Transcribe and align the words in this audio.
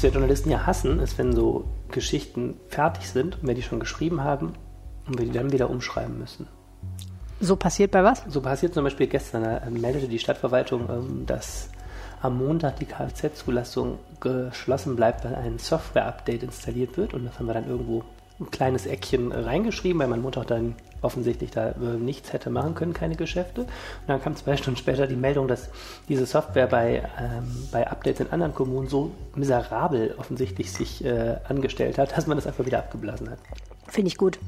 Was 0.00 0.04
wir 0.04 0.12
Journalisten 0.12 0.48
ja 0.48 0.64
hassen, 0.64 0.98
ist, 1.00 1.18
wenn 1.18 1.34
so 1.34 1.66
Geschichten 1.90 2.56
fertig 2.68 3.06
sind 3.06 3.36
und 3.36 3.46
wir 3.46 3.54
die 3.54 3.60
schon 3.60 3.80
geschrieben 3.80 4.24
haben 4.24 4.54
und 5.06 5.18
wir 5.18 5.26
die 5.26 5.32
dann 5.32 5.52
wieder 5.52 5.68
umschreiben 5.68 6.18
müssen. 6.18 6.46
So 7.38 7.54
passiert 7.54 7.90
bei 7.90 8.02
was? 8.02 8.24
So 8.26 8.40
passiert 8.40 8.72
zum 8.72 8.84
Beispiel 8.84 9.08
gestern, 9.08 9.44
da 9.44 9.58
äh, 9.58 9.68
meldete 9.68 10.08
die 10.08 10.18
Stadtverwaltung, 10.18 10.88
ähm, 10.88 11.26
dass 11.26 11.68
am 12.22 12.38
Montag 12.38 12.78
die 12.78 12.86
Kfz-Zulassung 12.86 13.98
geschlossen 14.20 14.96
bleibt, 14.96 15.26
weil 15.26 15.34
ein 15.34 15.58
Software-Update 15.58 16.44
installiert 16.44 16.96
wird. 16.96 17.12
Und 17.12 17.26
das 17.26 17.38
haben 17.38 17.44
wir 17.44 17.52
dann 17.52 17.68
irgendwo 17.68 18.02
ein 18.40 18.50
kleines 18.50 18.86
Eckchen 18.86 19.32
reingeschrieben, 19.32 20.00
weil 20.00 20.08
man 20.08 20.22
Montag 20.22 20.46
dann 20.46 20.76
offensichtlich 21.02 21.50
da 21.50 21.70
äh, 21.70 21.96
nichts 21.98 22.32
hätte 22.32 22.50
machen 22.50 22.74
können, 22.74 22.92
keine 22.92 23.16
Geschäfte. 23.16 23.62
Und 23.62 23.68
dann 24.06 24.22
kam 24.22 24.36
zwei 24.36 24.56
Stunden 24.58 24.78
später 24.78 25.06
die 25.06 25.16
Meldung, 25.16 25.48
dass 25.48 25.70
diese 26.08 26.26
Software 26.26 26.66
bei, 26.66 27.02
ähm, 27.18 27.68
bei 27.72 27.86
Updates 27.86 28.20
in 28.20 28.30
anderen 28.30 28.54
Kommunen 28.54 28.88
so 28.88 29.12
miserabel 29.34 30.14
offensichtlich 30.18 30.72
sich 30.72 31.04
äh, 31.04 31.36
angestellt 31.48 31.98
hat, 31.98 32.16
dass 32.16 32.26
man 32.26 32.36
das 32.36 32.46
einfach 32.46 32.66
wieder 32.66 32.78
abgeblasen 32.78 33.30
hat. 33.30 33.38
Finde 33.88 34.08
ich 34.08 34.16
gut. 34.16 34.38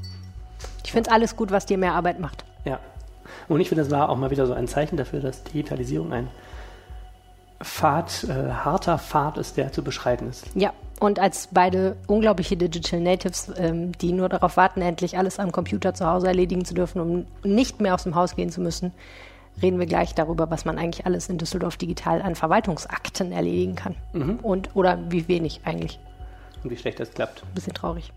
Ich 0.83 0.91
finde 0.91 1.09
es 1.09 1.13
alles 1.13 1.35
gut, 1.35 1.51
was 1.51 1.65
dir 1.65 1.77
mehr 1.77 1.93
Arbeit 1.93 2.19
macht. 2.19 2.45
Ja. 2.65 2.79
Und 3.47 3.59
ich 3.59 3.69
finde, 3.69 3.83
das 3.83 3.91
war 3.91 4.09
auch 4.09 4.17
mal 4.17 4.31
wieder 4.31 4.45
so 4.45 4.53
ein 4.53 4.67
Zeichen 4.67 4.97
dafür, 4.97 5.19
dass 5.19 5.43
Digitalisierung 5.43 6.13
ein 6.13 6.27
Pfad, 7.63 8.25
äh, 8.25 8.51
harter 8.51 8.99
Pfad 8.99 9.37
ist, 9.37 9.57
der 9.57 9.71
zu 9.71 9.83
beschreiten 9.83 10.29
ist. 10.29 10.45
Ja, 10.55 10.73
und 11.03 11.19
als 11.19 11.49
beide 11.51 11.97
unglaubliche 12.07 12.55
Digital 12.55 13.01
Natives, 13.01 13.51
ähm, 13.57 13.91
die 13.97 14.13
nur 14.13 14.29
darauf 14.29 14.55
warten, 14.55 14.81
endlich 14.81 15.17
alles 15.17 15.37
am 15.37 15.51
Computer 15.51 15.93
zu 15.93 16.07
Hause 16.07 16.27
erledigen 16.27 16.63
zu 16.63 16.73
dürfen, 16.73 17.01
um 17.01 17.25
nicht 17.43 17.81
mehr 17.81 17.93
aus 17.93 18.03
dem 18.03 18.15
Haus 18.15 18.37
gehen 18.37 18.49
zu 18.49 18.61
müssen, 18.61 18.93
reden 19.61 19.79
wir 19.79 19.85
gleich 19.85 20.15
darüber, 20.15 20.49
was 20.49 20.63
man 20.63 20.77
eigentlich 20.77 21.05
alles 21.05 21.27
in 21.27 21.37
Düsseldorf 21.37 21.75
digital 21.75 22.21
an 22.21 22.35
Verwaltungsakten 22.35 23.33
erledigen 23.33 23.75
kann. 23.75 23.95
Mhm. 24.13 24.39
Und, 24.41 24.75
oder 24.77 24.97
wie 25.09 25.27
wenig 25.27 25.59
eigentlich. 25.65 25.99
Und 26.63 26.69
wie 26.69 26.77
schlecht 26.77 27.01
das 27.01 27.11
klappt. 27.11 27.43
Ein 27.43 27.53
bisschen 27.53 27.73
traurig. 27.73 28.13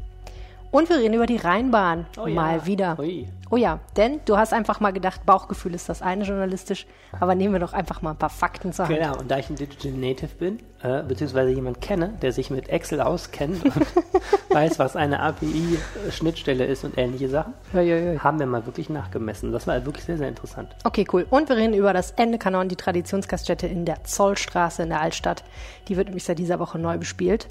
Und 0.70 0.89
wir 0.89 0.98
reden 0.98 1.14
über 1.14 1.27
die 1.27 1.36
Rheinbahn 1.36 2.06
Oh 2.19 2.27
ja. 2.27 2.34
mal 2.34 2.67
wieder. 2.67 2.98
Ui. 2.98 3.28
Oh 3.48 3.56
ja, 3.56 3.78
denn 3.97 4.20
du 4.25 4.36
hast 4.36 4.53
einfach 4.53 4.81
mal 4.81 4.92
gedacht, 4.92 5.25
Bauchgefühl 5.25 5.75
ist 5.75 5.89
das 5.89 6.03
eine 6.03 6.25
journalistisch, 6.25 6.84
aber 7.20 7.36
nehmen 7.36 7.53
wir 7.55 7.61
doch 7.61 7.73
einfach 7.73 8.03
mal 8.03 8.11
ein 8.11 8.17
paar 8.17 8.31
Fakten 8.31 8.73
zur 8.73 8.89
Hand. 8.89 8.98
Genau, 8.98 9.17
und 9.19 9.31
da 9.31 9.39
ich 9.39 9.48
ein 9.48 9.55
Digital 9.55 9.92
Native 9.92 10.34
bin, 10.36 10.58
äh, 10.83 11.05
beziehungsweise 11.05 11.50
jemand 11.50 11.81
kenne, 11.81 12.14
der 12.23 12.33
sich 12.33 12.50
mit 12.50 12.69
Excel 12.69 13.00
auskennt 13.00 13.64
und 13.64 13.75
weiß, 14.50 14.81
was 14.81 14.97
eine 14.97 15.20
API-Schnittstelle 15.20 16.64
ist 16.64 16.83
und 16.84 16.98
ähnliche 16.98 17.28
Sachen, 17.28 17.55
hoi. 17.73 18.19
haben 18.19 18.41
wir 18.41 18.47
mal 18.47 18.67
wirklich 18.67 18.91
nachgemessen. 18.91 19.53
Das 19.53 19.69
war 19.69 19.86
wirklich 19.86 20.05
sehr, 20.05 20.19
sehr 20.19 20.28
interessant. 20.28 20.75
Okay, 20.83 21.06
cool. 21.12 21.25
Und 21.30 21.48
wir 21.48 21.56
reden 21.56 21.75
über 21.75 21.92
das 21.92 22.11
Ende 22.12 22.39
Kanon, 22.39 22.69
die 22.69 22.77
Traditionsgaststätte 22.77 23.69
in 23.69 23.84
der 23.84 24.03
Zollstraße 24.03 24.83
in 24.83 24.89
der 24.89 25.01
Altstadt. 25.01 25.45
Die 25.86 25.97
wird 25.97 26.08
nämlich 26.08 26.25
seit 26.25 26.41
dieser 26.41 26.58
Woche 26.58 26.80
neu 26.80 26.98
bespielt. 26.98 27.47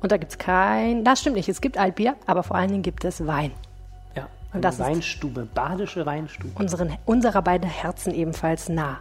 Und 0.00 0.12
da 0.12 0.16
gibt 0.16 0.32
es 0.32 0.38
kein, 0.38 1.02
das 1.04 1.20
stimmt 1.20 1.36
nicht, 1.36 1.48
es 1.48 1.60
gibt 1.60 1.76
Altbier, 1.76 2.14
aber 2.26 2.42
vor 2.42 2.56
allen 2.56 2.70
Dingen 2.70 2.82
gibt 2.82 3.04
es 3.04 3.26
Wein. 3.26 3.50
Ja, 4.14 4.22
Und 4.24 4.28
eine 4.54 4.60
das 4.62 4.74
ist- 4.74 4.80
Weinstube, 4.80 5.48
badische 5.52 6.06
Weinstube. 6.06 6.50
Unseren, 6.54 6.96
unserer 7.04 7.42
beiden 7.42 7.68
Herzen 7.68 8.14
ebenfalls 8.14 8.68
nah. 8.68 8.98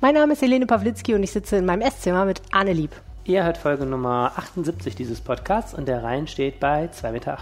Mein 0.00 0.14
Name 0.14 0.32
ist 0.32 0.40
Helene 0.42 0.64
Pawlitzki 0.66 1.14
und 1.14 1.22
ich 1.22 1.30
sitze 1.30 1.56
in 1.56 1.66
meinem 1.66 1.82
Esszimmer 1.82 2.24
mit 2.24 2.40
Anne 2.52 2.72
Lieb. 2.72 2.90
Ihr 3.24 3.44
hört 3.44 3.58
Folge 3.58 3.84
Nummer 3.84 4.32
78 4.36 4.94
dieses 4.94 5.20
Podcasts 5.20 5.74
und 5.74 5.86
der 5.86 6.02
Rhein 6.02 6.26
steht 6.26 6.58
bei 6.58 6.86
2,80 6.86 7.12
Meter. 7.12 7.38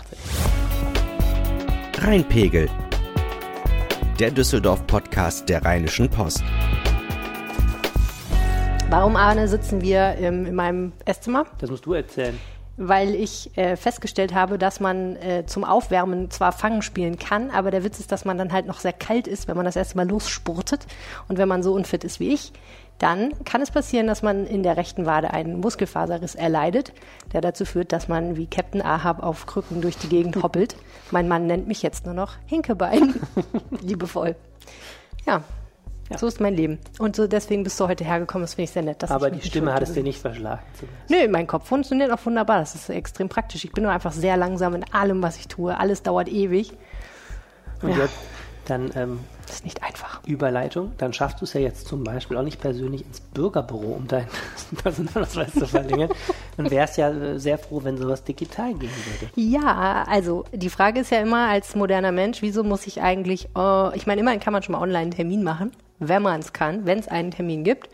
Rheinpegel. 1.99 2.69
Der 4.19 4.33
Düsseldorf-Podcast 4.33 5.49
der 5.49 5.65
Rheinischen 5.65 6.09
Post. 6.11 6.43
Warum, 8.91 9.15
Arne, 9.17 9.47
sitzen 9.47 9.81
wir 9.83 10.17
ähm, 10.19 10.47
in 10.47 10.55
meinem 10.57 10.93
Esszimmer? 11.05 11.45
Das 11.59 11.71
musst 11.71 11.87
du 11.87 11.93
erzählen. 11.93 12.37
Weil 12.79 13.15
ich 13.15 13.57
äh, 13.59 13.77
festgestellt 13.77 14.33
habe, 14.33 14.57
dass 14.57 14.79
man 14.79 15.17
äh, 15.17 15.45
zum 15.47 15.65
Aufwärmen 15.65 16.31
zwar 16.31 16.53
Fangen 16.53 16.81
spielen 16.81 17.19
kann, 17.19 17.51
aber 17.51 17.71
der 17.71 17.85
Witz 17.85 17.99
ist, 17.99 18.13
dass 18.13 18.25
man 18.25 18.39
dann 18.39 18.53
halt 18.53 18.67
noch 18.67 18.79
sehr 18.79 18.93
kalt 18.93 19.27
ist, 19.27 19.49
wenn 19.49 19.57
man 19.57 19.67
das 19.67 19.77
erste 19.77 19.97
Mal 19.97 20.09
losspurtet. 20.09 20.87
Und 21.29 21.39
wenn 21.39 21.49
man 21.49 21.63
so 21.63 21.75
unfit 21.75 22.05
ist 22.05 22.21
wie 22.21 22.33
ich, 22.33 22.53
dann 22.99 23.33
kann 23.45 23.63
es 23.63 23.71
passieren, 23.71 24.07
dass 24.07 24.23
man 24.23 24.47
in 24.47 24.63
der 24.63 24.77
rechten 24.77 25.07
Wade 25.07 25.33
einen 25.33 25.61
Muskelfaserriss 25.61 26.35
erleidet, 26.35 26.93
der 27.33 27.41
dazu 27.41 27.65
führt, 27.65 27.93
dass 27.93 28.09
man 28.09 28.37
wie 28.37 28.47
Captain 28.47 28.83
Ahab 28.83 29.23
auf 29.23 29.47
Krücken 29.47 29.81
durch 29.81 29.99
die 29.99 30.09
Gegend 30.09 30.43
hoppelt. 30.43 30.77
Mein 31.11 31.29
Mann 31.29 31.47
nennt 31.47 31.69
mich 31.69 31.83
jetzt 31.83 32.07
nur 32.07 32.15
noch 32.15 32.35
Hinkebein. 32.47 33.15
Liebevoll. 33.83 34.37
Ja. 35.27 35.43
So 36.17 36.27
ist 36.27 36.41
mein 36.41 36.55
Leben. 36.55 36.79
Und 36.99 37.17
so 37.17 37.27
deswegen 37.27 37.65
bist 37.65 37.79
du 37.81 37.87
heute 37.89 38.05
hergekommen. 38.05 38.45
Das 38.45 38.55
finde 38.55 38.65
ich 38.65 38.71
sehr 38.71 38.83
nett. 38.83 39.03
dass 39.03 39.11
Aber 39.11 39.31
die 39.31 39.47
Stimme 39.47 39.75
hat 39.75 39.83
es 39.83 39.93
dir 39.93 40.03
nicht 40.03 40.21
verschlagen. 40.21 40.63
Nö, 41.09 41.29
mein 41.29 41.47
Kopf 41.47 41.69
funktioniert 41.69 42.11
auch 42.11 42.25
wunderbar. 42.25 42.61
Das 42.61 42.75
ist 42.75 42.89
extrem 42.89 43.29
praktisch. 43.29 43.65
Ich 43.65 43.73
bin 43.73 43.85
nur 43.85 43.93
einfach 43.93 44.13
sehr 44.13 44.37
langsam 44.37 44.75
in 44.75 44.85
allem, 44.93 45.23
was 45.23 45.37
ich 45.39 45.49
tue. 45.49 45.77
Alles 45.79 46.03
dauert 46.03 46.29
ewig. 46.29 46.73
Und 47.83 47.91
Ja. 47.91 47.99
jetzt 47.99 48.15
dann 48.67 48.91
ähm, 48.97 49.21
Das 49.47 49.57
ist 49.57 49.65
nicht 49.65 49.83
einfach. 49.83 50.21
Überleitung, 50.27 50.93
dann 50.99 51.15
schaffst 51.15 51.41
du 51.41 51.45
es 51.45 51.55
ja 51.55 51.61
jetzt 51.61 51.87
zum 51.89 52.05
Beispiel 52.05 52.37
auch 52.37 52.43
nicht 52.43 52.61
persönlich 52.61 53.03
ins 53.07 53.21
Bürgerbüro, 53.21 53.93
um 53.95 54.07
deinen 54.09 54.27
Personalausweis 54.83 55.53
zu 55.55 55.67
verlängern. 55.67 56.11
Dann 56.59 56.71
wärst 56.71 56.99
ja 56.99 57.09
äh, 57.11 57.39
sehr 57.39 57.57
froh, 57.57 57.81
wenn 57.83 57.97
sowas 57.97 58.25
digital 58.25 58.75
gehen 58.75 58.91
würde. 58.91 59.33
Ja, 59.37 60.05
also 60.07 60.45
die 60.53 60.69
Frage 60.69 61.01
ist 61.01 61.11
ja 61.11 61.21
immer 61.21 61.49
als 61.49 61.75
moderner 61.77 62.13
Mensch, 62.13 62.43
wieso 62.43 62.63
muss 62.63 62.87
ich 62.87 63.01
eigentlich, 63.01 63.49
äh, 63.57 63.97
ich 63.97 64.07
meine, 64.07 64.21
immerhin 64.21 64.41
kann 64.41 64.53
man 64.53 64.63
schon 64.63 64.73
mal 64.75 64.83
online 64.83 64.99
einen 65.05 65.11
Termin 65.13 65.43
machen, 65.43 65.73
wenn 65.99 66.23
man 66.23 66.41
es 66.41 66.53
kann, 66.53 66.87
wenn 66.87 66.99
es 66.99 67.09
einen 67.09 67.31
Termin 67.31 67.65
gibt. 67.65 67.89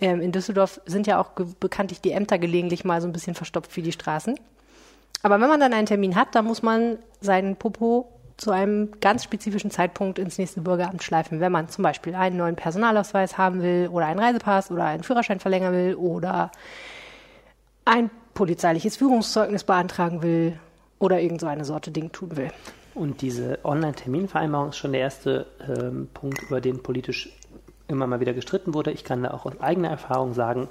Ähm, 0.00 0.20
in 0.20 0.32
Düsseldorf 0.32 0.80
sind 0.86 1.06
ja 1.06 1.20
auch 1.20 1.30
bekanntlich 1.60 2.00
die 2.00 2.12
Ämter 2.12 2.38
gelegentlich 2.38 2.84
mal 2.84 3.00
so 3.00 3.08
ein 3.08 3.12
bisschen 3.12 3.34
verstopft 3.34 3.76
wie 3.76 3.82
die 3.82 3.92
Straßen. 3.92 4.38
Aber 5.22 5.40
wenn 5.40 5.48
man 5.48 5.60
dann 5.60 5.72
einen 5.72 5.86
Termin 5.86 6.14
hat, 6.14 6.34
dann 6.34 6.44
muss 6.44 6.62
man 6.62 6.98
seinen 7.20 7.56
Popo 7.56 8.08
zu 8.36 8.52
einem 8.52 8.92
ganz 9.00 9.24
spezifischen 9.24 9.72
Zeitpunkt 9.72 10.20
ins 10.20 10.38
nächste 10.38 10.60
Bürgeramt 10.60 11.02
schleifen, 11.02 11.40
wenn 11.40 11.50
man 11.50 11.68
zum 11.68 11.82
Beispiel 11.82 12.14
einen 12.14 12.36
neuen 12.36 12.54
Personalausweis 12.54 13.36
haben 13.36 13.62
will 13.62 13.88
oder 13.92 14.06
einen 14.06 14.20
Reisepass 14.20 14.70
oder 14.70 14.84
einen 14.84 15.02
Führerschein 15.02 15.40
verlängern 15.40 15.74
will 15.74 15.94
oder 15.96 16.52
ein 17.84 18.10
polizeiliches 18.34 18.96
Führungszeugnis 18.96 19.64
beantragen 19.64 20.22
will 20.22 20.58
oder 21.00 21.20
irgend 21.20 21.40
so 21.40 21.48
eine 21.48 21.64
Sorte 21.64 21.90
Ding 21.90 22.12
tun 22.12 22.36
will. 22.36 22.52
Und 22.98 23.22
diese 23.22 23.60
Online-Terminvereinbarung 23.62 24.70
ist 24.70 24.76
schon 24.76 24.90
der 24.90 25.02
erste 25.02 25.46
ähm, 25.68 26.08
Punkt, 26.12 26.42
über 26.42 26.60
den 26.60 26.82
politisch 26.82 27.30
immer 27.86 28.08
mal 28.08 28.18
wieder 28.18 28.34
gestritten 28.34 28.74
wurde. 28.74 28.90
Ich 28.90 29.04
kann 29.04 29.22
da 29.22 29.30
auch 29.30 29.46
aus 29.46 29.60
eigener 29.60 29.88
Erfahrung 29.88 30.34
sagen, 30.34 30.68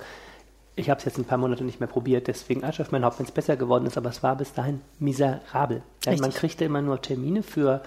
ich 0.76 0.90
habe 0.90 1.00
es 1.00 1.06
jetzt 1.06 1.18
ein 1.18 1.24
paar 1.24 1.38
Monate 1.38 1.64
nicht 1.64 1.80
mehr 1.80 1.88
probiert, 1.88 2.28
deswegen 2.28 2.66
Asche 2.66 2.84
auf 2.84 2.92
mein 2.92 3.06
Haupt, 3.06 3.18
wenn 3.18 3.26
es 3.26 3.32
besser 3.32 3.56
geworden 3.56 3.86
ist, 3.86 3.98
aber 3.98 4.10
es 4.10 4.22
war 4.24 4.36
bis 4.36 4.54
dahin 4.54 4.82
miserabel. 5.00 5.82
Ja, 6.06 6.16
man 6.18 6.32
kriegte 6.32 6.66
immer 6.66 6.82
nur 6.82 7.02
Termine 7.02 7.44
für 7.44 7.82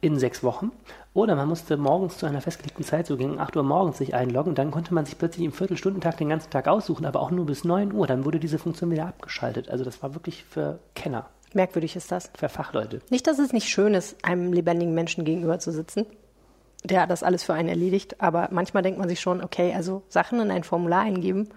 in 0.00 0.18
sechs 0.18 0.42
Wochen 0.42 0.72
oder 1.14 1.34
man 1.34 1.48
musste 1.48 1.76
morgens 1.76 2.18
zu 2.18 2.26
einer 2.26 2.40
festgelegten 2.40 2.84
Zeit, 2.84 3.06
so 3.06 3.16
gegen 3.16 3.38
8 3.38 3.56
Uhr 3.56 3.62
morgens, 3.62 3.98
sich 3.98 4.14
einloggen. 4.14 4.54
Dann 4.54 4.70
konnte 4.70 4.92
man 4.92 5.06
sich 5.06 5.16
plötzlich 5.16 5.46
im 5.46 5.52
Viertelstundentag 5.52 6.18
den 6.18 6.28
ganzen 6.28 6.50
Tag 6.50 6.68
aussuchen, 6.68 7.06
aber 7.06 7.20
auch 7.20 7.30
nur 7.30 7.46
bis 7.46 7.64
9 7.64 7.92
Uhr. 7.92 8.06
Dann 8.06 8.26
wurde 8.26 8.38
diese 8.38 8.58
Funktion 8.58 8.90
wieder 8.90 9.06
abgeschaltet. 9.06 9.70
Also 9.70 9.84
das 9.84 10.02
war 10.02 10.14
wirklich 10.14 10.44
für 10.44 10.78
Kenner, 10.94 11.26
Merkwürdig 11.56 11.96
ist 11.96 12.12
das. 12.12 12.30
für 12.38 12.48
Fachleute. 12.48 13.00
Nicht, 13.10 13.26
dass 13.26 13.38
es 13.38 13.52
nicht 13.52 13.68
schön 13.68 13.94
ist, 13.94 14.22
einem 14.24 14.52
lebendigen 14.52 14.94
Menschen 14.94 15.24
gegenüber 15.24 15.58
zu 15.58 15.72
sitzen, 15.72 16.06
der 16.84 17.06
das 17.06 17.22
alles 17.22 17.42
für 17.42 17.54
einen 17.54 17.70
erledigt, 17.70 18.20
aber 18.20 18.48
manchmal 18.52 18.82
denkt 18.82 18.98
man 18.98 19.08
sich 19.08 19.20
schon, 19.20 19.42
okay, 19.42 19.72
also 19.74 20.02
Sachen 20.08 20.38
in 20.38 20.50
ein 20.50 20.64
Formular 20.64 21.00
eingeben 21.00 21.48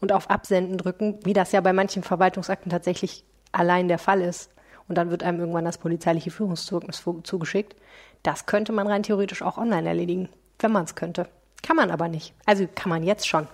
und 0.00 0.10
auf 0.10 0.30
Absenden 0.30 0.78
drücken, 0.78 1.20
wie 1.24 1.34
das 1.34 1.52
ja 1.52 1.60
bei 1.60 1.72
manchen 1.72 2.02
Verwaltungsakten 2.02 2.70
tatsächlich 2.70 3.24
allein 3.52 3.88
der 3.88 3.98
Fall 3.98 4.22
ist. 4.22 4.50
Und 4.88 4.96
dann 4.96 5.10
wird 5.10 5.22
einem 5.22 5.38
irgendwann 5.38 5.64
das 5.64 5.78
polizeiliche 5.78 6.30
Führungszeugnis 6.30 7.04
zugeschickt. 7.22 7.76
Das 8.22 8.46
könnte 8.46 8.72
man 8.72 8.86
rein 8.86 9.02
theoretisch 9.02 9.42
auch 9.42 9.58
online 9.58 9.86
erledigen, 9.86 10.28
wenn 10.58 10.72
man 10.72 10.84
es 10.84 10.94
könnte. 10.94 11.28
Kann 11.62 11.76
man 11.76 11.90
aber 11.90 12.08
nicht. 12.08 12.34
Also 12.46 12.66
kann 12.74 12.90
man 12.90 13.04
jetzt 13.04 13.28
schon. 13.28 13.46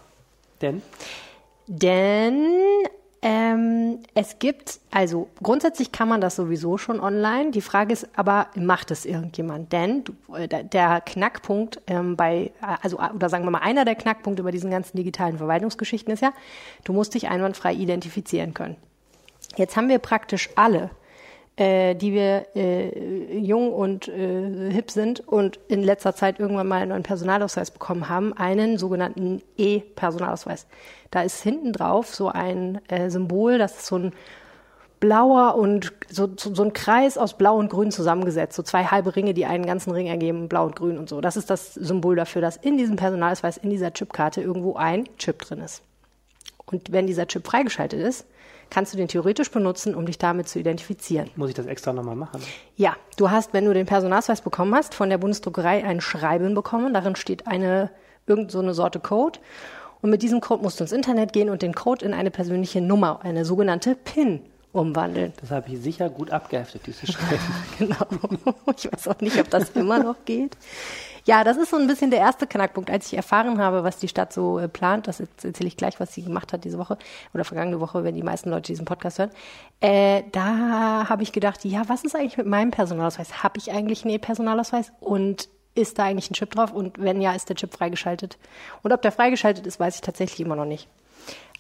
Denn 0.62 0.80
Denn 1.66 2.47
ähm, 3.20 3.98
es 4.15 4.38
gibt, 4.38 4.78
also 4.92 5.28
grundsätzlich 5.42 5.91
kann 5.91 6.09
man 6.09 6.20
das 6.20 6.36
sowieso 6.36 6.78
schon 6.78 7.00
online. 7.00 7.50
Die 7.50 7.60
Frage 7.60 7.92
ist 7.92 8.09
aber, 8.16 8.47
macht 8.54 8.91
es 8.92 9.04
irgendjemand? 9.04 9.72
Denn 9.72 10.04
äh, 10.34 10.47
der- 10.47 10.62
der 10.62 11.00
Knackpunkt 11.00 11.80
ähm, 11.88 12.16
bei, 12.16 12.53
äh, 12.62 12.76
also 12.82 12.98
äh, 12.98 13.10
oder 13.15 13.28
sagen 13.28 13.44
wir 13.44 13.50
mal, 13.50 13.59
einer 13.59 13.84
der 13.84 13.97
Knackpunkte 13.97 14.42
bei 14.44 14.53
diesen 14.53 14.70
ganzen 14.70 14.97
digitalen 14.97 15.36
Verwaltungsgeschichten 15.38 16.12
ist 16.15 16.20
ja, 16.22 16.32
du 16.84 16.92
musst 16.92 17.15
dich 17.15 17.28
einwandfrei 17.28 17.74
identifizieren 17.74 18.54
können. 18.54 18.76
Jetzt 19.56 19.76
haben 19.76 19.88
wir 19.88 19.98
praktisch 19.98 20.50
alle, 20.54 20.91
äh, 21.59 21.97
die 21.97 22.13
wir 22.13 22.47
äh, 22.55 23.37
jung 23.37 23.72
und 23.72 24.07
äh, 24.07 24.71
hip 24.71 24.93
sind 24.93 25.27
und 25.27 25.59
in 25.66 25.83
letzter 25.83 26.15
Zeit 26.15 26.39
irgendwann 26.39 26.69
mal 26.69 26.83
einen 26.83 26.91
neuen 26.91 27.03
Personalausweis 27.03 27.72
bekommen 27.72 28.09
haben, 28.09 28.33
einen 28.33 28.78
sogenannten 28.78 29.43
E-Personalausweis. 29.57 30.69
Da 31.10 31.22
ist 31.22 31.43
hinten 31.43 31.72
drauf 31.72 32.15
so 32.15 32.28
ein 32.28 32.81
äh, 32.87 33.10
Symbol, 33.10 33.59
das 33.59 33.78
ist 33.78 33.87
so 33.87 33.97
ein 33.97 34.13
blauer 35.01 35.57
und 35.57 35.93
so, 36.09 36.28
so, 36.37 36.55
so 36.55 36.63
ein 36.63 36.72
Kreis 36.72 37.19
aus 37.19 37.37
Blau 37.37 37.57
und 37.57 37.71
Grün 37.71 37.91
zusammengesetzt, 37.91 38.54
so 38.54 38.63
zwei 38.63 38.84
halbe 38.84 39.16
Ringe, 39.16 39.34
die 39.34 39.47
einen 39.47 39.66
ganzen 39.66 39.91
Ring 39.91 40.07
ergeben, 40.07 40.49
Blau 40.49 40.66
und 40.66 40.77
Grün 40.77 40.97
und 40.97 41.09
so. 41.09 41.21
Das 41.21 41.37
ist 41.37 41.51
das 41.51 41.75
Symbol 41.75 42.15
dafür, 42.15 42.41
dass 42.41 42.57
in 42.57 42.77
diesem 42.77 42.95
Personalausweis, 42.95 43.57
in 43.57 43.71
dieser 43.71 43.93
Chipkarte 43.93 44.41
irgendwo 44.41 44.75
ein 44.77 45.09
Chip 45.19 45.41
drin 45.41 45.61
ist. 45.61 45.83
Und 46.66 46.93
wenn 46.93 47.09
dieser 47.09 47.27
Chip 47.27 47.47
freigeschaltet 47.47 48.01
ist, 48.01 48.27
kannst 48.70 48.92
du 48.92 48.97
den 48.97 49.09
theoretisch 49.09 49.50
benutzen, 49.50 49.94
um 49.94 50.06
dich 50.06 50.18
damit 50.18 50.48
zu 50.48 50.59
identifizieren. 50.59 51.30
Muss 51.36 51.48
ich 51.48 51.54
das 51.54 51.66
extra 51.66 51.92
nochmal 51.92 52.16
machen? 52.16 52.42
Ja, 52.76 52.97
du 53.16 53.30
hast, 53.30 53.53
wenn 53.53 53.65
du 53.65 53.74
den 53.74 53.86
Personalausweis 53.86 54.41
bekommen 54.41 54.74
hast, 54.74 54.94
von 54.94 55.10
der 55.10 55.18
Bundesdruckerei 55.18 55.84
ein 55.84 56.00
Schreiben 56.00 56.54
bekommen. 56.54 56.94
Darin 56.94 57.16
steht 57.16 57.47
eine 57.47 57.91
irgend 58.26 58.50
so 58.50 58.60
eine 58.60 58.74
Sorte 58.74 59.00
Code. 59.00 59.38
Und 60.00 60.10
mit 60.10 60.22
diesem 60.22 60.41
Code 60.41 60.62
musst 60.62 60.78
du 60.78 60.84
ins 60.84 60.92
Internet 60.92 61.32
gehen 61.32 61.50
und 61.50 61.62
den 61.62 61.74
Code 61.74 62.04
in 62.04 62.15
eine 62.15 62.30
persönliche 62.30 62.80
Nummer, 62.80 63.20
eine 63.22 63.44
sogenannte 63.44 63.97
PIN, 63.97 64.42
umwandeln. 64.78 65.33
Das 65.41 65.51
habe 65.51 65.69
ich 65.71 65.80
sicher 65.80 66.09
gut 66.09 66.30
abgeheftet, 66.30 66.86
dieses 66.86 67.13
Schreiben. 67.13 67.41
genau. 67.78 68.07
Ich 68.77 68.91
weiß 68.91 69.09
auch 69.09 69.21
nicht, 69.21 69.39
ob 69.39 69.51
das 69.51 69.71
immer 69.71 69.98
noch 70.03 70.16
geht. 70.25 70.57
Ja, 71.25 71.45
das 71.45 71.59
ist 71.59 71.71
so 71.71 71.77
ein 71.77 71.86
bisschen 71.86 72.10
der 72.10 72.21
erste 72.21 72.47
Knackpunkt. 72.47 72.91
Als 72.91 73.09
ich 73.09 73.15
erfahren 73.15 73.60
habe, 73.60 73.84
was 73.84 73.98
die 73.98 74.09
Stadt 74.09 74.33
so 74.33 74.59
äh, 74.59 74.66
plant, 74.66 75.09
das 75.09 75.21
erzähle 75.21 75.69
ich 75.69 75.77
gleich, 75.77 76.01
was 76.01 76.15
sie 76.15 76.22
gemacht 76.22 76.53
hat 76.54 76.65
diese 76.65 76.78
Woche 76.78 76.97
oder 77.34 77.45
vergangene 77.45 77.80
Woche, 77.80 78.03
wenn 78.03 78.15
die 78.15 78.22
meisten 78.22 78.48
Leute 78.48 78.72
diesen 78.72 78.86
Podcast 78.86 79.19
hören, 79.19 79.30
äh, 79.80 80.22
da 80.33 81.07
habe 81.09 81.22
ich 81.22 81.33
gedacht, 81.33 81.65
ja, 81.66 81.83
was 81.86 82.04
ist 82.04 82.16
eigentlich 82.16 82.39
mit 82.39 82.47
meinem 82.47 82.71
Personalausweis? 82.71 83.42
Habe 83.42 83.59
ich 83.59 83.72
eigentlich 83.72 84.04
einen 84.04 84.15
E-Personalausweis? 84.15 84.92
Und 85.01 85.51
ist 85.75 85.98
da 85.98 86.04
eigentlich 86.04 86.30
ein 86.30 86.34
Chip 86.34 86.51
drauf? 86.51 86.72
Und 86.72 86.98
wenn 86.98 87.21
ja, 87.21 87.33
ist 87.33 87.51
der 87.51 87.57
Chip 87.57 87.75
freigeschaltet? 87.75 88.39
Und 88.83 88.92
ob 88.92 89.03
der 89.03 89.13
freigeschaltet 89.13 89.66
ist, 89.66 89.78
weiß 89.78 89.97
ich 89.97 90.01
tatsächlich 90.01 90.41
immer 90.41 90.57
noch 90.57 90.65
nicht. 90.65 90.89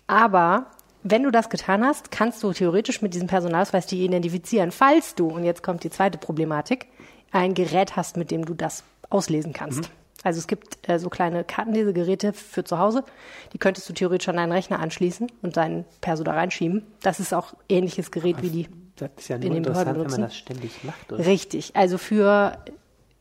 Aber 0.06 0.66
wenn 1.10 1.22
du 1.22 1.30
das 1.30 1.48
getan 1.48 1.84
hast, 1.84 2.10
kannst 2.10 2.42
du 2.42 2.52
theoretisch 2.52 3.02
mit 3.02 3.14
diesem 3.14 3.28
Personalausweis 3.28 3.86
die 3.86 4.04
identifizieren, 4.04 4.70
falls 4.70 5.14
du, 5.14 5.28
und 5.28 5.44
jetzt 5.44 5.62
kommt 5.62 5.84
die 5.84 5.90
zweite 5.90 6.18
Problematik, 6.18 6.86
ein 7.30 7.54
Gerät 7.54 7.96
hast, 7.96 8.16
mit 8.16 8.30
dem 8.30 8.44
du 8.44 8.54
das 8.54 8.84
auslesen 9.10 9.52
kannst. 9.52 9.82
Mhm. 9.82 9.86
Also 10.24 10.38
es 10.40 10.46
gibt 10.46 10.88
äh, 10.88 10.98
so 10.98 11.10
kleine 11.10 11.44
Kartenlesegeräte 11.44 12.32
für 12.32 12.64
zu 12.64 12.78
Hause, 12.78 13.04
die 13.52 13.58
könntest 13.58 13.88
du 13.88 13.92
theoretisch 13.92 14.28
an 14.28 14.36
deinen 14.36 14.52
Rechner 14.52 14.80
anschließen 14.80 15.30
und 15.42 15.56
deinen 15.56 15.84
Perso 16.00 16.24
da 16.24 16.32
reinschieben. 16.32 16.84
Das 17.02 17.20
ist 17.20 17.32
auch 17.32 17.54
ähnliches 17.68 18.10
Gerät 18.10 18.42
wie 18.42 18.50
die 18.50 18.68
das 18.96 19.10
ist 19.16 19.28
ja 19.28 19.36
nur 19.38 19.46
in 19.46 19.52
den 19.52 19.58
interessant, 19.58 19.98
wenn 19.98 20.10
man 20.10 20.20
das 20.22 20.36
ständig 20.36 20.82
macht. 20.82 21.12
Oder? 21.12 21.24
Richtig. 21.24 21.76
Also 21.76 21.98
für, 21.98 22.58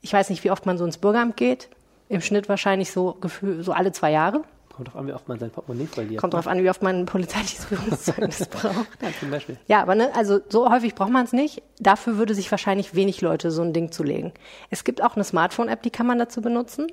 ich 0.02 0.12
weiß 0.12 0.32
nicht, 0.32 0.44
wie 0.44 0.50
oft 0.50 0.66
man 0.66 0.78
so 0.78 0.86
ins 0.86 0.98
Bürgeramt 0.98 1.38
geht. 1.38 1.70
Im 2.10 2.22
Schnitt 2.22 2.50
wahrscheinlich 2.50 2.92
so, 2.92 3.20
so 3.60 3.74
alle 3.74 3.92
zwei 3.92 4.12
Jahre. 4.12 4.44
Kommt 4.78 4.90
drauf 4.90 4.98
an, 4.98 5.08
wie 5.08 5.14
oft 5.14 5.28
man 5.28 5.40
sein 5.40 5.50
Portemonnaie 5.50 5.88
verliert. 5.88 6.22
Kommt 6.22 6.34
ne? 6.34 6.38
drauf 6.38 6.46
an, 6.46 6.64
wie 6.64 6.70
oft 6.70 6.84
man 6.84 7.00
ein 7.00 7.06
polizeiliches 7.08 7.66
Führungszeugnis 7.66 8.46
braucht. 8.52 9.02
Ja, 9.02 9.08
zum 9.20 9.32
Beispiel. 9.32 9.58
Ja, 9.66 9.82
aber 9.82 9.96
ne, 9.96 10.12
also 10.14 10.40
so 10.50 10.70
häufig 10.70 10.94
braucht 10.94 11.10
man 11.10 11.26
es 11.26 11.34
nicht. 11.34 11.64
Dafür 11.80 12.20
würde 12.20 12.36
sich 12.36 12.52
wahrscheinlich 12.52 12.94
wenig 12.94 13.22
Leute 13.22 13.50
so 13.50 13.64
ein 13.64 13.74
Ding 13.74 13.92
zulegen. 13.92 14.34
Es 14.70 14.84
gibt 14.84 15.02
auch 15.02 15.16
eine 15.16 15.24
Smartphone-App, 15.24 15.82
die 15.82 15.90
kann 15.90 16.06
man 16.06 16.20
dazu 16.20 16.42
benutzen. 16.42 16.92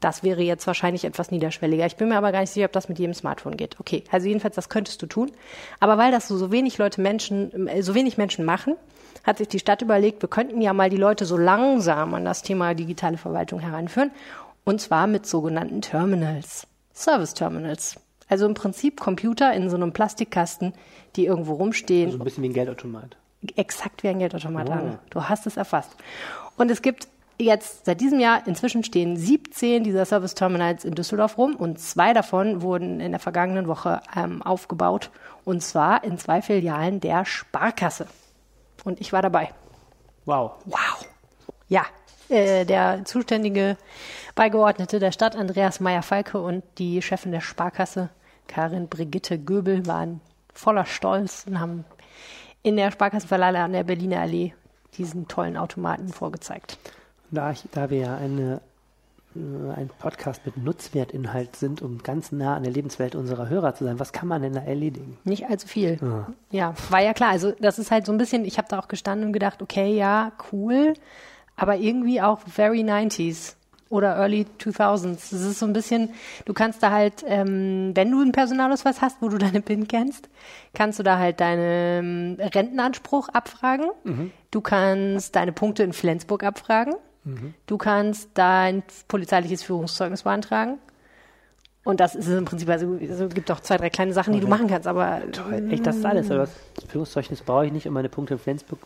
Das 0.00 0.22
wäre 0.22 0.42
jetzt 0.42 0.66
wahrscheinlich 0.66 1.06
etwas 1.06 1.30
niederschwelliger. 1.30 1.86
Ich 1.86 1.96
bin 1.96 2.10
mir 2.10 2.18
aber 2.18 2.30
gar 2.30 2.40
nicht 2.40 2.50
sicher, 2.50 2.66
ob 2.66 2.72
das 2.72 2.90
mit 2.90 2.98
jedem 2.98 3.14
Smartphone 3.14 3.56
geht. 3.56 3.80
Okay, 3.80 4.04
also 4.10 4.28
jedenfalls, 4.28 4.54
das 4.54 4.68
könntest 4.68 5.00
du 5.00 5.06
tun. 5.06 5.32
Aber 5.80 5.96
weil 5.96 6.12
das 6.12 6.28
so, 6.28 6.36
so 6.36 6.52
wenig 6.52 6.76
Leute 6.76 7.00
Menschen, 7.00 7.68
äh, 7.68 7.82
so 7.82 7.94
wenig 7.94 8.18
Menschen 8.18 8.44
machen, 8.44 8.76
hat 9.22 9.38
sich 9.38 9.48
die 9.48 9.60
Stadt 9.60 9.80
überlegt, 9.80 10.20
wir 10.20 10.28
könnten 10.28 10.60
ja 10.60 10.74
mal 10.74 10.90
die 10.90 10.98
Leute 10.98 11.24
so 11.24 11.38
langsam 11.38 12.12
an 12.12 12.26
das 12.26 12.42
Thema 12.42 12.74
digitale 12.74 13.16
Verwaltung 13.16 13.60
heranführen. 13.60 14.10
Und 14.64 14.82
zwar 14.82 15.06
mit 15.06 15.24
sogenannten 15.24 15.80
Terminals. 15.80 16.66
Service 16.94 17.34
Terminals. 17.34 17.96
Also 18.28 18.46
im 18.46 18.54
Prinzip 18.54 19.00
Computer 19.00 19.52
in 19.52 19.68
so 19.68 19.76
einem 19.76 19.92
Plastikkasten, 19.92 20.72
die 21.16 21.26
irgendwo 21.26 21.54
rumstehen. 21.54 22.10
So 22.10 22.14
also 22.14 22.22
ein 22.22 22.24
bisschen 22.24 22.42
wie 22.42 22.48
ein 22.48 22.54
Geldautomat. 22.54 23.16
Exakt 23.56 24.02
wie 24.02 24.08
ein 24.08 24.18
Geldautomat, 24.18 24.70
oh. 24.70 24.98
Du 25.10 25.24
hast 25.24 25.46
es 25.46 25.58
erfasst. 25.58 25.94
Und 26.56 26.70
es 26.70 26.80
gibt 26.80 27.08
jetzt 27.38 27.84
seit 27.84 28.00
diesem 28.00 28.20
Jahr, 28.20 28.46
inzwischen 28.46 28.84
stehen 28.84 29.16
17 29.16 29.84
dieser 29.84 30.06
Service 30.06 30.34
Terminals 30.34 30.84
in 30.84 30.94
Düsseldorf 30.94 31.36
rum 31.36 31.56
und 31.56 31.78
zwei 31.78 32.14
davon 32.14 32.62
wurden 32.62 33.00
in 33.00 33.10
der 33.10 33.20
vergangenen 33.20 33.66
Woche 33.66 34.00
ähm, 34.16 34.40
aufgebaut. 34.42 35.10
Und 35.44 35.62
zwar 35.62 36.04
in 36.04 36.16
zwei 36.16 36.40
Filialen 36.40 37.00
der 37.00 37.24
Sparkasse. 37.26 38.06
Und 38.84 39.00
ich 39.00 39.12
war 39.12 39.20
dabei. 39.20 39.50
Wow. 40.24 40.52
Wow. 40.64 41.06
Ja, 41.68 41.84
äh, 42.28 42.64
der 42.64 43.04
zuständige 43.04 43.76
Beigeordnete 44.34 44.98
der 44.98 45.12
Stadt, 45.12 45.36
Andreas 45.36 45.80
Meyer-Falke, 45.80 46.40
und 46.40 46.64
die 46.78 47.02
Chefin 47.02 47.32
der 47.32 47.40
Sparkasse, 47.40 48.10
Karin 48.48 48.88
Brigitte 48.88 49.38
Göbel, 49.38 49.86
waren 49.86 50.20
voller 50.52 50.86
Stolz 50.86 51.44
und 51.46 51.60
haben 51.60 51.84
in 52.62 52.76
der 52.76 52.90
Sparkassenverleihe 52.90 53.58
an 53.58 53.72
der 53.72 53.84
Berliner 53.84 54.20
Allee 54.20 54.54
diesen 54.96 55.28
tollen 55.28 55.56
Automaten 55.56 56.08
vorgezeigt. 56.08 56.78
Da, 57.30 57.50
ich, 57.50 57.64
da 57.72 57.90
wir 57.90 57.98
ja 57.98 58.16
eine, 58.16 58.60
äh, 59.34 59.72
ein 59.76 59.90
Podcast 59.98 60.46
mit 60.46 60.56
Nutzwertinhalt 60.56 61.56
sind, 61.56 61.82
um 61.82 62.02
ganz 62.02 62.32
nah 62.32 62.56
an 62.56 62.62
der 62.62 62.72
Lebenswelt 62.72 63.14
unserer 63.14 63.48
Hörer 63.48 63.74
zu 63.74 63.84
sein, 63.84 63.98
was 63.98 64.12
kann 64.12 64.28
man 64.28 64.42
denn 64.42 64.54
da 64.54 64.62
erledigen? 64.62 65.18
Nicht 65.24 65.46
allzu 65.46 65.66
viel. 65.66 65.98
Ja, 66.00 66.26
ja 66.50 66.74
war 66.90 67.00
ja 67.02 67.12
klar. 67.12 67.30
Also 67.30 67.52
das 67.60 67.78
ist 67.78 67.90
halt 67.90 68.06
so 68.06 68.12
ein 68.12 68.18
bisschen, 68.18 68.44
ich 68.44 68.56
habe 68.56 68.68
da 68.68 68.78
auch 68.78 68.88
gestanden 68.88 69.26
und 69.26 69.32
gedacht, 69.32 69.60
okay, 69.60 69.94
ja, 69.94 70.32
cool 70.52 70.94
aber 71.56 71.76
irgendwie 71.76 72.20
auch 72.20 72.40
very 72.40 72.80
90s 72.80 73.54
oder 73.90 74.16
Early 74.16 74.46
2000s. 74.58 75.30
Das 75.30 75.32
ist 75.32 75.58
so 75.58 75.66
ein 75.66 75.72
bisschen, 75.72 76.10
du 76.46 76.52
kannst 76.52 76.82
da 76.82 76.90
halt, 76.90 77.24
ähm, 77.26 77.92
wenn 77.94 78.10
du 78.10 78.20
einen 78.20 78.32
Personalausweis 78.32 79.00
hast, 79.00 79.22
wo 79.22 79.28
du 79.28 79.38
deine 79.38 79.60
PIN 79.60 79.86
kennst, 79.86 80.28
kannst 80.72 80.98
du 80.98 81.02
da 81.02 81.18
halt 81.18 81.40
deinen 81.40 82.38
ähm, 82.38 82.48
Rentenanspruch 82.48 83.28
abfragen. 83.28 83.86
Mhm. 84.02 84.30
Du 84.50 84.60
kannst 84.60 85.36
deine 85.36 85.52
Punkte 85.52 85.84
in 85.84 85.92
Flensburg 85.92 86.42
abfragen. 86.42 86.94
Mhm. 87.24 87.54
Du 87.66 87.78
kannst 87.78 88.30
dein 88.34 88.82
polizeiliches 89.08 89.62
Führungszeugnis 89.62 90.24
beantragen. 90.24 90.78
Und 91.84 92.00
das 92.00 92.14
ist 92.14 92.28
im 92.28 92.46
Prinzip, 92.46 92.68
also 92.70 92.94
es 92.94 93.34
gibt 93.34 93.50
auch 93.50 93.60
zwei, 93.60 93.76
drei 93.76 93.90
kleine 93.90 94.14
Sachen, 94.14 94.32
die 94.32 94.38
okay. 94.38 94.46
du 94.46 94.50
machen 94.50 94.68
kannst, 94.68 94.88
aber. 94.88 95.20
Toll, 95.32 95.68
echt, 95.70 95.86
das 95.86 95.96
ist 95.96 96.06
alles. 96.06 96.30
Aber 96.30 96.48
das 96.74 96.84
Führungszeugnis 96.88 97.42
brauche 97.42 97.66
ich 97.66 97.72
nicht, 97.72 97.86
um 97.86 97.92
meine 97.92 98.08
Punkte 98.08 98.34
in 98.34 98.40
Flensburg 98.40 98.78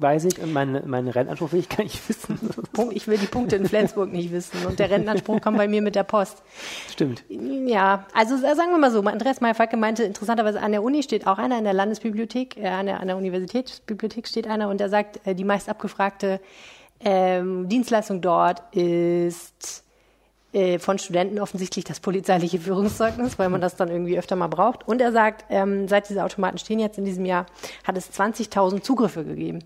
weiß 0.00 0.24
ich 0.26 0.40
und 0.40 0.52
meine, 0.52 0.82
meine 0.86 1.14
Rennanspruch 1.14 1.52
will 1.52 1.60
ich 1.60 1.68
gar 1.68 1.82
nicht 1.82 2.08
wissen. 2.08 2.38
Ich 2.92 3.06
will 3.06 3.18
die 3.18 3.26
Punkte 3.26 3.56
in 3.56 3.66
Flensburg 3.66 4.10
nicht 4.10 4.32
wissen 4.32 4.64
und 4.66 4.78
der 4.78 4.90
Rennanspruch 4.90 5.40
kommt 5.40 5.58
bei 5.58 5.68
mir 5.68 5.82
mit 5.82 5.94
der 5.94 6.02
Post. 6.02 6.42
Stimmt. 6.90 7.22
Ja, 7.28 8.06
also 8.14 8.36
sagen 8.38 8.70
wir 8.70 8.78
mal 8.78 8.90
so, 8.90 9.00
Andreas 9.02 9.40
Meyer-Falke 9.40 9.76
meinte, 9.76 10.04
interessanterweise 10.04 10.60
an 10.60 10.72
der 10.72 10.82
Uni 10.82 11.02
steht 11.02 11.26
auch 11.26 11.38
einer, 11.38 11.58
in 11.58 11.64
der 11.64 11.74
Landesbibliothek, 11.74 12.56
äh, 12.56 12.68
an, 12.68 12.86
der, 12.86 13.00
an 13.00 13.08
der 13.08 13.16
Universitätsbibliothek 13.16 14.26
steht 14.26 14.46
einer 14.46 14.68
und 14.68 14.80
der 14.80 14.88
sagt, 14.88 15.26
äh, 15.26 15.34
die 15.34 15.44
meist 15.44 15.68
abgefragte 15.68 16.40
ähm, 17.00 17.68
Dienstleistung 17.68 18.20
dort 18.20 18.62
ist 18.74 19.84
von 20.80 20.98
Studenten 20.98 21.38
offensichtlich 21.38 21.84
das 21.84 22.00
polizeiliche 22.00 22.58
Führungszeugnis, 22.58 23.38
weil 23.38 23.48
man 23.50 23.60
das 23.60 23.76
dann 23.76 23.88
irgendwie 23.88 24.18
öfter 24.18 24.34
mal 24.34 24.48
braucht. 24.48 24.86
Und 24.88 25.00
er 25.00 25.12
sagt, 25.12 25.44
ähm, 25.48 25.86
seit 25.86 26.08
diese 26.08 26.24
Automaten 26.24 26.58
stehen 26.58 26.80
jetzt 26.80 26.98
in 26.98 27.04
diesem 27.04 27.24
Jahr, 27.24 27.46
hat 27.84 27.96
es 27.96 28.10
20.000 28.12 28.82
Zugriffe 28.82 29.24
gegeben. 29.24 29.60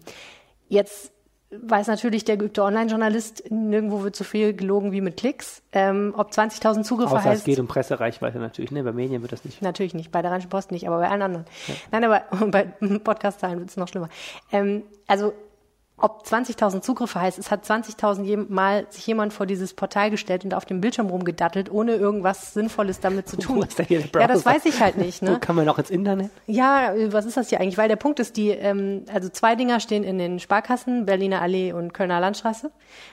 Jetzt 0.69 1.14
weiß 1.62 1.87
natürlich 1.87 2.25
der 2.25 2.37
geübte 2.37 2.62
Online-Journalist, 2.62 3.50
nirgendwo 3.50 4.03
wird 4.03 4.17
so 4.17 4.25
viel 4.25 4.55
gelogen 4.55 4.93
wie 4.93 5.00
mit 5.00 5.17
Klicks. 5.17 5.62
Ähm, 5.73 6.14
ob 6.17 6.31
20.000 6.31 6.83
Zugriffe 6.83 7.14
Außer 7.14 7.25
heißt... 7.25 7.41
es 7.41 7.45
geht 7.45 7.59
um 7.59 7.69
Pressereichweite 7.69 8.38
natürlich, 8.38 8.71
ne? 8.71 8.83
Bei 8.83 8.93
Medien 8.93 9.23
wird 9.23 9.33
das 9.33 9.45
nicht. 9.45 9.62
Natürlich 9.62 9.95
nicht, 9.95 10.11
bei 10.11 10.23
der 10.23 10.31
Rheinischen 10.31 10.50
Post 10.50 10.73
nicht, 10.73 10.87
aber 10.87 10.99
bei 10.99 11.09
allen 11.09 11.23
anderen. 11.23 11.47
Ja. 11.69 11.75
Nein, 11.93 12.05
aber 12.05 12.47
bei 12.47 12.64
Podcast-Zahlen 12.99 13.59
wird 13.59 13.71
es 13.71 13.76
noch 13.76 13.88
schlimmer. 13.88 14.09
Ähm, 14.53 14.83
also 15.07 15.33
ob 15.97 16.25
20.000 16.27 16.81
Zugriffe 16.81 17.21
heißt, 17.21 17.39
es 17.39 17.53
hat 17.53 17.65
20.000 17.65 18.47
Mal 18.49 18.87
sich 18.91 19.07
jemand 19.07 19.33
vor 19.33 19.47
dieses 19.47 19.75
Portal 19.75 20.11
gestellt 20.11 20.45
und 20.45 20.53
auf 20.53 20.65
dem 20.65 20.81
Bildschirm 20.81 21.07
rumgedattelt, 21.07 21.71
ohne 21.71 21.95
irgendwas 21.95 22.53
Sinnvolles 22.53 22.99
damit 22.99 23.29
zu 23.29 23.37
tun. 23.39 23.65
ja, 23.89 24.27
das 24.27 24.45
weiß 24.45 24.65
ich 24.65 24.81
halt 24.81 24.97
nicht. 24.99 25.23
Ne? 25.23 25.31
Wo 25.35 25.39
kann 25.39 25.55
man 25.55 25.69
auch 25.69 25.79
ins 25.79 25.91
Internet? 25.91 26.31
Ja, 26.47 26.93
was 27.09 27.27
ist 27.27 27.37
das 27.37 27.49
hier 27.49 27.61
eigentlich? 27.61 27.79
Weil 27.79 27.89
der 27.89 27.97
Punkt 27.97 28.19
ist, 28.19 28.37
die, 28.37 28.51
ähm, 28.51 29.05
also 29.13 29.29
zwei 29.29 29.55
Dinger 29.55 29.79
stehen 29.79 30.03
in 30.03 30.19
den 30.19 30.41
Sparkassen, 30.41 31.07
Berliner 31.07 31.41
Allee 31.41 31.73
und 31.73 31.95
Kölner 31.95 32.19
Landstraße. 32.19 32.73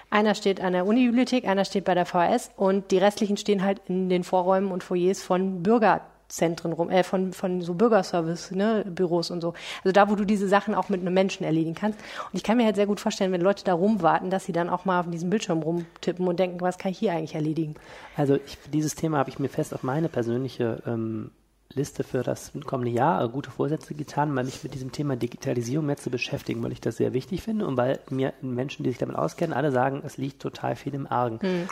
Einer 0.09 0.33
steht 0.33 0.59
an 0.59 0.73
der 0.73 0.87
Unibibliothek, 0.87 1.47
einer 1.47 1.65
steht 1.65 1.85
bei 1.85 1.93
der 1.93 2.07
VHS 2.07 2.49
und 2.57 2.89
die 2.89 2.97
restlichen 2.97 3.37
stehen 3.37 3.63
halt 3.63 3.81
in 3.87 4.09
den 4.09 4.23
Vorräumen 4.23 4.71
und 4.71 4.83
Foyers 4.83 5.21
von 5.21 5.61
Bürger 5.61 6.01
Zentren 6.31 6.73
rum, 6.73 6.89
äh, 6.89 7.03
von, 7.03 7.33
von 7.33 7.61
so 7.61 7.73
Bürgerservice, 7.73 8.51
ne, 8.51 8.85
Büros 8.87 9.31
und 9.31 9.41
so. 9.41 9.53
Also 9.83 9.91
da, 9.91 10.09
wo 10.09 10.15
du 10.15 10.25
diese 10.25 10.47
Sachen 10.47 10.73
auch 10.75 10.89
mit 10.89 11.01
einem 11.01 11.13
Menschen 11.13 11.43
erledigen 11.43 11.75
kannst. 11.75 11.99
Und 12.31 12.37
ich 12.37 12.43
kann 12.43 12.57
mir 12.57 12.65
halt 12.65 12.75
sehr 12.75 12.87
gut 12.87 12.99
vorstellen, 12.99 13.31
wenn 13.31 13.41
Leute 13.41 13.63
da 13.63 13.73
rumwarten, 13.73 14.29
dass 14.29 14.45
sie 14.45 14.53
dann 14.53 14.69
auch 14.69 14.85
mal 14.85 15.01
auf 15.01 15.09
diesem 15.09 15.29
Bildschirm 15.29 15.61
rumtippen 15.61 16.27
und 16.27 16.39
denken, 16.39 16.61
was 16.61 16.77
kann 16.77 16.91
ich 16.91 16.99
hier 16.99 17.11
eigentlich 17.11 17.35
erledigen? 17.35 17.75
Also 18.15 18.35
ich, 18.35 18.57
dieses 18.71 18.95
Thema 18.95 19.17
habe 19.17 19.29
ich 19.29 19.39
mir 19.39 19.49
fest 19.49 19.73
auf 19.73 19.83
meine 19.83 20.09
persönliche 20.09 20.81
ähm, 20.85 21.31
Liste 21.73 22.03
für 22.03 22.23
das 22.23 22.51
kommende 22.65 22.91
Jahr 22.91 23.23
äh, 23.23 23.29
gute 23.29 23.51
Vorsätze 23.51 23.93
getan, 23.93 24.33
mal 24.33 24.43
mich 24.43 24.63
mit 24.63 24.73
diesem 24.73 24.91
Thema 24.91 25.15
Digitalisierung 25.15 25.85
mehr 25.85 25.97
zu 25.97 26.09
beschäftigen, 26.09 26.63
weil 26.63 26.71
ich 26.71 26.81
das 26.81 26.97
sehr 26.97 27.13
wichtig 27.13 27.43
finde 27.43 27.65
und 27.67 27.77
weil 27.77 27.99
mir 28.09 28.33
Menschen, 28.41 28.83
die 28.83 28.89
sich 28.89 28.99
damit 28.99 29.15
auskennen, 29.15 29.55
alle 29.55 29.71
sagen, 29.71 30.01
es 30.05 30.17
liegt 30.17 30.41
total 30.41 30.75
viel 30.75 30.93
im 30.93 31.07
Argen. 31.07 31.39
Hm. 31.41 31.69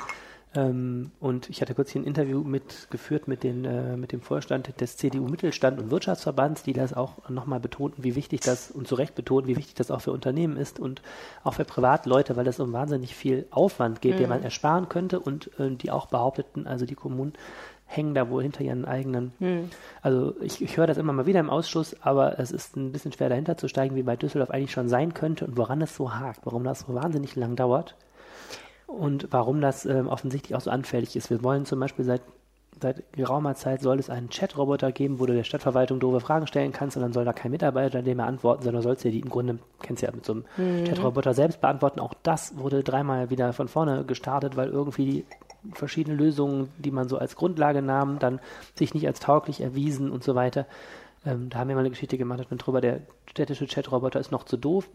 Ähm, 0.56 1.12
und 1.20 1.50
ich 1.50 1.62
hatte 1.62 1.76
kurz 1.76 1.92
hier 1.92 2.02
ein 2.02 2.06
Interview 2.06 2.44
mitgeführt 2.44 3.28
mit, 3.28 3.44
den, 3.44 3.66
äh, 3.66 3.96
mit 3.96 4.12
dem 4.12 4.22
Vorstand 4.22 4.82
des 4.82 4.98
CDU 4.98 5.28
Mittelstand 5.28 5.80
und 5.80 5.92
Wirtschaftsverbands, 5.92 6.64
die 6.64 6.74
das 6.74 6.94
auch 6.94 7.30
nochmal 7.30 7.60
betonten, 7.60 8.04
wie 8.04 8.16
wichtig 8.16 8.42
das 8.42 8.72
und 8.72 8.88
zu 8.88 8.96
Recht 8.96 9.14
betonen, 9.14 9.48
wie 9.48 9.58
wichtig 9.58 9.76
das 9.76 9.92
auch 9.92 10.02
für 10.02 10.12
Unternehmen 10.12 10.58
ist 10.58 10.80
und 10.80 11.04
auch 11.44 11.54
für 11.54 11.66
Privatleute, 11.66 12.36
weil 12.36 12.48
es 12.48 12.60
um 12.60 12.74
wahnsinnig 12.74 13.16
viel 13.16 13.46
Aufwand 13.52 14.02
geht, 14.02 14.16
mhm. 14.16 14.20
den 14.20 14.30
man 14.30 14.44
ersparen 14.44 14.90
könnte 14.90 15.20
und 15.20 15.52
äh, 15.60 15.70
die 15.70 15.92
auch 15.92 16.08
behaupteten, 16.08 16.66
also 16.66 16.86
die 16.86 16.96
Kommunen 16.96 17.34
hängen 17.86 18.16
da 18.16 18.30
wohl 18.30 18.44
hinter 18.44 18.64
ihren 18.64 18.86
eigenen. 18.86 19.34
Hm. 19.40 19.70
Also 20.04 20.36
ich, 20.42 20.62
ich 20.62 20.78
höre 20.78 20.86
das 20.86 21.00
immer 21.00 21.12
mal 21.12 21.26
wieder 21.26 21.40
im 21.40 21.50
Ausschuss, 21.50 21.96
aber 22.02 22.38
es 22.38 22.52
ist 22.52 22.78
ein 22.78 22.92
bisschen 22.92 23.12
schwer 23.12 23.30
dahinter 23.30 23.58
zu 23.58 23.68
steigen, 23.68 23.96
wie 23.96 24.04
bei 24.04 24.16
Düsseldorf 24.16 24.52
eigentlich 24.52 24.72
schon 24.72 24.90
sein 24.90 25.16
könnte 25.16 25.48
und 25.48 25.58
woran 25.58 25.82
es 25.82 25.96
so 25.96 26.14
hakt, 26.14 26.42
warum 26.44 26.64
das 26.64 26.82
so 26.82 26.94
wahnsinnig 26.94 27.36
lang 27.36 27.56
dauert 27.56 27.96
und 28.90 29.28
warum 29.32 29.62
das 29.62 29.86
äh, 29.86 30.04
offensichtlich 30.08 30.56
auch 30.56 30.62
so 30.62 30.72
anfällig 30.72 31.16
ist. 31.16 31.30
Wir 31.30 31.44
wollen 31.44 31.66
zum 31.66 31.80
Beispiel 31.80 32.06
seit 32.06 32.22
seit 32.82 33.12
geraumer 33.14 33.56
Zeit 33.56 33.82
soll 33.82 34.00
es 34.00 34.10
einen 34.10 34.30
Chat-Roboter 34.30 34.92
geben, 34.92 35.20
wo 35.20 35.26
du 35.26 35.34
der 35.34 35.44
Stadtverwaltung 35.44 36.00
doofe 36.00 36.20
Fragen 36.20 36.48
stellen 36.48 36.72
kannst 36.72 36.96
und 36.98 37.04
dann 37.04 37.14
soll 37.14 37.26
da 37.26 37.34
kein 37.34 37.52
Mitarbeiter 37.52 38.02
dem 38.02 38.20
er 38.20 38.28
antworten, 38.28 38.64
sondern 38.64 38.82
sollst 38.82 39.04
du 39.04 39.12
die 39.12 39.20
im 39.20 39.30
Grunde, 39.30 39.60
kennst 39.82 40.02
du 40.02 40.08
ja 40.08 40.14
mit 40.14 40.26
so 40.26 40.34
einem 40.34 40.46
mhm. 40.58 40.86
Chat-Roboter 40.86 41.34
selbst 41.34 41.62
beantworten. 41.62 42.00
Auch 42.00 42.14
das 42.24 42.58
wurde 42.58 42.84
dreimal 42.84 43.30
wieder 43.30 43.54
von 43.54 43.68
vorne 43.68 44.06
gestartet, 44.06 44.56
weil 44.56 44.70
irgendwie 44.70 45.26
verschiedene 45.74 46.16
Lösungen, 46.16 46.70
die 46.78 46.92
man 46.92 47.10
so 47.10 47.18
als 47.18 47.36
Grundlage 47.36 47.82
nahm, 47.82 48.20
dann 48.20 48.40
sich 48.76 48.94
nicht 48.94 49.08
als 49.08 49.20
tauglich 49.20 49.62
erwiesen 49.62 50.10
und 50.12 50.24
so 50.24 50.36
weiter. 50.36 50.66
Ähm, 51.26 51.50
da 51.50 51.60
haben 51.60 51.68
wir 51.68 51.76
mal 51.76 51.82
eine 51.82 51.90
Geschichte 51.90 52.18
gemacht 52.18 52.48
drüber, 52.50 52.80
der 52.80 53.02
städtische 53.26 53.68
Chat-Roboter 53.68 54.20
ist 54.20 54.32
noch 54.32 54.44
zu 54.44 54.56
doof. 54.56 54.90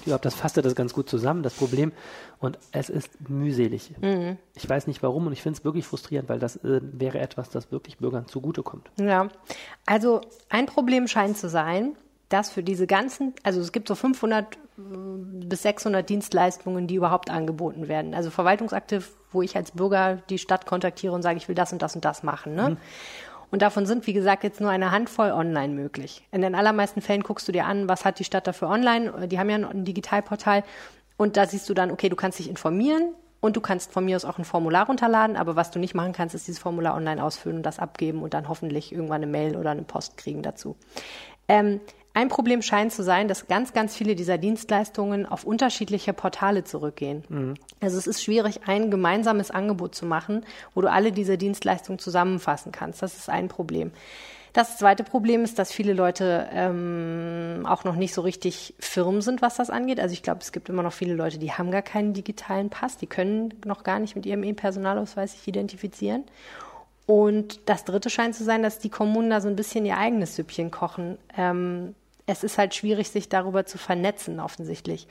Ich 0.00 0.04
glaube, 0.04 0.22
das 0.22 0.34
fasste 0.34 0.62
das 0.62 0.74
ganz 0.74 0.94
gut 0.94 1.08
zusammen, 1.08 1.42
das 1.42 1.54
Problem. 1.54 1.92
Und 2.38 2.58
es 2.72 2.90
ist 2.90 3.28
mühselig. 3.28 3.94
Mhm. 4.00 4.38
Ich 4.54 4.68
weiß 4.68 4.86
nicht 4.86 5.02
warum 5.02 5.26
und 5.26 5.32
ich 5.32 5.42
finde 5.42 5.58
es 5.58 5.64
wirklich 5.64 5.86
frustrierend, 5.86 6.28
weil 6.28 6.38
das 6.38 6.56
äh, 6.56 6.80
wäre 6.82 7.18
etwas, 7.18 7.50
das 7.50 7.70
wirklich 7.70 7.98
Bürgern 7.98 8.26
zugutekommt. 8.26 8.90
Ja, 8.98 9.28
also 9.86 10.20
ein 10.48 10.66
Problem 10.66 11.06
scheint 11.06 11.38
zu 11.38 11.48
sein, 11.48 11.96
dass 12.28 12.50
für 12.50 12.62
diese 12.62 12.86
ganzen, 12.86 13.34
also 13.42 13.60
es 13.60 13.72
gibt 13.72 13.88
so 13.88 13.94
500 13.94 14.56
äh, 14.56 14.80
bis 15.44 15.62
600 15.62 16.08
Dienstleistungen, 16.08 16.86
die 16.86 16.94
überhaupt 16.94 17.30
angeboten 17.30 17.88
werden. 17.88 18.14
Also 18.14 18.30
Verwaltungsakte, 18.30 19.02
wo 19.30 19.42
ich 19.42 19.56
als 19.56 19.72
Bürger 19.72 20.16
die 20.30 20.38
Stadt 20.38 20.66
kontaktiere 20.66 21.12
und 21.14 21.22
sage, 21.22 21.36
ich 21.36 21.48
will 21.48 21.54
das 21.54 21.72
und 21.72 21.82
das 21.82 21.94
und 21.94 22.04
das 22.04 22.22
machen. 22.22 22.54
Ne? 22.54 22.70
Mhm. 22.70 22.76
Und 23.52 23.60
davon 23.60 23.84
sind, 23.84 24.06
wie 24.06 24.14
gesagt, 24.14 24.44
jetzt 24.44 24.62
nur 24.62 24.70
eine 24.70 24.90
Handvoll 24.90 25.30
online 25.30 25.74
möglich. 25.74 26.26
In 26.32 26.40
den 26.40 26.54
allermeisten 26.54 27.02
Fällen 27.02 27.22
guckst 27.22 27.46
du 27.46 27.52
dir 27.52 27.66
an, 27.66 27.86
was 27.86 28.06
hat 28.06 28.18
die 28.18 28.24
Stadt 28.24 28.46
dafür 28.46 28.70
online. 28.70 29.28
Die 29.28 29.38
haben 29.38 29.50
ja 29.50 29.56
ein 29.56 29.84
Digitalportal. 29.84 30.64
Und 31.18 31.36
da 31.36 31.46
siehst 31.46 31.68
du 31.68 31.74
dann, 31.74 31.90
okay, 31.90 32.08
du 32.08 32.16
kannst 32.16 32.38
dich 32.38 32.48
informieren 32.48 33.14
und 33.40 33.54
du 33.54 33.60
kannst 33.60 33.92
von 33.92 34.06
mir 34.06 34.16
aus 34.16 34.24
auch 34.24 34.38
ein 34.38 34.46
Formular 34.46 34.86
runterladen. 34.86 35.36
Aber 35.36 35.54
was 35.54 35.70
du 35.70 35.78
nicht 35.78 35.94
machen 35.94 36.14
kannst, 36.14 36.34
ist 36.34 36.48
dieses 36.48 36.60
Formular 36.60 36.94
online 36.96 37.22
ausfüllen 37.22 37.58
und 37.58 37.62
das 37.62 37.78
abgeben 37.78 38.22
und 38.22 38.32
dann 38.32 38.48
hoffentlich 38.48 38.90
irgendwann 38.90 39.22
eine 39.22 39.30
Mail 39.30 39.54
oder 39.56 39.72
eine 39.72 39.82
Post 39.82 40.16
kriegen 40.16 40.42
dazu. 40.42 40.74
Ähm, 41.46 41.80
ein 42.14 42.28
Problem 42.28 42.60
scheint 42.62 42.92
zu 42.92 43.02
sein, 43.02 43.26
dass 43.28 43.46
ganz, 43.46 43.72
ganz 43.72 43.96
viele 43.96 44.14
dieser 44.14 44.38
Dienstleistungen 44.38 45.24
auf 45.24 45.44
unterschiedliche 45.44 46.12
Portale 46.12 46.64
zurückgehen. 46.64 47.24
Mhm. 47.28 47.54
Also 47.80 47.96
es 47.96 48.06
ist 48.06 48.22
schwierig, 48.22 48.60
ein 48.66 48.90
gemeinsames 48.90 49.50
Angebot 49.50 49.94
zu 49.94 50.04
machen, 50.04 50.44
wo 50.74 50.82
du 50.82 50.90
alle 50.90 51.12
diese 51.12 51.38
Dienstleistungen 51.38 51.98
zusammenfassen 51.98 52.70
kannst. 52.70 53.02
Das 53.02 53.16
ist 53.16 53.28
ein 53.28 53.48
Problem. 53.48 53.92
Das 54.52 54.76
zweite 54.76 55.02
Problem 55.02 55.44
ist, 55.44 55.58
dass 55.58 55.72
viele 55.72 55.94
Leute 55.94 56.46
ähm, 56.52 57.64
auch 57.66 57.84
noch 57.84 57.96
nicht 57.96 58.12
so 58.12 58.20
richtig 58.20 58.74
firm 58.78 59.22
sind, 59.22 59.40
was 59.40 59.56
das 59.56 59.70
angeht. 59.70 59.98
Also 59.98 60.12
ich 60.12 60.22
glaube, 60.22 60.40
es 60.42 60.52
gibt 60.52 60.68
immer 60.68 60.82
noch 60.82 60.92
viele 60.92 61.14
Leute, 61.14 61.38
die 61.38 61.52
haben 61.52 61.70
gar 61.70 61.80
keinen 61.80 62.12
digitalen 62.12 62.68
Pass, 62.68 62.98
die 62.98 63.06
können 63.06 63.54
noch 63.64 63.82
gar 63.82 63.98
nicht 63.98 64.14
mit 64.14 64.26
ihrem 64.26 64.42
E-Personalausweis 64.42 65.32
sich 65.32 65.48
identifizieren. 65.48 66.24
Und 67.06 67.60
das 67.64 67.84
Dritte 67.84 68.10
scheint 68.10 68.34
zu 68.34 68.44
sein, 68.44 68.62
dass 68.62 68.78
die 68.78 68.90
Kommunen 68.90 69.30
da 69.30 69.40
so 69.40 69.48
ein 69.48 69.56
bisschen 69.56 69.86
ihr 69.86 69.96
eigenes 69.96 70.36
Süppchen 70.36 70.70
kochen. 70.70 71.16
Ähm, 71.36 71.94
es 72.26 72.44
ist 72.44 72.58
halt 72.58 72.74
schwierig, 72.74 73.10
sich 73.10 73.28
darüber 73.28 73.66
zu 73.66 73.78
vernetzen, 73.78 74.40
offensichtlich. 74.40 75.06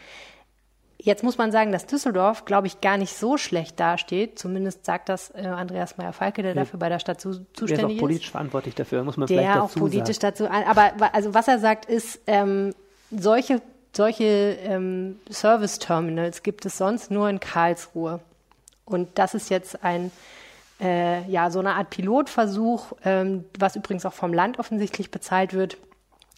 Jetzt 1.04 1.24
muss 1.24 1.38
man 1.40 1.52
sagen, 1.52 1.72
dass 1.72 1.88
Düsseldorf, 1.88 2.46
glaube 2.46 2.68
ich, 2.68 2.80
gar 2.80 2.98
nicht 2.98 3.18
so 3.18 3.36
schlecht 3.38 3.80
dasteht. 3.80 4.38
Zumindest 4.38 4.86
sagt 4.86 5.10
das 5.10 5.32
äh, 5.32 5.48
Andreas 5.48 5.98
Meyer-Falke, 5.98 6.44
der 6.44 6.52
ja. 6.52 6.62
dafür 6.62 6.78
bei 6.78 6.90
der 6.90 7.00
Stadt 7.00 7.20
zu, 7.20 7.32
zuständig 7.54 7.72
ist. 7.72 7.80
Der 7.80 7.90
ist 7.90 7.96
auch 7.96 8.00
politisch 8.00 8.26
ist. 8.28 8.32
verantwortlich 8.32 8.76
dafür, 8.76 9.04
muss 9.04 9.18
man 9.18 9.28
der 9.28 9.38
vielleicht 9.38 9.56
dazu 9.56 9.64
auch 9.64 9.80
politisch 9.80 10.20
sagen. 10.20 10.36
dazu. 10.38 10.70
Aber 10.70 11.14
also 11.14 11.34
was 11.34 11.48
er 11.48 11.58
sagt, 11.58 11.86
ist, 11.86 12.20
ähm, 12.28 12.76
solche, 13.10 13.64
solche 13.94 14.26
ähm, 14.64 15.20
Service-Terminals 15.32 16.44
gibt 16.44 16.68
es 16.68 16.78
sonst 16.78 17.10
nur 17.10 17.30
in 17.30 17.40
Karlsruhe. 17.40 18.20
Und 18.86 19.10
das 19.18 19.34
ist 19.34 19.50
jetzt 19.50 19.84
ein 19.84 20.12
äh, 20.80 21.28
ja 21.28 21.50
so 21.50 21.60
eine 21.60 21.76
Art 21.76 21.90
Pilotversuch, 21.90 22.94
ähm, 23.06 23.46
was 23.58 23.76
übrigens 23.76 24.06
auch 24.06 24.14
vom 24.14 24.34
Land 24.34 24.60
offensichtlich 24.60 25.10
bezahlt 25.10 25.54
wird 25.54 25.78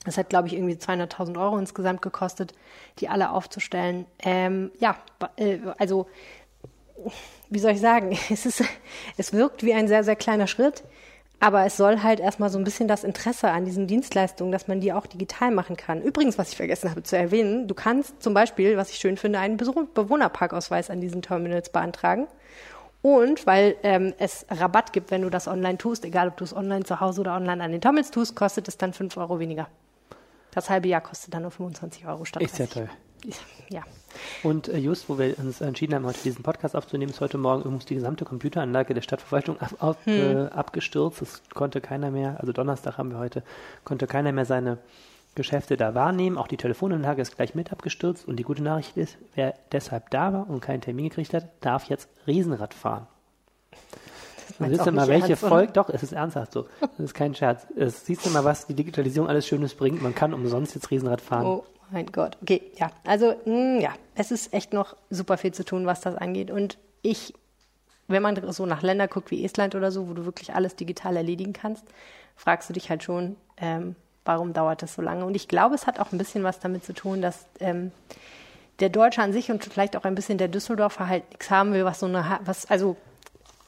das 0.05 0.17
hat, 0.17 0.29
glaube 0.29 0.47
ich, 0.47 0.53
irgendwie 0.53 0.75
200.000 0.75 1.39
Euro 1.39 1.57
insgesamt 1.57 2.01
gekostet, 2.01 2.53
die 2.99 3.09
alle 3.09 3.31
aufzustellen. 3.31 4.05
Ähm, 4.19 4.71
ja, 4.79 4.97
äh, 5.37 5.59
also, 5.77 6.07
wie 7.49 7.59
soll 7.59 7.71
ich 7.71 7.81
sagen? 7.81 8.17
Es, 8.29 8.45
ist, 8.45 8.63
es 9.17 9.33
wirkt 9.33 9.63
wie 9.63 9.73
ein 9.73 9.87
sehr, 9.87 10.03
sehr 10.03 10.15
kleiner 10.15 10.47
Schritt, 10.47 10.83
aber 11.39 11.65
es 11.65 11.77
soll 11.77 12.01
halt 12.03 12.19
erstmal 12.19 12.49
so 12.49 12.57
ein 12.57 12.63
bisschen 12.63 12.87
das 12.87 13.03
Interesse 13.03 13.49
an 13.49 13.65
diesen 13.65 13.87
Dienstleistungen, 13.87 14.51
dass 14.51 14.67
man 14.67 14.79
die 14.79 14.93
auch 14.93 15.05
digital 15.05 15.51
machen 15.51 15.75
kann. 15.75 16.01
Übrigens, 16.01 16.37
was 16.37 16.49
ich 16.49 16.57
vergessen 16.57 16.89
habe 16.89 17.03
zu 17.03 17.17
erwähnen, 17.17 17.67
du 17.67 17.75
kannst 17.75 18.21
zum 18.23 18.33
Beispiel, 18.33 18.77
was 18.77 18.89
ich 18.91 18.97
schön 18.97 19.17
finde, 19.17 19.39
einen 19.39 19.57
Bewohnerparkausweis 19.57 20.89
an 20.89 21.01
diesen 21.01 21.21
Terminals 21.21 21.69
beantragen. 21.69 22.27
Und 23.01 23.45
weil 23.45 23.75
ähm, 23.83 24.13
es 24.17 24.45
Rabatt 24.49 24.93
gibt, 24.93 25.11
wenn 25.11 25.23
du 25.23 25.29
das 25.29 25.49
online 25.49 25.77
tust, 25.77 26.05
egal 26.05 26.29
ob 26.29 26.37
du 26.37 26.45
es 26.45 26.55
online 26.55 26.85
zu 26.85 27.01
Hause 27.01 27.19
oder 27.19 27.35
online 27.35 27.61
an 27.61 27.73
den 27.73 27.81
Terminals 27.81 28.11
tust, 28.11 28.33
kostet 28.33 28.69
es 28.69 28.77
dann 28.77 28.93
5 28.93 29.17
Euro 29.17 29.39
weniger. 29.39 29.67
Das 30.53 30.69
halbe 30.69 30.87
Jahr 30.87 31.01
kostet 31.01 31.33
dann 31.33 31.41
nur 31.41 31.51
25 31.51 32.05
Euro 32.07 32.25
statt 32.25 32.41
Ist 32.43 32.57
ja 32.59 32.67
toll. 32.67 32.89
Ja. 33.69 33.83
Und 34.43 34.67
äh, 34.67 34.77
just, 34.77 35.09
wo 35.09 35.17
wir 35.17 35.37
uns 35.39 35.61
entschieden 35.61 35.95
haben, 35.95 36.05
heute 36.05 36.21
diesen 36.21 36.43
Podcast 36.43 36.75
aufzunehmen, 36.75 37.11
ist 37.11 37.21
heute 37.21 37.37
Morgen 37.37 37.61
übrigens 37.61 37.85
die 37.85 37.95
gesamte 37.95 38.25
Computeranlage 38.25 38.93
der 38.93 39.01
Stadtverwaltung 39.01 39.59
ab, 39.59 39.75
auf, 39.79 40.05
hm. 40.05 40.13
äh, 40.13 40.49
abgestürzt. 40.49 41.21
Es 41.21 41.41
konnte 41.53 41.81
keiner 41.81 42.11
mehr, 42.11 42.37
also 42.39 42.51
Donnerstag 42.51 42.97
haben 42.97 43.11
wir 43.11 43.19
heute, 43.19 43.43
konnte 43.85 44.05
keiner 44.05 44.31
mehr 44.31 44.45
seine 44.45 44.77
Geschäfte 45.35 45.77
da 45.77 45.95
wahrnehmen. 45.95 46.37
Auch 46.37 46.47
die 46.47 46.57
Telefonanlage 46.57 47.21
ist 47.21 47.35
gleich 47.35 47.55
mit 47.55 47.71
abgestürzt. 47.71 48.27
Und 48.27 48.35
die 48.37 48.43
gute 48.43 48.61
Nachricht 48.61 48.97
ist, 48.97 49.17
wer 49.35 49.55
deshalb 49.71 50.09
da 50.11 50.33
war 50.33 50.49
und 50.49 50.61
keinen 50.61 50.81
Termin 50.81 51.09
gekriegt 51.09 51.33
hat, 51.33 51.47
darf 51.61 51.85
jetzt 51.85 52.09
Riesenrad 52.27 52.73
fahren. 52.73 53.07
Man 54.59 54.69
siehst 54.69 54.85
du 54.85 54.91
mal, 54.91 55.07
welche 55.07 55.35
Folge, 55.35 55.73
doch, 55.73 55.89
es 55.89 56.03
ist 56.03 56.13
ernsthaft 56.13 56.53
so. 56.53 56.67
Das 56.79 56.99
ist 56.99 57.13
kein 57.13 57.33
Scherz. 57.35 57.65
Es 57.75 58.05
siehst 58.05 58.25
du 58.25 58.29
mal, 58.29 58.43
was 58.43 58.67
die 58.67 58.73
Digitalisierung 58.73 59.29
alles 59.29 59.47
Schönes 59.47 59.75
bringt. 59.75 60.01
Man 60.01 60.15
kann 60.15 60.33
umsonst 60.33 60.75
jetzt 60.75 60.91
Riesenrad 60.91 61.21
fahren. 61.21 61.45
Oh 61.45 61.63
mein 61.91 62.07
Gott. 62.07 62.37
Okay, 62.41 62.61
ja. 62.77 62.91
Also, 63.05 63.35
mh, 63.45 63.45
hm, 63.45 63.81
ja, 63.81 63.91
es 64.15 64.31
ist 64.31 64.53
echt 64.53 64.73
noch 64.73 64.95
super 65.09 65.37
viel 65.37 65.53
zu 65.53 65.65
tun, 65.65 65.85
was 65.85 66.01
das 66.01 66.15
angeht. 66.15 66.51
Und 66.51 66.77
ich, 67.01 67.33
wenn 68.07 68.21
man 68.21 68.51
so 68.51 68.65
nach 68.65 68.81
Ländern 68.81 69.09
guckt 69.09 69.31
wie 69.31 69.43
Estland 69.43 69.75
oder 69.75 69.91
so, 69.91 70.09
wo 70.09 70.13
du 70.13 70.25
wirklich 70.25 70.53
alles 70.53 70.75
digital 70.75 71.15
erledigen 71.15 71.53
kannst, 71.53 71.85
fragst 72.35 72.69
du 72.69 72.73
dich 72.73 72.89
halt 72.89 73.03
schon, 73.03 73.35
ähm, 73.57 73.95
warum 74.25 74.53
dauert 74.53 74.81
das 74.81 74.95
so 74.95 75.01
lange? 75.01 75.25
Und 75.25 75.35
ich 75.35 75.47
glaube, 75.47 75.75
es 75.75 75.87
hat 75.87 75.99
auch 75.99 76.11
ein 76.11 76.17
bisschen 76.17 76.43
was 76.43 76.59
damit 76.59 76.83
zu 76.83 76.93
tun, 76.93 77.21
dass 77.21 77.45
ähm, 77.59 77.91
der 78.79 78.89
Deutsche 78.89 79.21
an 79.21 79.33
sich 79.33 79.51
und 79.51 79.63
vielleicht 79.63 79.95
auch 79.95 80.03
ein 80.03 80.15
bisschen 80.15 80.37
der 80.37 80.47
Düsseldorfer 80.47 81.07
halt 81.07 81.29
nichts 81.29 81.51
haben 81.51 81.73
will, 81.73 81.85
was 81.85 81.99
so 81.99 82.07
eine, 82.07 82.39
was, 82.43 82.69
also 82.69 82.97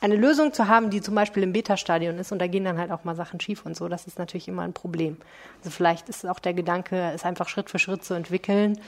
eine 0.06 0.16
Lösung 0.16 0.54
zu 0.54 0.68
haben, 0.68 0.90
die 0.90 1.02
zum 1.02 1.16
Beispiel 1.16 1.44
im 1.44 1.52
Beta-Stadion 1.52 2.18
ist 2.18 2.32
und 2.32 2.40
da 2.40 2.48
gehen 2.48 2.64
dann 2.64 2.78
halt 2.78 2.92
auch 2.92 3.04
mal 3.04 3.16
Sachen 3.16 3.40
schief 3.40 3.66
und 3.66 3.76
so, 3.76 3.88
das 3.88 4.08
ist 4.08 4.20
natürlich 4.20 4.48
immer 4.48 4.62
ein 4.62 4.74
Problem. 4.74 5.18
Also 5.60 5.72
vielleicht 5.72 6.10
ist 6.10 6.26
auch 6.28 6.40
der 6.40 6.54
Gedanke, 6.54 7.12
es 7.14 7.24
einfach 7.24 7.50
Schritt 7.50 7.70
für 7.70 7.80
Schritt 7.80 8.04
zu 8.04 8.14
entwickeln, 8.14 8.80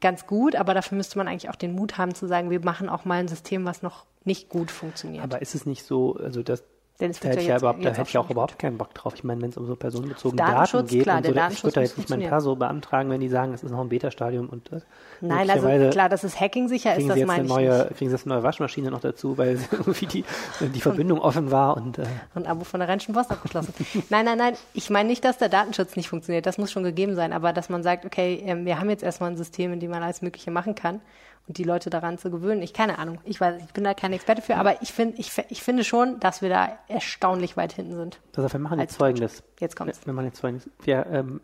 ganz 0.00 0.26
gut, 0.26 0.56
aber 0.56 0.74
dafür 0.74 0.96
müsste 0.96 1.18
man 1.18 1.28
eigentlich 1.28 1.50
auch 1.50 1.56
den 1.56 1.74
Mut 1.74 1.98
haben 1.98 2.14
zu 2.14 2.26
sagen, 2.26 2.50
wir 2.50 2.60
machen 2.64 2.88
auch 2.88 3.04
mal 3.04 3.20
ein 3.20 3.28
System, 3.28 3.64
was 3.64 3.82
noch 3.82 4.06
nicht 4.24 4.48
gut 4.48 4.70
funktioniert. 4.70 5.22
Aber 5.22 5.42
ist 5.42 5.54
es 5.54 5.66
nicht 5.66 5.84
so, 5.84 6.16
also 6.16 6.42
das 6.42 6.64
denn 7.00 7.10
es 7.10 7.18
da 7.18 7.30
hätte, 7.30 7.40
ja, 7.40 7.56
überhaupt, 7.56 7.84
da 7.84 7.90
hätte 7.90 8.08
ich 8.08 8.18
auch 8.18 8.30
überhaupt 8.30 8.56
keinen 8.56 8.78
Bock 8.78 8.94
drauf. 8.94 9.14
Ich 9.16 9.24
meine, 9.24 9.42
wenn 9.42 9.50
es 9.50 9.56
um 9.56 9.66
so 9.66 9.74
personenbezogene 9.74 10.40
Daten 10.40 10.86
geht, 10.86 11.02
klar, 11.02 11.18
und 11.18 11.26
so, 11.26 11.32
ich 11.32 11.64
würde 11.64 11.74
da 11.74 11.80
jetzt 11.80 11.98
nicht 11.98 12.08
mein 12.08 12.20
Perso 12.20 12.54
beantragen, 12.54 13.10
wenn 13.10 13.20
die 13.20 13.28
sagen, 13.28 13.52
es 13.52 13.64
ist 13.64 13.72
noch 13.72 13.80
ein 13.80 13.88
Beta-Stadium 13.88 14.48
und 14.48 14.70
äh, 14.70 14.80
Nein, 15.20 15.50
also 15.50 15.66
klar, 15.90 16.08
dass 16.08 16.22
es 16.22 16.40
Hacking 16.40 16.68
sicher 16.68 16.94
ist, 16.94 17.08
das 17.08 17.18
meine 17.24 17.44
ich 17.44 17.48
neue, 17.48 17.78
nicht. 17.78 17.96
Kriegen 17.96 18.10
sie 18.10 18.16
jetzt 18.16 18.26
eine 18.26 18.36
neue 18.36 18.44
Waschmaschine 18.44 18.92
noch 18.92 19.00
dazu, 19.00 19.36
weil 19.36 19.58
irgendwie 19.72 20.06
die, 20.06 20.24
die 20.60 20.80
Verbindung 20.80 21.20
offen 21.20 21.50
war 21.50 21.76
und 21.76 21.98
äh, 21.98 22.04
und 22.36 22.46
Abo 22.46 22.62
von 22.62 22.78
der 22.78 22.88
Rheinischen 22.88 23.12
Post 23.12 23.32
abgeschlossen. 23.32 23.74
nein, 24.10 24.24
nein, 24.24 24.38
nein, 24.38 24.54
ich 24.72 24.88
meine 24.88 25.08
nicht, 25.08 25.24
dass 25.24 25.38
der 25.38 25.48
Datenschutz 25.48 25.96
nicht 25.96 26.08
funktioniert, 26.08 26.46
das 26.46 26.58
muss 26.58 26.70
schon 26.70 26.84
gegeben 26.84 27.16
sein, 27.16 27.32
aber 27.32 27.52
dass 27.52 27.68
man 27.68 27.82
sagt, 27.82 28.04
okay, 28.04 28.40
ähm, 28.46 28.66
wir 28.66 28.78
haben 28.78 28.88
jetzt 28.88 29.02
erstmal 29.02 29.32
ein 29.32 29.36
System, 29.36 29.72
in 29.72 29.80
dem 29.80 29.90
man 29.90 30.04
alles 30.04 30.22
Mögliche 30.22 30.52
machen 30.52 30.76
kann 30.76 31.00
und 31.46 31.58
die 31.58 31.64
Leute 31.64 31.90
daran 31.90 32.18
zu 32.18 32.30
gewöhnen. 32.30 32.62
Ich 32.62 32.72
keine 32.72 32.98
Ahnung, 32.98 33.18
ich 33.24 33.40
weiß, 33.40 33.62
ich 33.62 33.72
bin 33.72 33.84
da 33.84 33.94
kein 33.94 34.12
Experte 34.12 34.42
für, 34.42 34.56
aber 34.56 34.82
ich 34.82 34.92
finde, 34.92 35.18
ich, 35.18 35.30
ich 35.48 35.62
finde 35.62 35.84
schon, 35.84 36.20
dass 36.20 36.42
wir 36.42 36.48
da 36.48 36.78
erstaunlich 36.88 37.56
weit 37.56 37.72
hinten 37.72 37.96
sind. 37.96 38.20
Also 38.36 38.52
wir 38.52 38.60
machen 38.60 38.80
jetzt 38.80 38.96
Folgendes. 38.96 39.42
Jetzt 39.60 39.76
kommt's. 39.76 40.06
Wir 40.06 40.12
machen 40.12 40.26
jetzt 40.26 40.40
Folgendes. 40.40 40.68
Wir 40.82 41.06
ähm, 41.06 41.40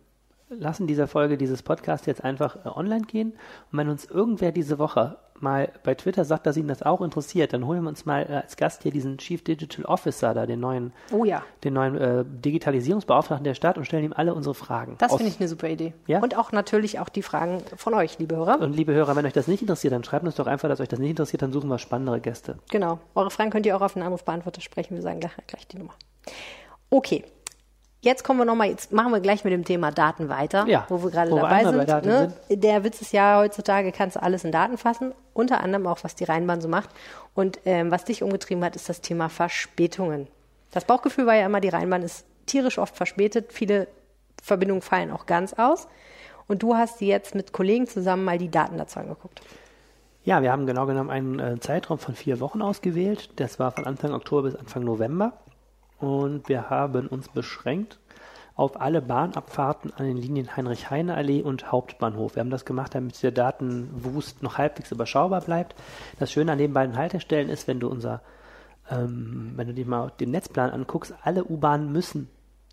lassen 0.48 0.86
dieser 0.86 1.06
Folge 1.06 1.36
dieses 1.36 1.62
Podcast 1.62 2.06
jetzt 2.06 2.24
einfach 2.24 2.64
äh, 2.64 2.68
online 2.68 3.02
gehen 3.02 3.32
und 3.70 3.78
wenn 3.78 3.88
uns 3.88 4.04
irgendwer 4.04 4.52
diese 4.52 4.78
Woche 4.78 5.18
mal 5.42 5.70
bei 5.82 5.94
Twitter 5.94 6.24
sagt, 6.24 6.46
dass 6.46 6.56
ihn 6.56 6.68
das 6.68 6.82
auch 6.82 7.00
interessiert, 7.00 7.52
dann 7.52 7.66
holen 7.66 7.82
wir 7.82 7.88
uns 7.88 8.06
mal 8.06 8.26
äh, 8.28 8.34
als 8.36 8.56
Gast 8.56 8.82
hier 8.82 8.92
diesen 8.92 9.18
Chief 9.18 9.42
Digital 9.42 9.84
Officer 9.84 10.34
da, 10.34 10.46
den 10.46 10.60
neuen, 10.60 10.92
oh 11.12 11.24
ja. 11.24 11.42
den 11.64 11.74
neuen 11.74 11.96
äh, 11.96 12.24
Digitalisierungsbeauftragten 12.26 13.44
der 13.44 13.54
Stadt 13.54 13.78
und 13.78 13.84
stellen 13.84 14.04
ihm 14.04 14.12
alle 14.14 14.34
unsere 14.34 14.54
Fragen. 14.54 14.96
Das 14.98 15.14
finde 15.14 15.30
ich 15.30 15.40
eine 15.40 15.48
super 15.48 15.68
Idee. 15.68 15.94
Ja? 16.06 16.20
Und 16.20 16.36
auch 16.36 16.52
natürlich 16.52 16.98
auch 16.98 17.08
die 17.08 17.22
Fragen 17.22 17.62
von 17.76 17.94
euch, 17.94 18.18
liebe 18.18 18.36
Hörer. 18.36 18.60
Und 18.60 18.74
liebe 18.74 18.92
Hörer, 18.92 19.16
wenn 19.16 19.26
euch 19.26 19.32
das 19.32 19.48
nicht 19.48 19.62
interessiert, 19.62 19.92
dann 19.92 20.04
schreibt 20.04 20.24
uns 20.24 20.36
doch 20.36 20.46
einfach, 20.46 20.68
dass 20.68 20.80
euch 20.80 20.88
das 20.88 20.98
nicht 20.98 21.10
interessiert, 21.10 21.42
dann 21.42 21.52
suchen 21.52 21.68
wir 21.68 21.78
spannendere 21.78 22.20
Gäste. 22.20 22.58
Genau. 22.70 22.98
Eure 23.14 23.30
Fragen 23.30 23.50
könnt 23.50 23.66
ihr 23.66 23.76
auch 23.76 23.82
auf 23.82 23.94
den 23.94 24.02
Anrufbeantworter 24.02 24.60
sprechen. 24.60 24.94
Wir 24.94 25.02
sagen 25.02 25.20
gleich, 25.20 25.32
gleich 25.46 25.66
die 25.66 25.78
Nummer. 25.78 25.94
Okay. 26.90 27.24
Jetzt 28.02 28.24
kommen 28.24 28.38
wir 28.38 28.46
nochmal, 28.46 28.68
jetzt 28.68 28.92
machen 28.92 29.12
wir 29.12 29.20
gleich 29.20 29.44
mit 29.44 29.52
dem 29.52 29.64
Thema 29.64 29.90
Daten 29.90 30.30
weiter, 30.30 30.66
Ja, 30.66 30.86
wo 30.88 31.02
wir 31.02 31.10
gerade 31.10 31.30
wo 31.30 31.36
wir 31.36 31.42
dabei 31.42 31.66
einmal 31.66 31.86
sind. 31.86 32.06
ne? 32.06 32.32
Der 32.48 32.82
Witz 32.82 33.02
ist 33.02 33.12
ja, 33.12 33.38
heutzutage 33.38 33.92
kannst 33.92 34.16
du 34.16 34.22
alles 34.22 34.42
in 34.44 34.52
Daten 34.52 34.78
fassen, 34.78 35.12
unter 35.34 35.60
anderem 35.60 35.86
auch, 35.86 35.98
was 36.02 36.14
die 36.14 36.24
Rheinbahn 36.24 36.62
so 36.62 36.68
macht. 36.68 36.88
Und 37.34 37.58
ähm, 37.66 37.90
was 37.90 38.04
dich 38.06 38.22
umgetrieben 38.22 38.64
hat, 38.64 38.74
ist 38.74 38.88
das 38.88 39.02
Thema 39.02 39.28
Verspätungen. 39.28 40.28
Das 40.70 40.86
Bauchgefühl 40.86 41.26
war 41.26 41.34
ja 41.34 41.44
immer, 41.44 41.60
die 41.60 41.68
Rheinbahn 41.68 42.02
ist 42.02 42.24
tierisch 42.46 42.78
oft 42.78 42.96
verspätet, 42.96 43.52
viele 43.52 43.86
Verbindungen 44.42 44.80
fallen 44.82 45.10
auch 45.10 45.26
ganz 45.26 45.52
aus. 45.52 45.86
Und 46.48 46.62
du 46.62 46.76
hast 46.76 47.00
jetzt 47.02 47.34
mit 47.34 47.52
Kollegen 47.52 47.86
zusammen 47.86 48.24
mal 48.24 48.38
die 48.38 48.50
Daten 48.50 48.78
dazu 48.78 48.98
angeguckt. 48.98 49.42
Ja, 50.24 50.42
wir 50.42 50.52
haben 50.52 50.66
genau 50.66 50.86
genommen 50.86 51.10
einen 51.10 51.38
äh, 51.38 51.60
Zeitraum 51.60 51.98
von 51.98 52.14
vier 52.14 52.40
Wochen 52.40 52.62
ausgewählt. 52.62 53.30
Das 53.36 53.58
war 53.58 53.72
von 53.72 53.86
Anfang 53.86 54.12
Oktober 54.12 54.42
bis 54.42 54.54
Anfang 54.56 54.84
November. 54.84 55.34
Und 56.00 56.48
wir 56.48 56.70
haben 56.70 57.06
uns 57.06 57.28
beschränkt 57.28 57.98
auf 58.56 58.80
alle 58.80 59.00
Bahnabfahrten 59.00 59.92
an 59.94 60.04
den 60.04 60.16
Linien 60.16 60.54
Heinrich-Heine-Allee 60.56 61.42
und 61.42 61.72
Hauptbahnhof. 61.72 62.34
Wir 62.34 62.40
haben 62.40 62.50
das 62.50 62.64
gemacht, 62.64 62.94
damit 62.94 63.22
der 63.22 63.30
Datenwust 63.30 64.42
noch 64.42 64.58
halbwegs 64.58 64.92
überschaubar 64.92 65.40
bleibt. 65.40 65.74
Das 66.18 66.30
Schöne 66.30 66.52
an 66.52 66.58
den 66.58 66.72
beiden 66.72 66.96
Haltestellen 66.96 67.48
ist, 67.48 67.68
wenn 67.68 67.80
du 67.80 67.88
unser, 67.88 68.20
ähm, 68.90 69.52
wenn 69.56 69.68
du 69.68 69.74
dir 69.74 69.86
mal 69.86 70.12
den 70.20 70.30
Netzplan 70.30 70.70
anguckst, 70.70 71.14
alle 71.22 71.44
U-Bahnen 71.44 71.90
müssen, 71.92 72.28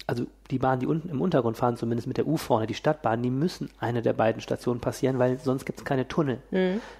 also 0.07 0.25
die 0.51 0.59
Bahnen, 0.59 0.79
die 0.81 0.87
unten 0.87 1.09
im 1.09 1.21
Untergrund 1.21 1.57
fahren, 1.57 1.77
zumindest 1.77 2.07
mit 2.07 2.17
der 2.17 2.27
U 2.27 2.37
vorne, 2.37 2.67
die 2.67 2.73
Stadtbahnen, 2.73 3.23
die 3.23 3.29
müssen 3.29 3.69
eine 3.79 4.01
der 4.01 4.13
beiden 4.13 4.41
Stationen 4.41 4.79
passieren, 4.81 5.19
weil 5.19 5.37
sonst 5.39 5.65
gibt 5.65 5.79
es 5.79 5.85
keine 5.85 6.07
Tunnel. 6.07 6.39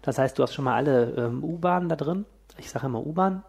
Das 0.02 0.18
heißt, 0.18 0.38
du 0.38 0.44
hast 0.44 0.54
schon 0.54 0.66
mal 0.66 0.76
alle 0.76 1.12
ähm, 1.18 1.44
U-Bahnen 1.44 1.90
da 1.90 1.96
drin. 1.96 2.26
Ich 2.58 2.70
sage 2.70 2.86
immer 2.86 3.06
U-Bahn, 3.06 3.44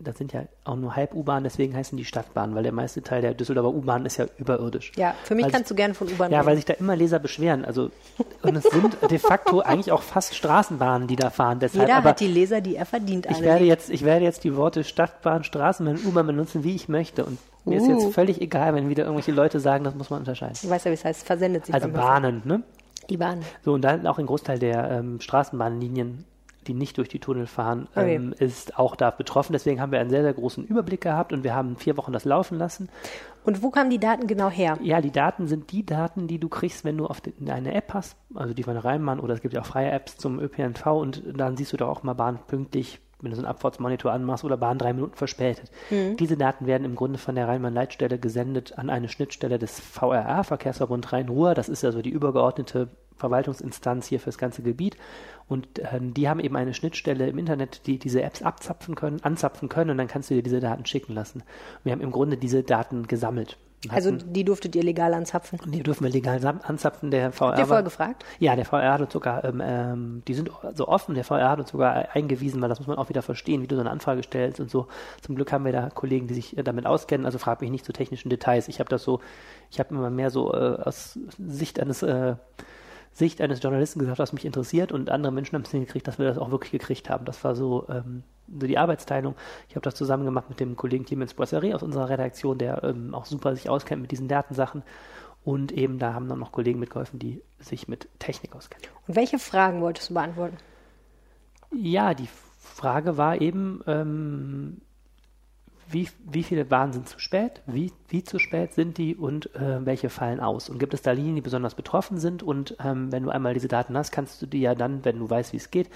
das 0.00 0.18
sind 0.18 0.32
ja 0.32 0.44
auch 0.64 0.76
nur 0.76 0.96
Halb-U-Bahnen, 0.96 1.44
deswegen 1.44 1.76
heißen 1.76 1.96
die 1.96 2.04
Stadtbahnen, 2.04 2.54
weil 2.54 2.62
der 2.62 2.72
meiste 2.72 3.02
Teil 3.02 3.22
der 3.22 3.34
Düsseldorfer 3.34 3.72
U-Bahn 3.74 4.06
ist 4.06 4.16
ja 4.16 4.26
überirdisch. 4.38 4.92
Ja, 4.96 5.14
für 5.24 5.34
mich 5.34 5.44
Weil 5.44 5.52
kannst 5.52 5.70
du 5.70 5.74
gerne 5.74 5.94
von 5.94 6.08
U-Bahn 6.08 6.32
Ja, 6.32 6.44
weil 6.46 6.56
sich 6.56 6.64
da 6.64 6.74
immer 6.74 6.96
Leser 6.96 7.18
beschweren. 7.18 7.64
Also, 7.64 7.90
und 8.42 8.56
es 8.56 8.64
sind 8.64 8.96
de 9.10 9.18
facto 9.18 9.60
eigentlich 9.64 9.92
auch 9.92 10.02
fast 10.02 10.34
Straßenbahnen, 10.34 11.06
die 11.06 11.16
da 11.16 11.30
fahren. 11.30 11.58
Deshalb, 11.60 11.86
Jeder 11.86 11.98
aber 11.98 12.10
hat 12.10 12.20
die 12.20 12.26
Leser, 12.26 12.60
die 12.60 12.76
er 12.76 12.86
verdient. 12.86 13.26
ich 13.30 13.40
werde 13.40 13.64
jetzt, 13.64 13.90
ich 13.90 14.04
werde 14.04 14.24
jetzt 14.24 14.44
die 14.44 14.56
Worte 14.56 14.84
Stadtbahn, 14.84 15.44
Straßenbahn, 15.44 15.98
U-Bahn 16.06 16.26
benutzen, 16.26 16.64
wie 16.64 16.74
ich 16.74 16.88
möchte. 16.88 17.24
Und 17.24 17.38
mir 17.64 17.76
ist 17.76 17.84
Uh. 17.86 17.98
jetzt 18.00 18.14
völlig 18.14 18.40
egal, 18.40 18.74
wenn 18.74 18.88
wieder 18.88 19.04
irgendwelche 19.04 19.32
Leute 19.32 19.60
sagen, 19.60 19.84
das 19.84 19.94
muss 19.94 20.10
man 20.10 20.20
unterscheiden. 20.20 20.56
Du 20.62 20.70
weißt 20.70 20.86
ja, 20.86 20.90
wie 20.90 20.94
es 20.94 21.04
heißt, 21.04 21.26
versendet 21.26 21.66
sich. 21.66 21.74
Also. 21.74 21.88
Bahnen, 21.88 22.42
ne? 22.44 22.62
Die 23.08 23.16
Bahn. 23.16 23.40
So, 23.64 23.72
und 23.74 23.82
dann 23.82 24.06
auch 24.06 24.18
ein 24.18 24.26
Großteil 24.26 24.58
der 24.58 24.90
ähm, 24.90 25.20
Straßenbahnlinien, 25.20 26.24
die 26.66 26.74
nicht 26.74 26.98
durch 26.98 27.08
die 27.08 27.18
Tunnel 27.18 27.46
fahren, 27.46 27.88
Okay. 27.94 28.14
ähm, 28.16 28.34
ist 28.38 28.78
auch 28.78 28.96
da 28.96 29.10
betroffen. 29.10 29.52
Deswegen 29.52 29.80
haben 29.80 29.92
wir 29.92 30.00
einen 30.00 30.10
sehr, 30.10 30.22
sehr 30.22 30.34
großen 30.34 30.64
Überblick 30.64 31.00
gehabt 31.00 31.32
und 31.32 31.44
wir 31.44 31.54
haben 31.54 31.76
vier 31.76 31.96
Wochen 31.96 32.12
das 32.12 32.24
laufen 32.24 32.58
lassen. 32.58 32.88
Und 33.44 33.62
wo 33.62 33.70
kamen 33.70 33.88
die 33.90 33.98
Daten 33.98 34.26
genau 34.26 34.50
her? 34.50 34.78
Ja, 34.82 35.00
die 35.00 35.10
Daten 35.10 35.46
sind 35.46 35.72
die 35.72 35.86
Daten, 35.86 36.26
die 36.26 36.38
du 36.38 36.48
kriegst, 36.48 36.84
wenn 36.84 36.98
du 36.98 37.06
auf 37.06 37.20
die, 37.20 37.32
eine 37.50 37.74
App 37.74 37.94
hast, 37.94 38.16
also 38.34 38.52
die 38.52 38.62
von 38.62 38.74
der 38.74 38.84
Rheinbahn 38.84 39.20
oder 39.20 39.32
es 39.34 39.40
gibt 39.40 39.54
ja 39.54 39.62
auch 39.62 39.66
freie 39.66 39.90
Apps 39.90 40.18
zum 40.18 40.38
ÖPNV 40.38 40.86
und 40.86 41.22
dann 41.36 41.56
siehst 41.56 41.72
du 41.72 41.78
doch 41.78 41.88
auch 41.88 42.02
mal 42.02 42.12
Bahn 42.14 42.38
pünktlich, 42.46 43.00
wenn 43.22 43.30
du 43.30 43.36
so 43.36 43.42
einen 43.42 43.50
Abfahrtsmonitor 43.50 44.12
anmachst 44.12 44.44
oder 44.44 44.56
Bahn 44.58 44.76
drei 44.78 44.92
Minuten 44.92 45.14
verspätet. 45.14 45.70
Diese 45.90 46.36
Daten 46.36 46.66
werden 46.66 46.84
im 46.84 46.94
Grunde 46.96 47.18
von 47.18 47.34
der 47.34 47.48
Rheinbahn-Leitstelle 47.48 48.18
gesendet 48.18 48.78
an 48.78 48.90
eine 48.90 49.08
Schnittstelle 49.08 49.58
des 49.58 49.80
VRR, 49.80 50.44
Verkehrsverbund 50.44 51.10
Rhein-Ruhr. 51.12 51.54
Das 51.54 51.68
ist 51.70 51.84
also 51.84 52.02
die 52.02 52.10
übergeordnete 52.10 52.88
Verwaltungsinstanz 53.20 54.06
hier 54.06 54.18
für 54.20 54.26
das 54.26 54.38
ganze 54.38 54.62
Gebiet. 54.62 54.96
Und 55.48 55.66
ähm, 55.92 56.14
die 56.14 56.28
haben 56.28 56.40
eben 56.40 56.56
eine 56.56 56.74
Schnittstelle 56.74 57.26
im 57.28 57.38
Internet, 57.38 57.86
die 57.86 57.98
diese 57.98 58.22
Apps 58.22 58.42
abzapfen 58.42 58.94
können, 58.94 59.20
anzapfen 59.22 59.68
können 59.68 59.90
und 59.90 59.98
dann 59.98 60.06
kannst 60.08 60.30
du 60.30 60.34
dir 60.34 60.42
diese 60.42 60.60
Daten 60.60 60.86
schicken 60.86 61.12
lassen. 61.14 61.42
Wir 61.84 61.92
haben 61.92 62.00
im 62.00 62.12
Grunde 62.12 62.36
diese 62.36 62.62
Daten 62.62 63.06
gesammelt. 63.08 63.56
Also 63.88 64.12
hatten- 64.12 64.32
die 64.34 64.44
durftet 64.44 64.76
ihr 64.76 64.82
legal 64.82 65.14
anzapfen. 65.14 65.58
und 65.58 65.74
die 65.74 65.82
dürfen 65.82 66.04
wir 66.04 66.10
legal 66.12 66.44
anzapfen. 66.44 67.10
Der 67.10 67.32
VR 67.32 67.48
Habt 67.48 67.58
ihr 67.60 67.66
vorher 67.66 67.82
gefragt? 67.82 68.24
Ja, 68.38 68.54
der 68.54 68.66
VR 68.66 68.92
hat 68.92 69.00
uns 69.00 69.12
sogar, 69.12 69.42
ähm, 69.42 69.62
ähm, 69.64 70.22
die 70.28 70.34
sind 70.34 70.50
so 70.74 70.86
offen, 70.86 71.14
der 71.14 71.24
VR 71.24 71.48
hat 71.48 71.58
uns 71.60 71.70
sogar 71.70 72.10
eingewiesen, 72.14 72.60
weil 72.60 72.68
das 72.68 72.78
muss 72.78 72.88
man 72.88 72.98
auch 72.98 73.08
wieder 73.08 73.22
verstehen, 73.22 73.62
wie 73.62 73.66
du 73.66 73.74
so 73.76 73.80
eine 73.80 73.90
Anfrage 73.90 74.22
stellst 74.22 74.60
und 74.60 74.70
so. 74.70 74.86
Zum 75.22 75.34
Glück 75.34 75.50
haben 75.50 75.64
wir 75.64 75.72
da 75.72 75.88
Kollegen, 75.88 76.26
die 76.26 76.34
sich 76.34 76.58
äh, 76.58 76.62
damit 76.62 76.84
auskennen, 76.84 77.24
also 77.24 77.38
frag 77.38 77.62
mich 77.62 77.70
nicht 77.70 77.86
zu 77.86 77.92
technischen 77.94 78.28
Details. 78.28 78.68
Ich 78.68 78.80
habe 78.80 78.90
das 78.90 79.02
so, 79.02 79.20
ich 79.70 79.80
habe 79.80 79.94
immer 79.94 80.10
mehr 80.10 80.28
so 80.30 80.52
äh, 80.52 80.76
aus 80.84 81.18
Sicht 81.38 81.80
eines 81.80 82.02
äh, 82.02 82.34
Sicht 83.12 83.40
eines 83.40 83.62
Journalisten 83.62 83.98
gesagt, 83.98 84.18
was 84.18 84.32
mich 84.32 84.44
interessiert 84.44 84.92
und 84.92 85.10
andere 85.10 85.32
Menschen 85.32 85.54
haben 85.54 85.62
es 85.62 85.70
hingekriegt, 85.70 86.06
dass 86.06 86.18
wir 86.18 86.26
das 86.26 86.38
auch 86.38 86.50
wirklich 86.50 86.72
gekriegt 86.72 87.10
haben. 87.10 87.24
Das 87.24 87.42
war 87.44 87.54
so, 87.54 87.86
ähm, 87.88 88.22
so 88.48 88.66
die 88.66 88.78
Arbeitsteilung. 88.78 89.34
Ich 89.68 89.74
habe 89.74 89.84
das 89.84 89.94
zusammen 89.94 90.24
gemacht 90.24 90.48
mit 90.48 90.60
dem 90.60 90.76
Kollegen 90.76 91.04
Clemens 91.04 91.34
Boisserie 91.34 91.74
aus 91.74 91.82
unserer 91.82 92.08
Redaktion, 92.08 92.58
der 92.58 92.82
ähm, 92.84 93.14
auch 93.14 93.26
super 93.26 93.54
sich 93.54 93.68
auskennt 93.68 94.02
mit 94.02 94.10
diesen 94.10 94.28
Datensachen. 94.28 94.82
Und 95.44 95.72
eben 95.72 95.98
da 95.98 96.14
haben 96.14 96.28
dann 96.28 96.38
noch 96.38 96.52
Kollegen 96.52 96.78
mitgeholfen, 96.78 97.18
die 97.18 97.42
sich 97.58 97.88
mit 97.88 98.08
Technik 98.18 98.54
auskennen. 98.54 98.86
Und 99.06 99.16
welche 99.16 99.38
Fragen 99.38 99.80
wolltest 99.80 100.10
du 100.10 100.14
beantworten? 100.14 100.56
Ja, 101.72 102.14
die 102.14 102.28
Frage 102.58 103.16
war 103.16 103.40
eben, 103.40 103.82
ähm, 103.86 104.82
wie, 105.92 106.08
wie 106.24 106.42
viele 106.42 106.64
Bahnen 106.64 106.92
sind 106.92 107.08
zu 107.08 107.18
spät, 107.18 107.62
wie, 107.66 107.92
wie 108.08 108.22
zu 108.22 108.38
spät 108.38 108.74
sind 108.74 108.98
die 108.98 109.16
und 109.16 109.54
äh, 109.56 109.84
welche 109.84 110.08
fallen 110.08 110.40
aus? 110.40 110.68
Und 110.68 110.78
gibt 110.78 110.94
es 110.94 111.02
da 111.02 111.12
Linien, 111.12 111.34
die 111.34 111.40
besonders 111.40 111.74
betroffen 111.74 112.18
sind? 112.18 112.42
Und 112.42 112.76
ähm, 112.84 113.10
wenn 113.10 113.24
du 113.24 113.30
einmal 113.30 113.54
diese 113.54 113.68
Daten 113.68 113.96
hast, 113.96 114.12
kannst 114.12 114.40
du 114.40 114.46
die 114.46 114.60
ja 114.60 114.74
dann, 114.74 115.04
wenn 115.04 115.18
du 115.18 115.28
weißt, 115.28 115.52
wie 115.52 115.56
es 115.56 115.70
geht, 115.70 115.90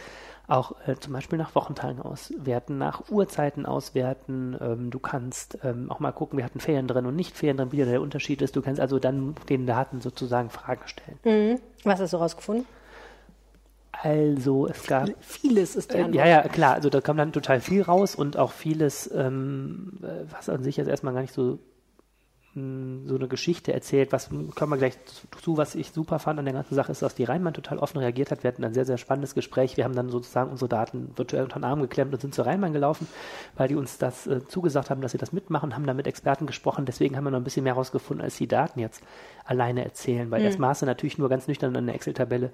auch 0.46 0.74
äh, 0.87 0.96
zum 0.96 1.12
Beispiel 1.12 1.38
nach 1.38 1.54
Wochentagen 1.54 2.02
auswerten, 2.02 2.76
nach 2.76 3.09
Uhrzeiten 3.09 3.66
auswerten. 3.66 4.57
Ähm, 4.61 4.90
du 4.90 4.98
kannst 4.98 5.59
ähm, 5.62 5.90
auch 5.90 6.00
mal 6.00 6.12
gucken, 6.12 6.37
wir 6.38 6.44
hatten 6.44 6.61
Ferien 6.61 6.88
drin 6.88 7.07
und 7.07 7.16
nicht 7.16 7.37
Ferien 7.37 7.57
drin, 7.57 7.72
wie 7.72 7.78
der 7.78 8.02
Unterschied 8.02 8.42
ist. 8.42 8.57
Du 8.57 8.62
kannst 8.62 8.80
also 8.80 8.98
dann 8.98 9.35
den 9.48 9.66
Daten 9.66 10.00
sozusagen 10.00 10.50
Fragen 10.50 10.87
stellen. 10.87 11.18
Mhm. 11.24 11.61
Was 11.85 12.00
hast 12.00 12.12
du 12.12 12.16
rausgefunden? 12.16 12.66
Also 14.02 14.66
es 14.66 14.87
gab 14.87 15.09
Vieles 15.20 15.76
ist 15.76 15.92
die 15.92 15.98
Äh. 15.98 16.11
Ja, 16.12 16.26
ja, 16.26 16.42
klar. 16.42 16.74
Also 16.74 16.90
da 16.90 17.00
kam 17.00 17.16
dann 17.16 17.33
total 17.33 17.61
viel 17.61 17.83
raus 17.83 18.14
und 18.14 18.37
auch 18.37 18.52
vieles, 18.52 19.11
ähm, 19.14 19.98
äh, 20.02 20.30
was 20.30 20.48
an 20.48 20.62
sich 20.62 20.76
jetzt 20.76 20.88
erstmal 20.88 21.14
gar 21.14 21.22
nicht 21.22 21.35
so 21.35 21.59
mh, 22.54 23.09
so 23.09 23.16
eine 23.16 23.28
Geschichte 23.28 23.72
erzählt. 23.72 24.12
Was 24.12 24.28
kommen 24.28 24.72
wir 24.72 24.76
gleich 24.76 24.94
zu, 25.42 25.57
was 25.57 25.74
ich 25.74 25.90
super 25.90 26.18
fand 26.18 26.38
an 26.38 26.44
der 26.44 26.54
ganzen 26.54 26.74
Sache, 26.74 26.92
ist, 26.92 27.02
dass 27.02 27.14
die 27.14 27.24
Rheinbahn 27.24 27.54
total 27.54 27.78
offen 27.78 27.98
reagiert 27.98 28.30
hat. 28.30 28.42
Wir 28.42 28.48
hatten 28.48 28.64
ein 28.64 28.74
sehr, 28.74 28.85
sehr 28.85 28.98
spannendes 28.98 29.35
Gespräch. 29.35 29.76
Wir 29.76 29.85
haben 29.85 29.94
dann 29.94 30.09
sozusagen 30.09 30.50
unsere 30.50 30.68
Daten 30.68 31.11
virtuell 31.16 31.44
unter 31.44 31.59
den 31.59 31.64
Arm 31.64 31.80
geklemmt 31.80 32.12
und 32.14 32.20
sind 32.20 32.35
zur 32.35 32.46
Rheinbahn 32.46 32.72
gelaufen, 32.72 33.07
weil 33.57 33.68
die 33.68 33.76
uns 33.76 33.98
das 33.98 34.26
äh, 34.26 34.46
zugesagt 34.46 34.90
haben, 34.90 35.00
dass 35.00 35.12
sie 35.12 35.18
das 35.18 35.33
mitmachen, 35.33 35.74
haben 35.74 35.87
da 35.87 35.94
mit 35.94 36.07
Experten 36.07 36.46
gesprochen. 36.46 36.85
Deswegen 36.87 37.16
haben 37.16 37.24
wir 37.24 37.30
noch 37.30 37.40
ein 37.40 37.44
bisschen 37.44 37.64
mehr 37.64 37.74
rausgefunden, 37.74 38.24
als 38.24 38.37
die 38.37 38.48
Daten 38.48 38.80
jetzt 38.80 39.02
alleine 39.44 39.85
erzählen, 39.85 40.30
weil 40.30 40.42
erst 40.42 40.59
Maße 40.59 40.87
natürlich 40.87 41.18
nur 41.18 41.28
ganz 41.28 41.48
nüchtern 41.48 41.70
in 41.70 41.76
einer 41.76 41.94
Excel-Tabelle 41.94 42.50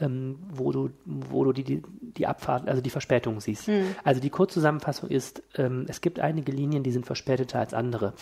ähm, 0.00 0.38
wo 0.52 0.72
du, 0.72 0.90
wo 1.04 1.44
du 1.44 1.52
die, 1.52 1.64
die, 1.64 1.82
die 2.00 2.26
Abfahrt, 2.26 2.68
also 2.68 2.80
die 2.80 2.90
Verspätung 2.90 3.40
siehst. 3.40 3.68
Also 4.04 4.20
die 4.20 4.30
Kurzzusammenfassung 4.30 5.08
ist, 5.08 5.42
ähm, 5.56 5.84
es 5.88 6.00
gibt 6.00 6.20
einige 6.20 6.52
Linien, 6.52 6.82
die 6.82 6.90
sind 6.90 7.06
verspäteter 7.06 7.58
als 7.58 7.74
andere. 7.74 8.14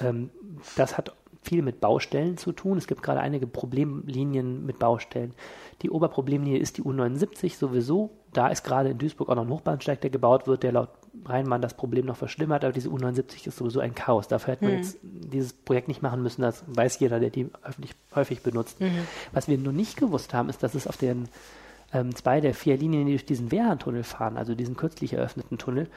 Ähm, 0.00 0.30
das 0.76 0.98
hat 0.98 1.14
viel 1.42 1.62
mit 1.62 1.80
Baustellen 1.80 2.36
zu 2.36 2.52
tun. 2.52 2.76
Es 2.78 2.86
gibt 2.86 3.02
gerade 3.02 3.20
einige 3.20 3.46
Problemlinien 3.46 4.66
mit 4.66 4.78
Baustellen. 4.78 5.34
Die 5.82 5.90
Oberproblemlinie 5.90 6.58
ist 6.58 6.76
die 6.76 6.82
U79 6.82 7.56
sowieso. 7.56 8.10
Da 8.32 8.48
ist 8.48 8.62
gerade 8.62 8.90
in 8.90 8.98
Duisburg 8.98 9.30
auch 9.30 9.36
noch 9.36 9.44
ein 9.44 9.50
Hochbahnsteig, 9.50 10.00
der 10.02 10.10
gebaut 10.10 10.46
wird, 10.46 10.62
der 10.62 10.72
laut 10.72 10.90
Rheinmann 11.24 11.62
das 11.62 11.74
Problem 11.74 12.06
noch 12.06 12.16
verschlimmert. 12.16 12.64
Aber 12.64 12.72
diese 12.72 12.88
U79 12.88 13.46
ist 13.46 13.56
sowieso 13.56 13.80
ein 13.80 13.94
Chaos. 13.94 14.28
Dafür 14.28 14.54
hätte 14.54 14.64
man 14.64 14.74
jetzt 14.76 14.98
dieses 15.02 15.52
Projekt 15.52 15.88
nicht 15.88 16.02
machen 16.02 16.22
müssen. 16.22 16.42
Das 16.42 16.64
weiß 16.66 16.98
jeder, 17.00 17.20
der 17.20 17.30
die 17.30 17.48
öffentlich, 17.62 17.94
häufig 18.14 18.42
benutzt. 18.42 18.78
Was 19.32 19.48
wir 19.48 19.58
nur 19.58 19.72
nicht 19.72 19.96
gewusst 19.96 20.34
haben, 20.34 20.48
ist, 20.48 20.62
dass 20.62 20.74
es 20.74 20.86
auf 20.86 20.96
den 20.96 21.28
ähm, 21.92 22.14
zwei 22.14 22.40
der 22.40 22.54
vier 22.54 22.76
Linien, 22.76 23.06
die 23.06 23.12
durch 23.12 23.26
diesen 23.26 23.50
Wehrhahn-Tunnel 23.50 24.04
fahren, 24.04 24.36
also 24.36 24.54
diesen 24.54 24.76
kürzlich 24.76 25.12
eröffneten 25.12 25.58
Tunnel, 25.58 25.88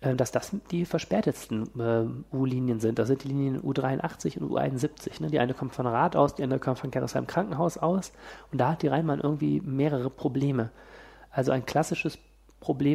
äh, 0.00 0.14
dass 0.14 0.32
das 0.32 0.52
die 0.70 0.84
verspätetsten 0.84 1.68
äh, 1.80 2.36
U-Linien 2.36 2.80
sind. 2.80 2.98
Das 2.98 3.08
sind 3.08 3.24
die 3.24 3.28
Linien 3.28 3.62
U83 3.62 4.38
und 4.38 4.50
U71. 4.50 5.22
Ne? 5.22 5.30
Die 5.30 5.38
eine 5.38 5.54
kommt 5.54 5.74
von 5.74 5.86
Rad 5.86 6.16
aus, 6.16 6.34
die 6.34 6.42
andere 6.42 6.60
kommt 6.60 6.78
von 6.78 6.90
Gerresheim 6.90 7.26
Krankenhaus 7.26 7.78
aus. 7.78 8.12
Und 8.52 8.58
da 8.60 8.72
hat 8.72 8.82
die 8.82 8.88
Rheinbahn 8.88 9.20
irgendwie 9.20 9.60
mehrere 9.60 10.10
Probleme. 10.10 10.70
Also 11.30 11.50
ein 11.52 11.66
klassisches 11.66 12.16
Problem, 12.16 12.33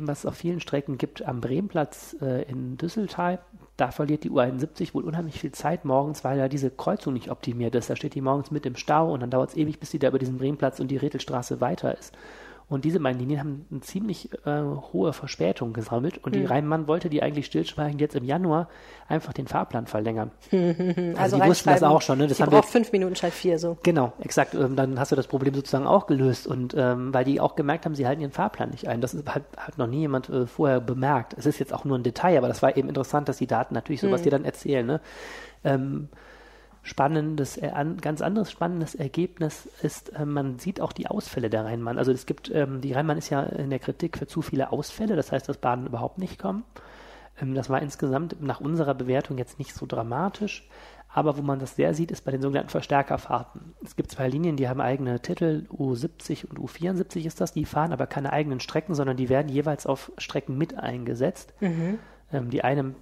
was 0.07 0.19
es 0.19 0.25
auf 0.25 0.35
vielen 0.35 0.59
Strecken 0.59 0.97
gibt, 0.97 1.25
am 1.25 1.41
Bremplatz 1.41 2.15
äh, 2.21 2.43
in 2.43 2.77
Düsseltal. 2.77 3.39
Da 3.77 3.91
verliert 3.91 4.23
die 4.23 4.31
U71 4.31 4.93
wohl 4.93 5.03
unheimlich 5.03 5.39
viel 5.39 5.51
Zeit 5.51 5.85
morgens, 5.85 6.23
weil 6.23 6.37
da 6.37 6.47
diese 6.47 6.69
Kreuzung 6.69 7.13
nicht 7.13 7.31
optimiert 7.31 7.75
ist. 7.75 7.89
Da 7.89 7.95
steht 7.95 8.15
die 8.15 8.21
morgens 8.21 8.51
mit 8.51 8.65
im 8.65 8.75
Stau 8.75 9.13
und 9.13 9.21
dann 9.21 9.29
dauert 9.29 9.51
es 9.51 9.57
ewig, 9.57 9.79
bis 9.79 9.91
sie 9.91 9.99
da 9.99 10.09
über 10.09 10.19
diesen 10.19 10.37
Bremplatz 10.37 10.79
und 10.79 10.89
die 10.89 10.97
Rätelstraße 10.97 11.61
weiter 11.61 11.97
ist. 11.97 12.13
Und 12.69 12.85
diese 12.85 12.99
beiden 12.99 13.19
Linien 13.19 13.39
haben 13.39 13.65
eine 13.71 13.81
ziemlich 13.81 14.29
äh, 14.45 14.61
hohe 14.93 15.11
Verspätung 15.11 15.73
gesammelt 15.73 16.19
und 16.23 16.35
die 16.35 16.45
Rheinbahn 16.45 16.87
wollte 16.87 17.09
die 17.09 17.23
eigentlich 17.23 17.47
stillschweigend 17.47 17.99
jetzt 17.99 18.15
im 18.15 18.23
Januar 18.23 18.69
einfach 19.07 19.33
den 19.33 19.47
Fahrplan 19.47 19.87
verlängern. 19.87 20.31
Also, 21.17 21.37
die 21.37 21.47
wussten 21.47 21.69
das 21.69 21.83
auch 21.83 22.01
schon, 22.01 22.19
ne? 22.19 22.27
Das 22.27 22.37
sie 22.37 22.43
haben 22.43 22.51
braucht 22.51 22.69
fünf 22.69 22.91
Minuten 22.91 23.15
statt 23.15 23.33
vier, 23.33 23.57
so. 23.57 23.77
Genau, 23.83 24.13
exakt. 24.19 24.53
Ähm, 24.53 24.75
dann 24.75 24.99
hast 24.99 25.11
du 25.11 25.15
das 25.15 25.27
Problem 25.27 25.53
sozusagen 25.53 25.87
auch 25.87 26.07
gelöst 26.07 26.47
und 26.47 26.75
ähm, 26.77 27.13
weil 27.13 27.25
die 27.25 27.39
auch 27.39 27.55
gemerkt 27.55 27.85
haben, 27.85 27.95
sie 27.95 28.05
halten 28.05 28.21
ihren 28.21 28.31
Fahrplan 28.31 28.69
nicht 28.69 28.87
ein. 28.87 29.01
Das 29.01 29.13
ist, 29.13 29.27
hat, 29.33 29.43
hat 29.57 29.77
noch 29.77 29.87
nie 29.87 30.01
jemand 30.01 30.29
äh, 30.29 30.45
vorher 30.45 30.79
bemerkt. 30.79 31.35
Es 31.37 31.45
ist 31.45 31.59
jetzt 31.59 31.73
auch 31.73 31.85
nur 31.85 31.97
ein 31.97 32.03
Detail, 32.03 32.37
aber 32.37 32.47
das 32.47 32.61
war 32.61 32.77
eben 32.77 32.87
interessant, 32.87 33.27
dass 33.27 33.37
die 33.37 33.47
Daten 33.47 33.73
natürlich 33.73 34.01
sowas 34.01 34.21
dir 34.21 34.31
dann 34.31 34.45
erzählen. 34.45 34.85
Ne? 34.85 35.01
Ähm, 35.63 36.09
spannendes, 36.81 37.61
an, 37.61 37.97
ganz 37.97 38.21
anderes 38.21 38.51
spannendes 38.51 38.95
Ergebnis 38.95 39.67
ist, 39.81 40.09
äh, 40.09 40.25
man 40.25 40.59
sieht 40.59 40.81
auch 40.81 40.91
die 40.91 41.07
Ausfälle 41.07 41.49
der 41.49 41.65
Rheinbahn. 41.65 41.97
Also 41.97 42.11
es 42.11 42.25
gibt, 42.25 42.49
ähm, 42.53 42.81
die 42.81 42.93
Rheinbahn 42.93 43.17
ist 43.17 43.29
ja 43.29 43.43
in 43.43 43.69
der 43.69 43.79
Kritik 43.79 44.17
für 44.17 44.27
zu 44.27 44.41
viele 44.41 44.71
Ausfälle, 44.71 45.15
das 45.15 45.31
heißt, 45.31 45.47
dass 45.49 45.57
Bahnen 45.57 45.87
überhaupt 45.87 46.17
nicht 46.17 46.39
kommen. 46.39 46.63
Ähm, 47.41 47.55
das 47.55 47.69
war 47.69 47.81
insgesamt 47.81 48.41
nach 48.41 48.61
unserer 48.61 48.93
Bewertung 48.93 49.37
jetzt 49.37 49.59
nicht 49.59 49.73
so 49.73 49.85
dramatisch. 49.85 50.67
Aber 51.11 51.37
wo 51.37 51.41
man 51.41 51.57
das 51.57 51.75
sehr 51.75 51.95
sieht, 51.95 52.11
ist 52.11 52.23
bei 52.23 52.31
den 52.31 52.41
sogenannten 52.41 52.69
Verstärkerfahrten. 52.69 53.73
Es 53.83 53.95
gibt 53.95 54.11
zwei 54.11 54.27
Linien, 54.27 54.57
die 54.57 54.69
haben 54.69 54.79
eigene 54.79 55.19
Titel, 55.19 55.65
U70 55.71 56.45
und 56.45 56.59
U74 56.59 57.25
ist 57.25 57.41
das, 57.41 57.51
die 57.51 57.65
fahren 57.65 57.93
aber 57.93 58.05
keine 58.05 58.31
eigenen 58.31 58.59
Strecken, 58.59 58.93
sondern 58.93 59.17
die 59.17 59.27
werden 59.27 59.49
jeweils 59.49 59.87
auf 59.87 60.11
Strecken 60.19 60.55
mit 60.55 60.77
eingesetzt. 60.77 61.53
Ähm, 62.31 62.51
die 62.51 62.63
eine 62.63 62.93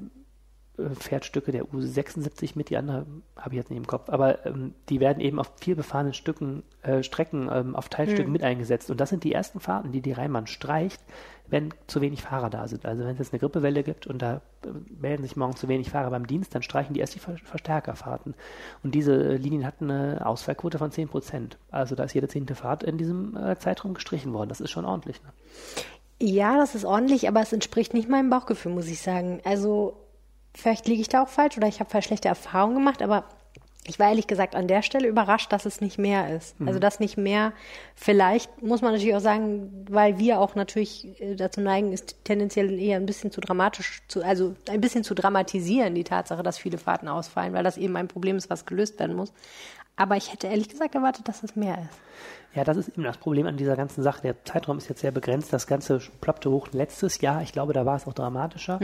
fährt 1.00 1.26
Stücke 1.26 1.52
der 1.52 1.66
U76 1.66 2.52
mit, 2.56 2.70
die 2.70 2.78
andere 2.78 3.06
habe 3.36 3.50
ich 3.52 3.58
jetzt 3.58 3.70
nicht 3.70 3.80
im 3.80 3.88
Kopf, 3.88 4.10
aber 4.10 4.46
ähm, 4.46 4.76
die 4.90 5.00
werden 5.00 5.20
eben 5.20 5.40
auf 5.40 5.52
viel 5.60 5.76
befahrenen 5.76 6.14
Stücken, 6.14 6.64
äh, 6.84 7.02
Strecken 7.02 7.50
ähm, 7.52 7.76
auf 7.76 7.90
Teilstücken 7.90 8.32
mit 8.32 8.44
eingesetzt. 8.44 8.92
Und 8.92 9.00
das 9.00 9.10
sind 9.10 9.24
die 9.24 9.34
ersten 9.34 9.60
Fahrten, 9.60 9.92
die 9.92 10.02
die 10.02 10.12
Rheinbahn 10.12 10.46
streicht, 10.46 11.02
wenn 11.48 11.74
zu 11.88 12.02
wenig 12.02 12.22
Fahrer 12.22 12.50
da 12.50 12.68
sind. 12.68 12.86
Also 12.86 13.04
wenn 13.04 13.14
es 13.14 13.20
jetzt 13.20 13.34
eine 13.34 13.40
Grippewelle 13.40 13.82
gibt 13.82 14.06
und 14.06 14.22
da 14.22 14.42
äh, 14.64 14.70
melden 15.00 15.24
sich 15.24 15.36
morgen 15.36 15.56
zu 15.56 15.68
wenig 15.68 15.90
Fahrer 15.90 16.12
beim 16.12 16.28
Dienst, 16.28 16.54
dann 16.54 16.62
streichen 16.62 16.94
die 16.94 17.00
erst 17.00 17.16
die 17.16 17.20
Ver 17.20 17.38
Verstärkerfahrten. 17.44 18.36
Und 18.84 18.94
diese 18.94 19.14
äh, 19.14 19.38
Linien 19.38 19.66
hatten 19.66 19.90
eine 19.90 20.26
Ausfallquote 20.26 20.78
von 20.78 20.92
10 20.92 21.08
Prozent. 21.08 21.58
Also 21.72 21.96
da 21.96 22.04
ist 22.04 22.14
jede 22.14 22.28
zehnte 22.28 22.54
Fahrt 22.54 22.84
in 22.84 22.98
diesem 22.98 23.36
äh, 23.36 23.58
Zeitraum 23.58 23.96
gestrichen 23.96 24.34
worden. 24.34 24.50
Das 24.50 24.62
ist 24.62 24.70
schon 24.70 24.86
ordentlich. 24.86 25.22
Ne? 25.24 25.30
Ja, 26.20 26.58
das 26.58 26.76
ist 26.76 26.86
ordentlich, 26.86 27.28
aber 27.28 27.42
es 27.42 27.54
entspricht 27.54 27.94
nicht 27.94 28.10
meinem 28.10 28.30
Bauchgefühl, 28.30 28.74
muss 28.74 28.88
ich 28.88 29.02
sagen. 29.02 29.42
Also, 29.44 30.07
vielleicht 30.58 30.88
liege 30.88 31.02
ich 31.02 31.10
da 31.10 31.24
auch 31.24 31.30
falsch 31.30 31.58
oder 31.58 31.68
ich 31.68 31.80
habe 31.80 31.90
vielleicht 31.90 32.08
schlechte 32.08 32.28
Erfahrungen 32.28 32.76
gemacht, 32.76 33.02
aber 33.02 33.26
ich 33.90 34.00
war 34.00 34.10
ehrlich 34.10 34.28
gesagt 34.28 34.54
an 34.54 34.68
der 34.68 34.82
Stelle 34.82 35.08
überrascht, 35.08 35.54
dass 35.54 35.66
es 35.66 35.80
nicht 35.80 35.98
mehr 35.98 36.36
ist. 36.36 36.60
Mhm. 36.60 36.68
Also, 36.68 36.80
dass 36.80 37.00
nicht 37.00 37.18
mehr, 37.18 37.54
vielleicht 37.96 38.62
muss 38.62 38.82
man 38.82 38.92
natürlich 38.92 39.16
auch 39.16 39.22
sagen, 39.22 39.86
weil 39.90 40.20
wir 40.20 40.42
auch 40.42 40.56
natürlich 40.56 41.22
äh, 41.22 41.36
dazu 41.36 41.62
neigen, 41.62 41.94
ist 41.94 42.18
tendenziell 42.26 42.78
eher 42.78 42.98
ein 42.98 43.06
bisschen 43.06 43.32
zu 43.32 43.40
dramatisch, 43.40 44.02
zu, 44.10 44.24
also 44.24 44.56
ein 44.70 44.82
bisschen 44.82 45.06
zu 45.06 45.16
dramatisieren, 45.16 45.96
die 45.96 46.04
Tatsache, 46.04 46.44
dass 46.44 46.58
viele 46.58 46.78
Fahrten 46.78 47.08
ausfallen, 47.08 47.54
weil 47.54 47.64
das 47.64 47.78
eben 47.78 47.96
ein 47.96 48.10
Problem 48.10 48.36
ist, 48.36 48.50
was 48.50 48.66
gelöst 48.66 49.00
werden 49.00 49.16
muss. 49.16 49.32
Aber 49.96 50.18
ich 50.18 50.32
hätte 50.32 50.48
ehrlich 50.48 50.70
gesagt 50.70 50.94
erwartet, 50.94 51.28
dass 51.28 51.42
es 51.44 51.56
mehr 51.56 51.76
ist. 51.76 52.00
Ja, 52.54 52.64
das 52.64 52.78
ist 52.78 52.90
eben 52.90 53.04
das 53.04 53.18
Problem 53.18 53.48
an 53.48 53.58
dieser 53.58 53.76
ganzen 53.76 54.04
Sache. 54.04 54.22
Der 54.22 54.44
Zeitraum 54.44 54.78
ist 54.78 54.90
jetzt 54.90 55.02
sehr 55.02 55.12
begrenzt. 55.12 55.54
Das 55.54 55.66
Ganze 55.66 56.02
ploppte 56.22 56.52
hoch 56.52 56.68
letztes 56.72 57.22
Jahr. 57.22 57.42
Ich 57.42 57.52
glaube, 57.52 57.74
da 57.74 57.86
war 57.86 57.96
es 57.96 58.08
auch 58.08 58.14
dramatischer. 58.14 58.80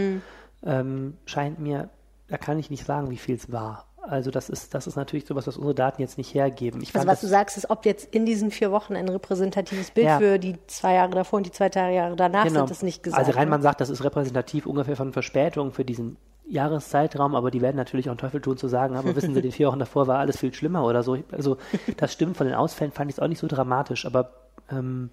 Ähm, 0.66 1.18
scheint 1.26 1.60
mir, 1.60 1.90
da 2.28 2.38
kann 2.38 2.58
ich 2.60 2.70
nicht 2.70 2.86
sagen, 2.86 3.10
wie 3.10 3.18
viel 3.18 3.36
es 3.36 3.52
war. 3.52 3.86
Also 4.02 4.32
das 4.32 4.50
ist, 4.50 4.74
das 4.74 4.86
ist 4.86 4.98
natürlich 4.98 5.26
sowas, 5.26 5.48
was 5.48 5.56
unsere 5.56 5.74
Daten 5.74 6.02
jetzt 6.02 6.18
nicht 6.18 6.34
hergeben. 6.34 6.82
Ich 6.82 6.94
Also 6.94 7.08
was 7.08 7.16
das, 7.16 7.22
du 7.22 7.28
sagst, 7.28 7.58
ist, 7.58 7.70
ob 7.70 7.86
jetzt 7.86 8.14
in 8.14 8.26
diesen 8.26 8.52
vier 8.52 8.72
Wochen 8.72 8.96
ein 8.96 9.08
repräsentatives 9.08 9.92
Bild 9.92 10.08
Ja. 10.08 10.20
für 10.20 10.40
die 10.40 10.58
zwei 10.68 10.96
Jahre 10.96 11.12
davor 11.12 11.38
und 11.38 11.46
die 11.46 11.52
zwei 11.52 11.70
Jahre 11.70 12.16
danach 12.18 12.50
sind, 12.50 12.70
ist 12.70 12.84
nicht 12.84 13.02
gesagt. 13.02 13.26
Also? 13.26 13.38
Reinmann 13.38 13.62
sagt, 13.62 13.80
das 13.80 13.90
ist 13.90 14.04
repräsentativ 14.04 14.66
ungefähr 14.66 14.98
von 14.98 15.14
Verspätungen 15.14 15.72
für 15.72 15.86
diesen 15.86 16.18
Jahreszeitraum, 16.46 17.36
aber 17.36 17.50
die 17.50 17.62
werden 17.62 17.78
natürlich 17.78 18.08
auch 18.10 18.12
einen 18.12 18.18
Teufel 18.18 18.42
tun 18.42 18.58
zu 18.58 18.68
sagen, 18.68 18.98
aber 18.98 19.16
wissen 19.16 19.34
Sie, 19.34 19.42
die 19.44 19.52
vier 19.52 19.70
Wochen 19.70 19.80
davor 19.80 20.08
war 20.08 20.20
alles 20.20 20.38
viel 20.38 20.54
schlimmer 20.54 20.84
oder 20.84 21.02
so. 21.02 21.18
Also 21.32 21.58
das 21.96 22.12
stimmt, 22.12 22.36
von 22.36 22.48
den 22.48 22.56
Ausfällen 22.56 22.92
fand 22.92 23.10
ich 23.10 23.18
es 23.18 23.20
auch 23.22 23.28
nicht 23.28 23.40
so 23.40 23.48
dramatisch, 23.48 24.06
aber 24.06 24.32
ähm, 24.70 25.10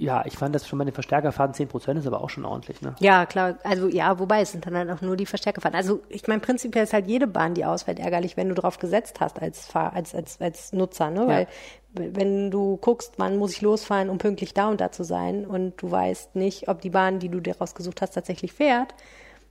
ja, 0.00 0.24
ich 0.24 0.38
fand 0.38 0.54
das 0.54 0.66
schon 0.66 0.78
bei 0.78 0.86
den 0.86 0.94
Verstärkerfahrten 0.94 1.54
10% 1.54 1.98
ist 1.98 2.06
aber 2.06 2.22
auch 2.22 2.30
schon 2.30 2.46
ordentlich, 2.46 2.80
ne? 2.80 2.94
Ja, 3.00 3.26
klar. 3.26 3.58
Also 3.64 3.86
ja, 3.86 4.18
wobei 4.18 4.40
es 4.40 4.52
sind 4.52 4.64
dann 4.64 4.74
halt 4.74 4.90
auch 4.90 5.02
nur 5.02 5.14
die 5.14 5.26
Verstärkerfahrten. 5.26 5.76
Also 5.76 6.00
ich 6.08 6.26
meine, 6.26 6.40
prinzipiell 6.40 6.84
ist 6.84 6.94
halt 6.94 7.06
jede 7.06 7.26
Bahn, 7.26 7.52
die 7.52 7.66
ausfällt, 7.66 7.98
ärgerlich, 7.98 8.38
wenn 8.38 8.48
du 8.48 8.54
drauf 8.54 8.78
gesetzt 8.78 9.20
hast 9.20 9.42
als 9.42 9.66
Fahr 9.66 9.92
als, 9.92 10.14
als, 10.14 10.40
als 10.40 10.72
Nutzer, 10.72 11.10
ne? 11.10 11.26
Weil 11.26 11.46
wenn 11.92 12.50
du 12.50 12.78
guckst, 12.78 13.14
wann 13.18 13.36
muss 13.36 13.52
ich 13.52 13.60
losfahren, 13.60 14.08
um 14.08 14.16
pünktlich 14.16 14.54
da 14.54 14.70
und 14.70 14.80
da 14.80 14.90
zu 14.90 15.04
sein 15.04 15.44
und 15.44 15.82
du 15.82 15.90
weißt 15.90 16.34
nicht, 16.34 16.68
ob 16.68 16.80
die 16.80 16.90
Bahn, 16.90 17.18
die 17.18 17.28
du 17.28 17.40
dir 17.40 17.58
rausgesucht 17.58 18.00
hast, 18.00 18.12
tatsächlich 18.12 18.54
fährt, 18.54 18.94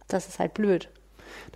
das 0.07 0.27
ist 0.27 0.39
halt 0.39 0.55
blöd. 0.55 0.89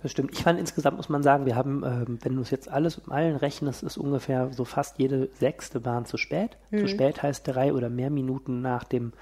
Das 0.02 0.10
stimmt. 0.12 0.32
Ich 0.32 0.42
fand 0.42 0.58
insgesamt 0.58 0.96
muss 0.96 1.08
man 1.08 1.22
sagen, 1.22 1.46
wir 1.46 1.56
haben, 1.56 1.82
ähm, 1.84 2.18
wenn 2.22 2.36
du 2.36 2.42
es 2.42 2.50
jetzt 2.50 2.68
alles 2.68 2.98
um 2.98 3.12
allen 3.12 3.36
rechnest, 3.36 3.82
ist 3.82 3.96
ungefähr 3.96 4.50
so 4.52 4.64
fast 4.64 4.98
jede 4.98 5.28
sechste 5.38 5.80
Bahn 5.80 6.04
zu 6.04 6.16
spät. 6.16 6.56
Zu 6.70 6.88
spät 6.88 7.22
heißt 7.22 7.46
drei 7.46 7.72
oder 7.72 7.88
mehr 7.88 8.10
Minuten 8.10 8.60
nach 8.60 8.84
dem 8.84 9.12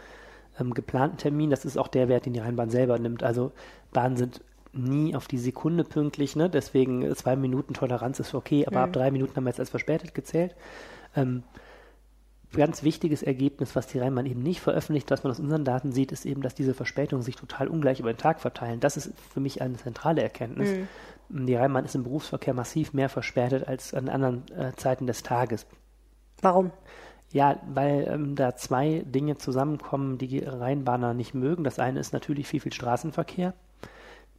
ähm, 0.59 0.75
geplanten 0.75 1.17
Termin. 1.19 1.51
Das 1.51 1.65
ist 1.65 1.77
auch 1.77 1.88
der 1.88 2.09
Wert, 2.09 2.27
den 2.27 2.33
die 2.33 2.41
Rheinbahn 2.41 2.71
selber 2.71 2.99
nimmt. 2.99 3.23
Also 3.23 3.53
Bahnen 3.93 4.17
sind 4.17 4.41
nie 4.73 5.15
auf 5.15 5.29
die 5.29 5.38
Sekunde 5.38 5.85
pünktlich, 5.85 6.35
ne? 6.35 6.49
Deswegen 6.49 7.15
zwei 7.15 7.37
Minuten 7.37 7.75
Toleranz 7.75 8.21
ist 8.21 8.35
okay, 8.35 8.67
aber 8.67 8.81
ab 8.81 8.93
drei 8.93 9.11
Minuten 9.11 9.37
haben 9.37 9.45
wir 9.45 9.51
jetzt 9.51 9.61
als 9.61 9.71
verspätet 9.71 10.15
gezählt. 10.15 10.55
Ähm, 11.15 11.43
ganz 12.53 12.83
wichtiges 12.83 13.23
Ergebnis, 13.23 13.75
was 13.75 13.87
die 13.87 13.99
Rheinbahn 13.99 14.27
eben 14.27 14.43
nicht 14.43 14.61
veröffentlicht, 14.61 15.11
was 15.11 15.25
man 15.25 15.31
aus 15.31 15.41
unseren 15.41 15.65
Daten 15.65 15.93
sieht, 15.93 16.12
ist 16.12 16.27
eben, 16.27 16.43
dass 16.43 16.55
diese 16.55 16.75
Verspätungen 16.75 17.23
sich 17.23 17.37
total 17.37 17.69
ungleich 17.69 18.01
über 18.01 18.12
den 18.12 18.19
Tag 18.19 18.41
verteilen. 18.41 18.81
Das 18.81 18.97
ist 18.97 19.12
für 19.33 19.41
mich 19.41 19.62
eine 19.62 19.77
zentrale 19.77 20.23
Erkenntnis. 20.23 20.71
Die 21.29 21.55
Rheinbahn 21.55 21.85
ist 21.85 21.95
im 21.95 22.03
Berufsverkehr 22.05 22.53
massiv 22.53 22.93
mehr 22.93 23.09
verspätet 23.09 23.67
als 23.67 23.95
an 23.95 24.09
anderen 24.09 24.45
äh, 24.57 24.73
Zeiten 24.77 25.07
des 25.07 25.23
Tages. 25.23 25.67
Warum? 26.43 26.73
Ja, 27.31 27.59
weil 27.73 28.07
ähm, 28.09 28.37
da 28.37 28.55
zwei 28.57 29.03
Dinge 29.07 29.38
zusammenkommen, 29.38 30.19
die 30.19 30.29
die 30.29 30.41
Rheinbahner 30.41 31.15
nicht 31.15 31.33
mögen. 31.33 31.65
Das 31.65 31.79
eine 31.79 32.01
ist 32.01 32.12
natürlich 32.12 32.47
viel, 32.47 32.61
viel 32.61 32.73
Straßenverkehr. 32.73 33.55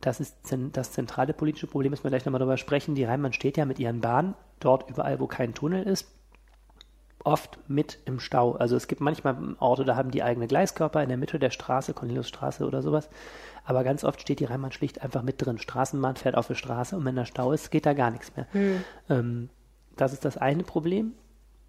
Das 0.02 0.20
ist 0.20 0.36
das 0.74 0.92
zentrale 0.92 1.34
politische 1.34 1.66
Problem, 1.66 1.92
müssen 1.92 2.04
wir 2.04 2.12
gleich 2.12 2.26
nochmal 2.26 2.40
darüber 2.40 2.58
sprechen. 2.58 2.94
Die 2.94 3.06
Rheinbahn 3.06 3.34
steht 3.34 3.58
ja 3.58 3.66
mit 3.66 3.80
ihren 3.80 4.02
Bahnen 4.02 4.36
dort 4.60 4.90
überall, 4.90 5.20
wo 5.20 5.28
kein 5.28 5.54
Tunnel 5.54 5.84
ist, 5.84 6.12
oft 7.24 7.58
mit 7.68 8.00
im 8.06 8.20
Stau. 8.20 8.54
Also 8.54 8.76
es 8.76 8.88
gibt 8.88 9.02
manchmal 9.02 9.56
Orte, 9.60 9.86
da 9.86 9.96
haben 9.96 10.12
die 10.12 10.24
eigene 10.24 10.48
Gleiskörper 10.48 11.02
in 11.02 11.10
der 11.10 11.18
Mitte 11.18 11.40
der 11.40 11.50
Straße, 11.52 11.94
Corneliusstraße 11.94 12.66
oder 12.66 12.82
sowas. 12.82 13.10
Aber 13.66 13.84
ganz 13.84 14.04
oft 14.04 14.22
steht 14.22 14.40
die 14.40 14.46
Rheinbahn 14.46 14.72
schlicht 14.72 15.02
einfach 15.02 15.24
mit 15.24 15.44
drin. 15.44 15.58
Straßenbahn 15.58 16.16
fährt 16.18 16.36
auf 16.36 16.48
der 16.48 16.56
Straße 16.56 16.98
und 16.98 17.06
wenn 17.06 17.16
da 17.16 17.26
Stau 17.26 17.52
ist, 17.52 17.72
geht 17.72 17.86
da 17.86 17.94
gar 17.94 18.12
nichts 18.12 18.36
mehr. 18.36 18.48
Ähm, 19.10 19.50
das 19.96 20.14
ist 20.14 20.26
das 20.26 20.38
eine 20.38 20.64
Problem. 20.64 21.14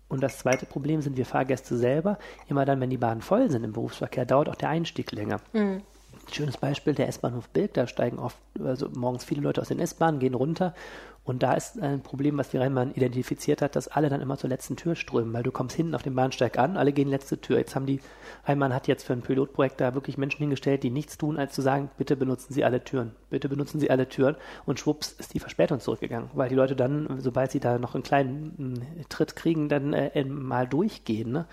Und 0.08 0.22
das 0.22 0.38
zweite 0.38 0.66
Problem 0.66 1.00
sind 1.00 1.16
wir 1.16 1.26
Fahrgäste 1.26 1.76
selber. 1.76 2.18
Immer 2.48 2.64
dann, 2.64 2.80
wenn 2.80 2.90
die 2.90 2.98
Bahnen 2.98 3.22
voll 3.22 3.50
sind 3.50 3.64
im 3.64 3.72
Berufsverkehr, 3.72 4.26
dauert 4.26 4.48
auch 4.48 4.54
der 4.54 4.68
Einstieg 4.68 5.12
länger. 5.12 5.40
Schönes 6.30 6.56
Beispiel, 6.56 6.94
der 6.94 7.08
S-Bahnhof 7.08 7.48
Bilk, 7.48 7.74
da 7.74 7.86
steigen 7.86 8.18
oft, 8.18 8.38
also 8.62 8.88
morgens 8.94 9.24
viele 9.24 9.42
Leute 9.42 9.60
aus 9.60 9.68
den 9.68 9.78
S-Bahnen, 9.78 10.18
gehen 10.18 10.34
runter 10.34 10.74
und 11.24 11.42
da 11.42 11.54
ist 11.54 11.80
ein 11.80 12.02
Problem, 12.02 12.36
was 12.36 12.50
die 12.50 12.58
Rheinbahn 12.58 12.92
identifiziert 12.92 13.62
hat, 13.62 13.76
dass 13.76 13.88
alle 13.88 14.10
dann 14.10 14.20
immer 14.20 14.36
zur 14.36 14.50
letzten 14.50 14.76
Tür 14.76 14.94
strömen, 14.94 15.32
weil 15.32 15.42
du 15.42 15.52
kommst 15.52 15.74
hinten 15.74 15.94
auf 15.94 16.02
dem 16.02 16.14
Bahnsteig 16.14 16.58
an, 16.58 16.76
alle 16.76 16.92
gehen 16.92 17.08
letzte 17.08 17.40
Tür. 17.40 17.56
Jetzt 17.56 17.74
haben 17.74 17.86
die, 17.86 18.00
Rheinbahn 18.44 18.74
hat 18.74 18.88
jetzt 18.88 19.04
für 19.04 19.14
ein 19.14 19.22
Pilotprojekt 19.22 19.80
da 19.80 19.94
wirklich 19.94 20.18
Menschen 20.18 20.40
hingestellt, 20.40 20.82
die 20.82 20.90
nichts 20.90 21.16
tun, 21.16 21.38
als 21.38 21.54
zu 21.54 21.62
sagen, 21.62 21.90
bitte 21.96 22.14
benutzen 22.14 22.52
Sie 22.52 22.62
alle 22.62 22.84
Türen, 22.84 23.12
bitte 23.30 23.48
benutzen 23.48 23.80
Sie 23.80 23.90
alle 23.90 24.06
Türen 24.06 24.36
und 24.66 24.78
schwupps 24.78 25.12
ist 25.12 25.32
die 25.32 25.40
Verspätung 25.40 25.80
zurückgegangen, 25.80 26.28
weil 26.34 26.50
die 26.50 26.54
Leute 26.56 26.76
dann, 26.76 27.20
sobald 27.20 27.50
sie 27.50 27.60
da 27.60 27.78
noch 27.78 27.94
einen 27.94 28.04
kleinen 28.04 28.82
äh, 29.00 29.04
Tritt 29.08 29.34
kriegen, 29.34 29.70
dann 29.70 29.94
äh, 29.94 30.24
mal 30.24 30.68
durchgehen, 30.68 31.32
ne? 31.32 31.46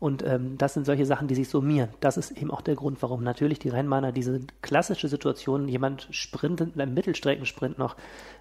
Und 0.00 0.24
ähm, 0.24 0.56
das 0.56 0.72
sind 0.72 0.86
solche 0.86 1.04
Sachen, 1.04 1.28
die 1.28 1.34
sich 1.34 1.50
summieren. 1.50 1.90
Das 2.00 2.16
ist 2.16 2.30
eben 2.30 2.50
auch 2.50 2.62
der 2.62 2.74
Grund, 2.74 3.02
warum 3.02 3.22
natürlich 3.22 3.58
die 3.58 3.68
Rennbahner 3.68 4.12
diese 4.12 4.40
klassische 4.62 5.08
Situation, 5.08 5.68
jemand 5.68 6.08
sprintet, 6.10 6.74
beim 6.74 6.94
Mittelstreckensprint 6.94 7.78
noch 7.78 7.96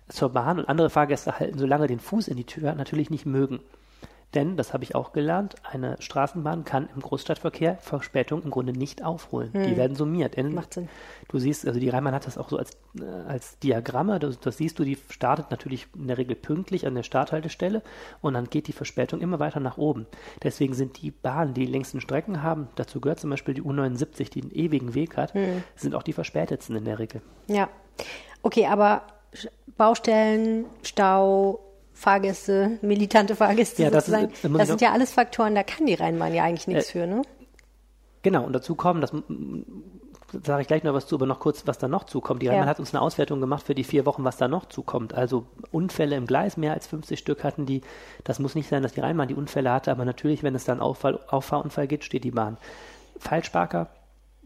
zur 0.08 0.30
Bahn 0.30 0.60
und 0.60 0.70
andere 0.70 0.90
Fahrgäste 0.90 1.38
halten 1.38 1.60
so 1.60 1.66
lange 1.66 1.88
den 1.88 2.00
Fuß 2.00 2.30
in 2.30 2.38
die 2.38 2.46
Tür, 2.46 2.74
natürlich 2.76 3.10
nicht 3.10 3.26
mögen. 3.26 3.60
Denn, 4.36 4.58
das 4.58 4.74
habe 4.74 4.84
ich 4.84 4.96
auch 4.96 5.12
gelernt, 5.12 5.56
eine 5.64 5.96
Straßenbahn 6.00 6.64
kann 6.64 6.90
im 6.94 7.02
Großstadtverkehr 7.02 7.78
Verspätung 7.78 8.44
im 8.44 8.52
Grunde 8.52 8.74
nicht 8.74 9.04
aufholen. 9.04 9.52
Die 9.54 9.78
werden 9.78 9.96
summiert. 9.96 10.38
Denn 10.38 10.54
Macht 10.54 10.74
Sinn. 10.74 10.90
Du 11.30 11.40
siehst, 11.40 11.68
also 11.68 11.80
die 11.80 11.90
Rheinbahn 11.90 12.14
hat 12.14 12.28
das 12.28 12.38
auch 12.38 12.50
so 12.50 12.58
als, 12.58 12.72
äh, 13.00 13.06
als 13.28 13.58
Diagramme. 13.60 14.20
Das, 14.20 14.40
das 14.40 14.58
siehst 14.58 14.78
du, 14.80 14.84
die 14.84 14.98
startet 15.10 15.52
natürlich 15.52 15.88
in 15.96 16.08
der 16.08 16.18
Regel 16.18 16.36
pünktlich 16.36 16.86
an 16.86 16.96
der 16.96 17.04
Starthaltestelle 17.04 17.82
und 18.22 18.34
dann 18.34 18.50
geht 18.50 18.68
die 18.68 18.74
Verspätung 18.74 19.22
immer 19.22 19.40
weiter 19.40 19.60
nach 19.60 19.78
oben. 19.78 20.06
Deswegen 20.44 20.74
sind 20.74 21.02
die 21.02 21.12
Bahnen, 21.12 21.54
die 21.54 21.66
die 21.66 21.72
längsten 21.72 22.02
Strecken 22.02 22.44
haben, 22.44 22.68
dazu 22.76 23.02
gehört 23.02 23.20
zum 23.20 23.30
Beispiel 23.30 23.54
die 23.54 23.62
U79, 23.62 24.30
die 24.30 24.42
einen 24.42 24.52
ewigen 24.52 24.94
Weg 24.94 25.18
hat, 25.18 25.34
sind 25.76 25.96
auch 25.96 26.04
die 26.04 26.14
verspätetsten 26.14 26.76
in 26.76 26.86
der 26.86 27.00
Regel. 27.00 27.22
Ja. 27.48 27.70
Okay, 28.42 28.66
aber 28.66 29.04
Baustellen, 29.78 30.66
Stau, 30.84 31.60
Fahrgäste, 32.00 32.80
militante 32.82 33.36
Fahrgäste 33.36 33.84
Ja, 33.84 33.90
das 33.90 34.08
ist- 34.08 34.14
sozusagen, 34.14 34.32
da 34.34 34.40
das, 34.42 34.52
muss 34.52 34.62
ich 34.62 34.68
sind 34.68 34.82
ja 34.82 34.92
alles 34.94 35.12
Faktoren, 35.12 35.54
da 35.56 35.64
kann 35.64 35.86
die 35.86 35.94
Rheinbahn 35.96 36.34
ja 36.34 36.44
eigentlich 36.44 36.68
nichts 36.68 36.90
Äh, 36.90 36.92
für, 36.92 37.08
ne? 37.08 37.22
Genau, 38.22 38.44
und 38.46 38.54
dazu 38.54 38.76
kommen, 38.76 39.02
das 39.02 39.12
sage 40.44 40.62
ich 40.62 40.68
gleich 40.68 40.84
noch 40.84 40.94
was 40.94 41.08
zu, 41.08 41.16
aber 41.16 41.26
noch 41.26 41.40
kurz, 41.40 41.66
was 41.66 41.78
da 41.80 41.88
noch 41.88 42.04
zukommt. 42.04 42.42
Die 42.42 42.46
Ja. 42.46 42.52
Rheinbahn 42.54 42.70
hat 42.70 42.80
uns 42.80 42.94
eine 42.94 43.02
Auswertung 43.02 43.42
gemacht 43.42 43.66
für 43.66 43.74
die 43.76 43.84
vier 43.84 44.06
Wochen, 44.06 44.24
was 44.24 44.38
da 44.38 44.48
noch 44.48 44.66
zukommt. 44.68 45.14
Also 45.14 45.46
Unfälle 45.72 46.16
im 46.16 46.28
Gleis, 46.28 46.56
mehr 46.56 46.74
als 46.74 46.86
50 46.88 47.18
Stück 47.20 47.44
hatten 47.44 47.66
die. 47.66 47.82
Das 48.24 48.40
muss 48.40 48.56
nicht 48.56 48.70
sein, 48.70 48.84
dass 48.84 48.94
die 48.94 49.00
Rheinbahn 49.00 49.28
die 49.28 49.36
Unfälle 49.36 49.72
hatte, 49.72 49.90
aber 49.92 50.06
natürlich, 50.06 50.44
wenn 50.44 50.54
es 50.56 50.66
dann 50.66 50.80
Auffahrunfall 50.82 51.88
gibt, 51.88 52.04
steht 52.04 52.24
die 52.24 52.32
Bahn. 52.32 52.58
Falschparker, 53.18 53.88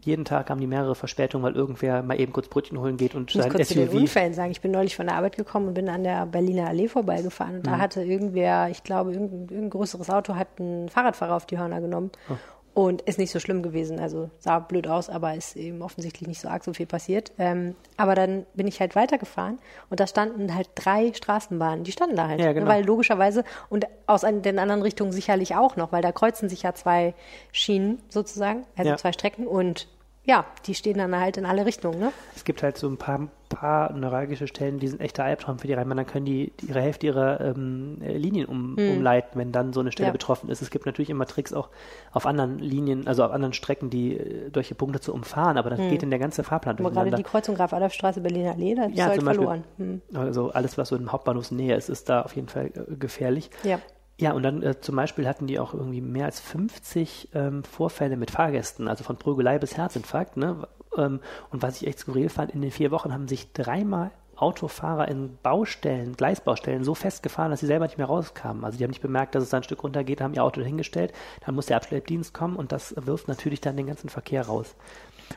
jeden 0.04 0.24
Tag 0.24 0.50
haben 0.50 0.60
die 0.60 0.66
mehrere 0.66 0.94
Verspätungen, 0.94 1.44
weil 1.44 1.54
irgendwer 1.56 2.02
mal 2.02 2.18
eben 2.20 2.32
kurz 2.32 2.48
Brötchen 2.48 2.78
holen 2.78 2.96
geht 2.96 3.14
und 3.14 3.30
Ich 3.30 3.36
muss 3.36 3.44
sein 3.44 3.52
kurz 3.52 3.68
zu 3.68 3.74
den. 3.74 3.88
Unfällen 3.88 4.34
sagen. 4.34 4.50
Ich 4.50 4.60
bin 4.60 4.70
neulich 4.70 4.96
von 4.96 5.06
der 5.06 5.16
Arbeit 5.16 5.36
gekommen 5.36 5.68
und 5.68 5.74
bin 5.74 5.88
an 5.88 6.04
der 6.04 6.26
Berliner 6.26 6.68
Allee 6.68 6.88
vorbeigefahren. 6.88 7.52
Mhm. 7.52 7.58
Und 7.58 7.66
da 7.66 7.78
hatte 7.78 8.02
irgendwer, 8.02 8.68
ich 8.70 8.82
glaube, 8.84 9.12
irgendein, 9.12 9.40
irgendein 9.42 9.70
größeres 9.70 10.10
Auto 10.10 10.34
hat 10.36 10.48
einen 10.58 10.88
Fahrradfahrer 10.88 11.36
auf 11.36 11.46
die 11.46 11.58
Hörner 11.58 11.80
genommen. 11.80 12.10
Oh. 12.30 12.34
Und 12.76 13.02
ist 13.02 13.18
nicht 13.20 13.30
so 13.30 13.38
schlimm 13.38 13.62
gewesen. 13.62 14.00
Also 14.00 14.30
sah 14.40 14.58
blöd 14.58 14.88
aus, 14.88 15.08
aber 15.08 15.34
ist 15.36 15.54
eben 15.54 15.80
offensichtlich 15.80 16.26
nicht 16.26 16.40
so 16.40 16.48
arg 16.48 16.64
so 16.64 16.72
viel 16.72 16.86
passiert. 16.86 17.30
Ähm, 17.38 17.76
aber 17.96 18.16
dann 18.16 18.46
bin 18.54 18.66
ich 18.66 18.80
halt 18.80 18.96
weitergefahren 18.96 19.60
und 19.90 20.00
da 20.00 20.08
standen 20.08 20.52
halt 20.56 20.70
drei 20.74 21.12
Straßenbahnen. 21.14 21.84
Die 21.84 21.92
standen 21.92 22.16
da 22.16 22.26
halt. 22.26 22.40
Ja, 22.40 22.52
genau. 22.52 22.66
Weil 22.66 22.84
logischerweise 22.84 23.44
und 23.70 23.86
aus 24.08 24.22
den 24.22 24.58
anderen 24.58 24.82
Richtungen 24.82 25.12
sicherlich 25.12 25.54
auch 25.54 25.76
noch, 25.76 25.92
weil 25.92 26.02
da 26.02 26.10
kreuzen 26.10 26.48
sich 26.48 26.62
ja 26.62 26.74
zwei 26.74 27.14
Schienen 27.52 28.00
sozusagen, 28.08 28.64
also 28.76 28.90
Ja. 28.90 28.96
zwei 28.96 29.12
Strecken 29.12 29.46
und 29.46 29.86
ja, 30.24 30.44
die 30.66 30.74
stehen 30.74 30.98
dann 30.98 31.14
halt 31.18 31.36
in 31.36 31.44
alle 31.46 31.66
Richtungen, 31.66 31.98
ne? 32.00 32.12
Es 32.34 32.44
gibt 32.44 32.62
halt 32.62 32.78
so 32.78 32.88
ein 32.88 32.96
paar, 32.96 33.28
paar 33.50 33.92
neuralgische 33.92 34.46
Stellen, 34.46 34.78
die 34.78 34.88
sind 34.88 35.00
echter 35.00 35.22
Albtraum 35.24 35.58
für 35.58 35.66
die 35.66 35.74
Rheinbahn. 35.74 35.98
Dann 35.98 36.06
können 36.06 36.24
die, 36.24 36.52
die 36.60 36.66
ihre 36.68 36.80
Hälfte 36.80 37.06
ihrer 37.06 37.40
ähm, 37.40 37.98
äh, 38.02 38.16
Linien 38.16 38.46
um, 38.46 38.76
umleiten, 38.78 39.38
wenn 39.38 39.52
dann 39.52 39.72
so 39.72 39.80
eine 39.80 39.92
Stelle 39.92 40.06
Hm. 40.08 40.08
Ja. 40.08 40.12
betroffen 40.12 40.48
ist. 40.48 40.62
Es 40.62 40.70
gibt 40.70 40.86
natürlich 40.86 41.10
immer 41.10 41.26
Tricks 41.26 41.52
auch 41.52 41.68
auf 42.12 42.24
anderen 42.26 42.58
Linien, 42.58 43.06
also 43.06 43.22
auf 43.24 43.32
anderen 43.32 43.52
Strecken, 43.52 43.90
die 43.90 44.16
äh, 44.16 44.50
solche 44.52 44.74
Punkte 44.74 45.00
zu 45.00 45.12
umfahren, 45.12 45.58
aber 45.58 45.68
das 45.70 45.78
geht 45.90 46.02
in 46.02 46.10
der 46.10 46.18
ganze 46.18 46.42
Fahrplan 46.42 46.78
Hm. 46.78 46.86
Aber 46.86 46.94
gerade 46.94 47.10
die 47.16 47.22
Kreuzung 47.22 47.54
Graf-Adolf-Straße, 47.54 48.20
Berliner 48.20 48.52
Allee, 48.52 48.74
da 48.74 48.86
ist 48.86 48.96
Ja, 48.96 49.06
halt 49.06 49.16
Beispiel. 49.24 49.34
verloren. 49.34 49.64
Hm. 49.76 50.02
Also 50.14 50.50
alles, 50.52 50.78
was 50.78 50.88
so 50.88 50.96
in 50.96 51.12
Hauptbahnhofsnähe 51.12 51.74
ist, 51.76 51.88
ist 51.90 52.08
da 52.08 52.22
auf 52.22 52.34
jeden 52.34 52.48
Fall 52.48 52.66
äh, 52.74 52.96
gefährlich. 52.96 53.50
Ja. 53.62 53.78
Ja, 54.18 54.32
und 54.32 54.44
dann 54.44 54.62
äh, 54.62 54.80
zum 54.80 54.94
Beispiel 54.94 55.26
hatten 55.26 55.46
die 55.46 55.58
auch 55.58 55.74
irgendwie 55.74 56.00
mehr 56.00 56.26
als 56.26 56.38
50 56.40 57.30
ähm, 57.34 57.64
Vorfälle 57.64 58.16
mit 58.16 58.30
Fahrgästen, 58.30 58.86
also 58.86 59.02
von 59.02 59.16
Prügelei 59.16 59.58
bis 59.58 59.76
Herzinfarkt. 59.76 60.36
Ne? 60.36 60.68
Ähm, 60.96 61.20
und 61.50 61.62
was 61.62 61.80
ich 61.80 61.88
echt 61.88 61.98
skurril 61.98 62.28
fand, 62.28 62.52
in 62.52 62.62
den 62.62 62.70
vier 62.70 62.90
Wochen 62.92 63.12
haben 63.12 63.26
sich 63.26 63.52
dreimal 63.52 64.12
Autofahrer 64.36 65.08
in 65.08 65.38
Baustellen, 65.42 66.16
Gleisbaustellen 66.16 66.84
so 66.84 66.94
festgefahren, 66.94 67.50
dass 67.50 67.60
sie 67.60 67.66
selber 67.66 67.86
nicht 67.86 67.98
mehr 67.98 68.06
rauskamen. 68.06 68.64
Also 68.64 68.78
die 68.78 68.84
haben 68.84 68.90
nicht 68.90 69.02
bemerkt, 69.02 69.34
dass 69.34 69.44
es 69.44 69.50
da 69.50 69.58
ein 69.58 69.62
Stück 69.62 69.82
runtergeht, 69.82 70.20
haben 70.20 70.34
ihr 70.34 70.44
Auto 70.44 70.60
dahingestellt, 70.60 71.12
dann 71.44 71.54
muss 71.54 71.66
der 71.66 71.76
Abschleppdienst 71.76 72.34
kommen 72.34 72.56
und 72.56 72.72
das 72.72 72.94
wirft 72.96 73.28
natürlich 73.28 73.60
dann 73.60 73.76
den 73.76 73.86
ganzen 73.86 74.08
Verkehr 74.08 74.46
raus. 74.46 74.74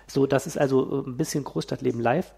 So, 0.08 0.26
das 0.28 0.48
ist 0.48 0.58
also 0.58 1.04
äh, 1.04 1.10
ein 1.10 1.18
bisschen 1.18 1.44
Großstadtleben 1.44 2.02
live. 2.02 2.34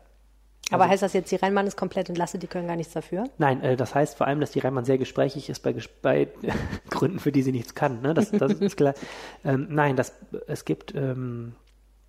Aber 0.71 0.83
Also- 0.83 0.91
heißt 0.93 1.03
das 1.03 1.13
jetzt, 1.13 1.31
die 1.31 1.35
Rheinbahn 1.35 1.67
ist 1.67 1.77
komplett 1.77 2.09
entlastet, 2.09 2.43
die 2.43 2.47
können 2.47 2.67
gar 2.67 2.75
nichts 2.75 2.93
dafür? 2.93 3.25
Nein, 3.37 3.61
äh, 3.63 3.75
das 3.75 3.95
heißt 3.95 4.17
vor 4.17 4.27
allem, 4.27 4.39
dass 4.39 4.51
die 4.51 4.59
Rheinbahn 4.59 4.85
sehr 4.85 4.97
gesprächig 4.97 5.49
ist 5.49 5.61
bei, 5.61 5.75
bei 6.01 6.27
Gründen, 6.89 7.19
für 7.19 7.31
die 7.31 7.41
sie 7.41 7.51
nichts 7.51 7.75
kann. 7.75 8.01
Ne? 8.01 8.13
Das, 8.13 8.31
das 8.31 8.53
ist 8.53 8.77
klar. 8.77 8.93
Ähm, 9.43 9.67
nein, 9.69 9.95
das, 9.95 10.13
es 10.47 10.65
gibt 10.65 10.93
ähm, 10.95 11.53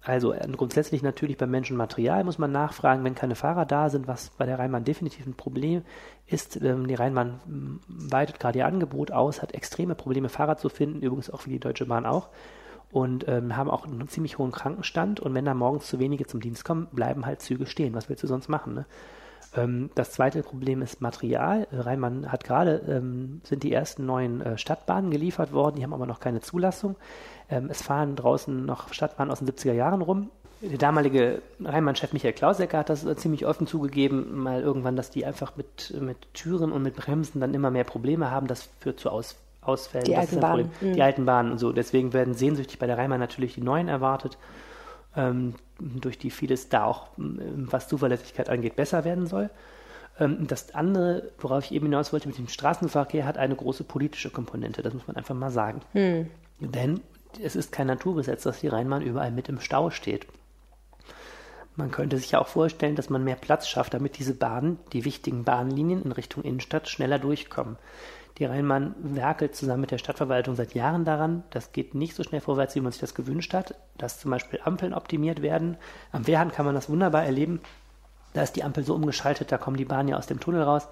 also 0.02 0.32
äh, 0.32 0.48
grundsätzlich 0.56 1.02
natürlich 1.02 1.36
beim 1.36 1.50
Menschen 1.50 1.76
Material 1.76 2.24
muss 2.24 2.38
man 2.38 2.52
nachfragen, 2.52 3.04
wenn 3.04 3.14
keine 3.14 3.34
Fahrer 3.34 3.66
da 3.66 3.90
sind, 3.90 4.08
was 4.08 4.30
bei 4.30 4.46
der 4.46 4.58
Rheinbahn 4.58 4.84
definitiv 4.84 5.26
ein 5.26 5.34
Problem 5.34 5.82
ist. 6.26 6.56
Ähm, 6.62 6.86
die 6.86 6.94
Rheinbahn 6.94 7.40
m, 7.46 7.80
weitet 7.86 8.40
gerade 8.40 8.58
ihr 8.58 8.66
Angebot 8.66 9.10
aus, 9.12 9.42
hat 9.42 9.52
extreme 9.52 9.94
Probleme, 9.94 10.28
Fahrer 10.30 10.56
zu 10.56 10.68
finden, 10.70 11.02
übrigens 11.02 11.28
auch 11.30 11.44
wie 11.46 11.50
die 11.50 11.60
Deutsche 11.60 11.84
Bahn 11.86 12.06
auch. 12.06 12.28
Und 12.92 13.28
ähm, 13.28 13.56
haben 13.56 13.70
auch 13.70 13.86
einen 13.86 14.08
ziemlich 14.08 14.38
hohen 14.38 14.50
Krankenstand. 14.50 15.20
Und 15.20 15.34
wenn 15.34 15.44
da 15.44 15.54
morgens 15.54 15.86
zu 15.86 15.98
wenige 15.98 16.26
zum 16.26 16.40
Dienst 16.40 16.64
kommen, 16.64 16.88
bleiben 16.92 17.24
halt 17.26 17.40
Züge 17.40 17.66
stehen. 17.66 17.94
Was 17.94 18.08
willst 18.08 18.22
du 18.22 18.26
sonst 18.26 18.48
machen? 18.48 18.74
Ne? 18.74 18.86
Ähm, 19.54 19.90
das 19.94 20.12
zweite 20.12 20.42
Problem 20.42 20.82
ist 20.82 21.00
Material. 21.00 21.66
Äh, 21.70 21.80
Rheinbahn 21.80 22.30
hat 22.30 22.44
gerade, 22.44 22.82
ähm, 22.88 23.40
sind 23.44 23.62
die 23.62 23.72
ersten 23.72 24.06
neuen 24.06 24.40
äh, 24.40 24.58
Stadtbahnen 24.58 25.10
geliefert 25.10 25.52
worden, 25.52 25.76
die 25.76 25.82
haben 25.82 25.94
aber 25.94 26.06
noch 26.06 26.20
keine 26.20 26.40
Zulassung. 26.40 26.96
Ähm, 27.48 27.68
es 27.70 27.82
fahren 27.82 28.16
draußen 28.16 28.64
noch 28.64 28.92
Stadtbahnen 28.92 29.32
aus 29.32 29.40
den 29.40 29.48
70er 29.48 29.72
Jahren 29.72 30.02
rum. 30.02 30.30
Der 30.62 30.76
damalige 30.76 31.40
Rheinbahn-Chef 31.64 32.12
Michael 32.12 32.34
Klausecker 32.34 32.78
hat 32.78 32.90
das 32.90 33.04
äh, 33.04 33.16
ziemlich 33.16 33.46
offen 33.46 33.66
zugegeben, 33.66 34.42
mal 34.42 34.60
irgendwann, 34.60 34.94
dass 34.94 35.10
die 35.10 35.24
einfach 35.24 35.56
mit, 35.56 35.94
mit 36.00 36.34
Türen 36.34 36.70
und 36.70 36.82
mit 36.82 36.96
Bremsen 36.96 37.40
dann 37.40 37.54
immer 37.54 37.70
mehr 37.70 37.84
Probleme 37.84 38.30
haben. 38.30 38.46
Das 38.46 38.68
führt 38.78 39.00
zu 39.00 39.10
Aus, 39.10 39.36
Ausfällen. 39.62 40.04
Die 40.04 40.12
Das 40.12 40.20
alten 40.20 40.30
ist 40.30 40.36
ein 40.36 40.40
Bahnen. 40.40 40.70
Problem. 40.70 40.90
Mhm. 40.90 40.94
Die 40.94 41.02
alten 41.02 41.26
Bahnen 41.26 41.52
und 41.52 41.58
so. 41.58 41.72
Deswegen 41.72 42.12
werden 42.12 42.34
sehnsüchtig 42.34 42.78
bei 42.78 42.86
der 42.86 42.98
Rheinbahn 42.98 43.20
natürlich 43.20 43.54
die 43.54 43.60
neuen 43.60 43.88
erwartet 43.88 44.38
ähm, 45.16 45.54
durch 45.78 46.18
die 46.18 46.30
vieles 46.30 46.68
da 46.68 46.84
auch, 46.84 47.08
ähm, 47.18 47.68
was 47.70 47.88
Zuverlässigkeit 47.88 48.48
angeht, 48.48 48.76
besser 48.76 49.04
werden 49.04 49.26
soll. 49.26 49.50
Ähm, 50.18 50.46
das 50.46 50.74
andere, 50.74 51.30
worauf 51.38 51.64
ich 51.64 51.72
eben 51.72 51.86
hinaus 51.86 52.12
wollte 52.12 52.28
mit 52.28 52.38
dem 52.38 52.48
Straßenverkehr, 52.48 53.26
hat 53.26 53.38
eine 53.38 53.56
große 53.56 53.84
politische 53.84 54.30
Komponente. 54.30 54.82
Das 54.82 54.94
muss 54.94 55.06
man 55.06 55.16
einfach 55.16 55.34
mal 55.34 55.50
sagen. 55.50 55.80
Denn 56.60 57.00
es 57.42 57.56
ist 57.56 57.72
kein 57.72 57.86
Naturgesetz, 57.86 58.42
dass 58.42 58.60
die 58.60 58.68
Rheinbahn 58.68 59.02
überall 59.02 59.30
mit 59.30 59.48
im 59.48 59.60
Stau 59.60 59.90
steht. 59.90 60.26
Man 61.76 61.90
könnte 61.90 62.18
sich 62.18 62.32
ja 62.32 62.40
auch 62.40 62.48
vorstellen, 62.48 62.96
dass 62.96 63.10
man 63.10 63.24
mehr 63.24 63.36
Platz 63.36 63.68
schafft, 63.68 63.94
damit 63.94 64.18
diese 64.18 64.34
Bahnen, 64.34 64.78
die 64.92 65.04
wichtigen 65.04 65.44
Bahnlinien 65.44 66.02
in 66.02 66.12
Richtung 66.12 66.42
Innenstadt 66.42 66.88
schneller 66.88 67.18
durchkommen. 67.18 67.76
Die 68.38 68.44
Rheinbahn 68.44 68.94
werkelt 68.98 69.54
zusammen 69.54 69.82
mit 69.82 69.90
der 69.90 69.98
Stadtverwaltung 69.98 70.54
seit 70.54 70.74
Jahren 70.74 71.04
daran. 71.04 71.42
Das 71.50 71.72
geht 71.72 71.94
nicht 71.94 72.14
so 72.14 72.22
schnell 72.22 72.40
vorwärts, 72.40 72.74
wie 72.74 72.80
man 72.80 72.92
sich 72.92 73.00
das 73.00 73.14
gewünscht 73.14 73.52
hat, 73.54 73.74
dass 73.98 74.20
zum 74.20 74.30
Beispiel 74.30 74.60
Ampeln 74.64 74.94
optimiert 74.94 75.42
werden. 75.42 75.76
Am 76.12 76.26
Wehrhahn 76.26 76.52
kann 76.52 76.66
man 76.66 76.74
das 76.74 76.88
wunderbar 76.88 77.24
erleben. 77.24 77.60
Da 78.32 78.42
ist 78.42 78.56
die 78.56 78.64
Ampel 78.64 78.84
so 78.84 78.94
umgeschaltet, 78.94 79.50
da 79.50 79.58
kommen 79.58 79.76
die 79.76 79.84
Bahnen 79.84 80.08
ja 80.08 80.16
aus 80.16 80.26
dem 80.26 80.40
Tunnel 80.40 80.62
raus, 80.62 80.88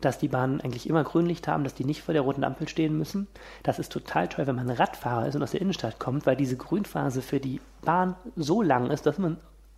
dass 0.00 0.18
die 0.18 0.28
Bahnen 0.28 0.60
eigentlich 0.60 0.88
immer 0.88 1.04
Grünlicht 1.04 1.46
haben, 1.46 1.62
dass 1.62 1.74
die 1.74 1.84
nicht 1.84 2.02
vor 2.02 2.14
der 2.14 2.22
roten 2.22 2.42
Ampel 2.42 2.68
stehen 2.68 2.98
müssen. 2.98 3.28
Das 3.62 3.78
ist 3.78 3.92
total 3.92 4.28
toll, 4.28 4.46
wenn 4.46 4.56
man 4.56 4.70
Radfahrer 4.70 5.28
ist 5.28 5.36
und 5.36 5.42
aus 5.42 5.52
der 5.52 5.60
Innenstadt 5.60 5.98
kommt, 6.00 6.26
weil 6.26 6.36
diese 6.36 6.56
Grünphase 6.56 7.22
für 7.22 7.38
die 7.38 7.60
Bahn 7.82 8.16
so 8.34 8.62
lang 8.62 8.90
ist, 8.90 9.06
dass 9.06 9.18
man 9.18 9.36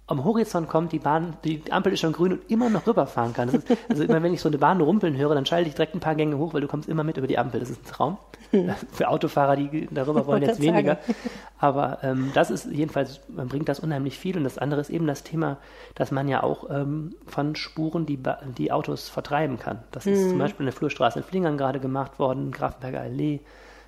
am 0.09 0.25
Horizont 0.25 0.69
kommt, 0.69 0.93
die 0.93 0.99
Bahn, 0.99 1.37
die 1.45 1.63
Ampel 1.71 1.93
ist 1.93 2.01
schon 2.01 2.13
grün 2.13 2.33
und 2.33 2.51
immer 2.51 2.69
noch 2.69 2.87
rüberfahren 2.87 3.33
kann. 3.33 3.49
Ist, 3.49 3.67
also 3.89 4.03
immer 4.03 4.23
wenn 4.23 4.35
ich 4.35 4.41
so 4.41 4.49
eine 4.49 4.59
Bahn 4.59 4.81
rumpeln 4.81 5.17
höre, 5.17 5.35
dann 5.35 5.47
schalte 5.47 5.69
ich 5.69 5.75
direkt 5.75 5.95
ein 5.95 6.01
paar 6.01 6.17
Gänge 6.17 6.39
hoch, 6.39 6.55
weil 6.55 6.61
du 6.61 6.67
kommst 6.67 6.89
immer 6.89 7.05
mit 7.05 7.17
über 7.17 7.27
die 7.27 7.39
Ampel. 7.39 7.61
Das 7.61 7.71
ist 7.71 7.83
ein 7.85 7.91
Traum. 7.91 8.19
Für 8.93 9.09
Autofahrer, 9.09 9.57
die 9.57 9.89
darüber 9.91 10.27
wollen, 10.27 10.43
jetzt 10.43 10.61
weniger. 10.61 10.99
Aber 11.59 11.99
ähm, 12.03 12.33
das 12.35 12.51
ist 12.51 12.67
jedenfalls, 12.71 13.21
man 13.29 13.49
bringt 13.49 13.69
das 13.69 13.81
unheimlich 13.81 14.19
viel. 14.19 14.37
Und 14.37 14.45
das 14.45 14.59
andere 14.59 14.81
ist 14.81 14.91
eben 14.91 15.07
das 15.07 15.23
Thema, 15.23 15.59
dass 15.95 16.11
man 16.11 16.29
ja 16.29 16.43
auch 16.43 16.69
ähm, 16.69 17.15
von 17.27 17.55
Spuren 17.55 18.05
die, 18.05 18.19
die 18.59 18.73
Autos 18.73 19.09
vertreiben 19.09 19.59
kann. 19.59 19.79
Das 19.93 20.07
ist 20.07 20.29
zum 20.29 20.39
Beispiel 20.39 20.65
eine 20.65 20.73
Flurstraße 20.73 21.21
in 21.21 21.25
Flingern 21.25 21.57
gerade 21.57 21.81
gemacht 21.81 22.19
worden, 22.19 22.51
Grafenberger 22.51 23.01
Allee, 23.01 23.41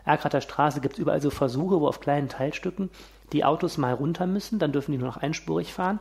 Erkrater 0.05 0.43
Straße 0.43 0.81
gibt 0.81 0.95
es 0.95 1.01
überall 1.01 1.23
so 1.23 1.31
Versuche, 1.31 1.81
wo 1.81 1.89
auf 1.89 2.01
kleinen 2.01 2.29
Teilstücken 2.29 2.91
die 3.35 3.45
Autos 3.45 3.77
mal 3.77 3.93
runter 3.93 4.27
müssen, 4.27 4.59
dann 4.59 4.73
dürfen 4.73 4.93
die 4.93 4.99
nur 4.99 5.09
noch 5.09 5.19
einspurig 5.19 5.73
fahren. 5.73 6.01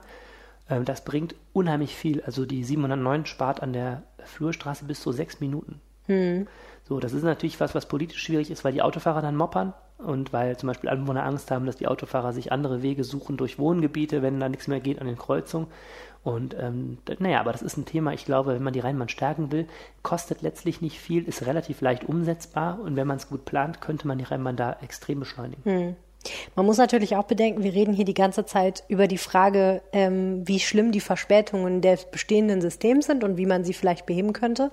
Ähm, 0.69 0.85
das 0.85 1.03
bringt 1.03 1.35
unheimlich 1.51 1.95
viel. 1.95 2.21
Also 2.21 2.45
die 2.45 2.63
709 2.63 3.25
spart 3.25 3.61
an 3.61 3.73
der 3.73 4.03
Flurstraße 4.23 4.85
bis 4.85 5.01
zu 5.01 5.11
sechs 5.11 5.39
Minuten. 5.39 5.81
So, 6.87 6.99
das 6.99 7.13
ist 7.13 7.23
natürlich 7.23 7.59
was, 7.59 7.75
was 7.75 7.87
politisch 7.87 8.21
schwierig 8.21 8.51
ist, 8.51 8.63
weil 8.63 8.73
die 8.73 8.81
Autofahrer 8.81 9.21
dann 9.21 9.37
moppern 9.37 9.73
und 9.97 10.33
weil 10.33 10.57
zum 10.57 10.67
Beispiel 10.67 10.89
Anwohner 10.89 11.23
Angst 11.23 11.49
haben, 11.49 11.65
dass 11.65 11.77
die 11.77 11.87
Autofahrer 11.87 12.33
sich 12.33 12.51
andere 12.51 12.81
Wege 12.81 13.05
suchen 13.05 13.37
durch 13.37 13.57
Wohngebiete, 13.57 14.21
wenn 14.21 14.39
da 14.39 14.49
nichts 14.49 14.67
mehr 14.67 14.81
geht 14.81 14.99
an 14.99 15.07
den 15.07 15.17
Kreuzungen. 15.17 15.67
Und 16.23 16.55
ähm, 16.59 16.97
naja, 17.19 17.39
aber 17.39 17.51
das 17.51 17.61
ist 17.61 17.77
ein 17.77 17.85
Thema, 17.85 18.13
ich 18.13 18.25
glaube, 18.25 18.53
wenn 18.53 18.63
man 18.63 18.73
die 18.73 18.79
Rheinbahn 18.79 19.09
stärken 19.09 19.51
will, 19.51 19.65
kostet 20.03 20.41
letztlich 20.41 20.81
nicht 20.81 20.99
viel, 20.99 21.25
ist 21.27 21.45
relativ 21.45 21.81
leicht 21.81 22.05
umsetzbar 22.05 22.79
und 22.81 22.95
wenn 22.95 23.07
man 23.07 23.17
es 23.17 23.29
gut 23.29 23.43
plant, 23.45 23.81
könnte 23.81 24.07
man 24.07 24.17
die 24.17 24.23
Rheinbahn 24.23 24.55
da 24.55 24.77
extrem 24.81 25.19
beschleunigen. 25.19 25.61
Man 26.55 26.65
muss 26.65 26.77
natürlich 26.77 27.15
auch 27.15 27.25
bedenken, 27.25 27.63
wir 27.63 27.73
reden 27.73 27.93
hier 27.93 28.05
die 28.05 28.13
ganze 28.13 28.45
Zeit 28.45 28.83
über 28.87 29.07
die 29.07 29.17
Frage, 29.17 29.81
ähm, 29.91 30.47
wie 30.47 30.59
schlimm 30.59 30.91
die 30.91 31.01
Verspätungen 31.01 31.81
des 31.81 32.05
bestehenden 32.05 32.61
Systems 32.61 33.07
sind 33.07 33.23
und 33.23 33.37
wie 33.37 33.45
man 33.45 33.63
sie 33.63 33.73
vielleicht 33.73 34.05
beheben 34.05 34.33
könnte. 34.33 34.71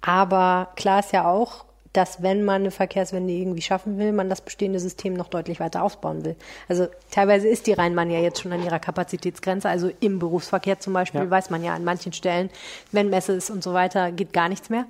Aber 0.00 0.68
klar 0.76 1.00
ist 1.00 1.12
ja 1.12 1.28
auch, 1.30 1.64
dass 1.94 2.22
wenn 2.22 2.44
man 2.44 2.62
eine 2.62 2.72
Verkehrswende 2.72 3.32
irgendwie 3.32 3.62
schaffen 3.62 3.98
will, 3.98 4.12
man 4.12 4.28
das 4.28 4.40
bestehende 4.40 4.80
System 4.80 5.14
noch 5.14 5.28
deutlich 5.28 5.60
weiter 5.60 5.82
ausbauen 5.84 6.24
will. 6.24 6.34
Also 6.68 6.88
teilweise 7.12 7.46
ist 7.46 7.68
die 7.68 7.72
Rheinbahn 7.72 8.10
ja 8.10 8.18
jetzt 8.18 8.42
schon 8.42 8.52
an 8.52 8.64
ihrer 8.64 8.80
Kapazitätsgrenze. 8.80 9.68
Also 9.68 9.90
im 10.00 10.18
Berufsverkehr 10.18 10.80
zum 10.80 10.92
Beispiel 10.92 11.22
Ja. 11.22 11.30
weiß 11.30 11.50
man 11.50 11.62
ja 11.62 11.72
an 11.72 11.84
manchen 11.84 12.12
Stellen, 12.12 12.50
wenn 12.90 13.10
Messe 13.10 13.32
ist 13.34 13.48
und 13.48 13.62
so 13.62 13.74
weiter, 13.74 14.10
geht 14.10 14.32
gar 14.32 14.48
nichts 14.48 14.70
mehr. 14.70 14.86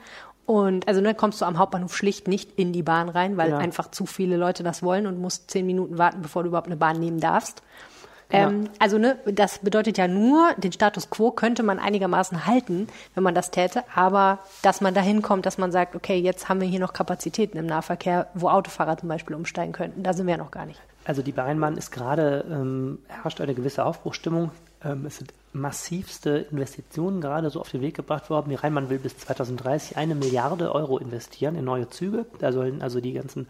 Und 0.47 0.87
also 0.89 1.01
ne, 1.01 1.15
kommst 1.15 1.41
du 1.41 1.47
am 1.47 1.59
Hauptbahnhof 1.59 1.97
schlicht 1.97 2.29
nicht 2.29 2.59
in 2.59 2.73
die 2.73 2.83
Bahn 2.83 3.09
rein, 3.09 3.37
weil 3.37 3.51
Ja. 3.51 3.59
einfach 3.59 3.91
zu 3.91 4.05
viele 4.07 4.37
Leute 4.37 4.63
das 4.63 4.83
wollen 4.83 5.07
und 5.07 5.19
musst 5.19 5.51
zehn 5.51 5.65
Minuten 5.65 5.97
warten, 5.97 6.21
bevor 6.23 6.43
du 6.43 6.49
überhaupt 6.49 6.67
eine 6.69 6.77
Bahn 6.77 6.99
nehmen 7.01 7.21
darfst. 7.21 7.63
Ja. 8.33 8.49
Ähm, 8.49 8.69
also 8.79 8.99
ne, 8.99 9.17
das 9.27 9.59
bedeutet 9.61 9.97
ja 9.97 10.09
nur, 10.09 10.53
den 10.57 10.73
Status 10.73 11.09
quo 11.11 11.31
könnte 11.31 11.63
man 11.63 11.79
einigermaßen 11.79 12.47
halten, 12.47 12.89
wenn 13.15 13.23
man 13.23 13.35
das 13.35 13.51
täte, 13.51 13.85
aber 13.95 14.39
dass 14.63 14.81
man 14.81 14.93
dahin 14.95 15.23
kommt, 15.23 15.47
dass 15.47 15.59
man 15.59 15.73
sagt, 15.73 15.95
okay, 15.95 16.19
jetzt 16.19 16.49
haben 16.49 16.61
wir 16.61 16.69
hier 16.69 16.81
noch 16.81 16.93
Kapazitäten 16.93 17.57
im 17.59 17.67
Nahverkehr, 17.67 18.29
wo 18.35 18.49
Autofahrer 18.49 18.97
zum 18.97 19.09
Beispiel 19.09 19.37
umsteigen 19.37 19.73
könnten, 19.73 20.03
da 20.03 20.13
sind 20.15 20.27
wir 20.27 20.33
ja 20.33 20.39
noch 20.43 20.51
gar 20.51 20.67
nicht. 20.67 20.81
Also 21.07 21.23
die 21.23 21.33
Rheinbahn 21.33 21.77
ist 21.77 21.91
gerade, 21.91 22.45
ähm, 22.51 22.99
herrscht 23.09 23.41
eine 23.41 23.55
gewisse 23.55 23.85
Aufbruchstimmung. 23.85 24.51
Ähm, 24.83 25.05
es 25.07 25.19
sind 25.19 25.33
massivste 25.55 26.47
Investitionen 26.51 27.21
gerade 27.21 27.49
so 27.49 27.61
auf 27.61 27.71
den 27.71 27.81
Weg 27.81 27.95
gebracht 27.95 28.29
worden. 28.29 28.51
Die 28.51 28.57
Rheinbahn 28.57 28.91
will 28.91 28.99
bis 28.99 29.17
2030 29.19 29.97
eine 29.97 30.15
Milliarde 30.15 30.75
Euro 30.75 30.99
investieren 30.99 31.55
in 31.57 31.65
neue 31.65 31.89
Züge. 31.89 32.27
Da 32.41 32.53
sollen 32.53 32.83
also 32.83 33.01
die 33.01 33.13
ganzen 33.13 33.47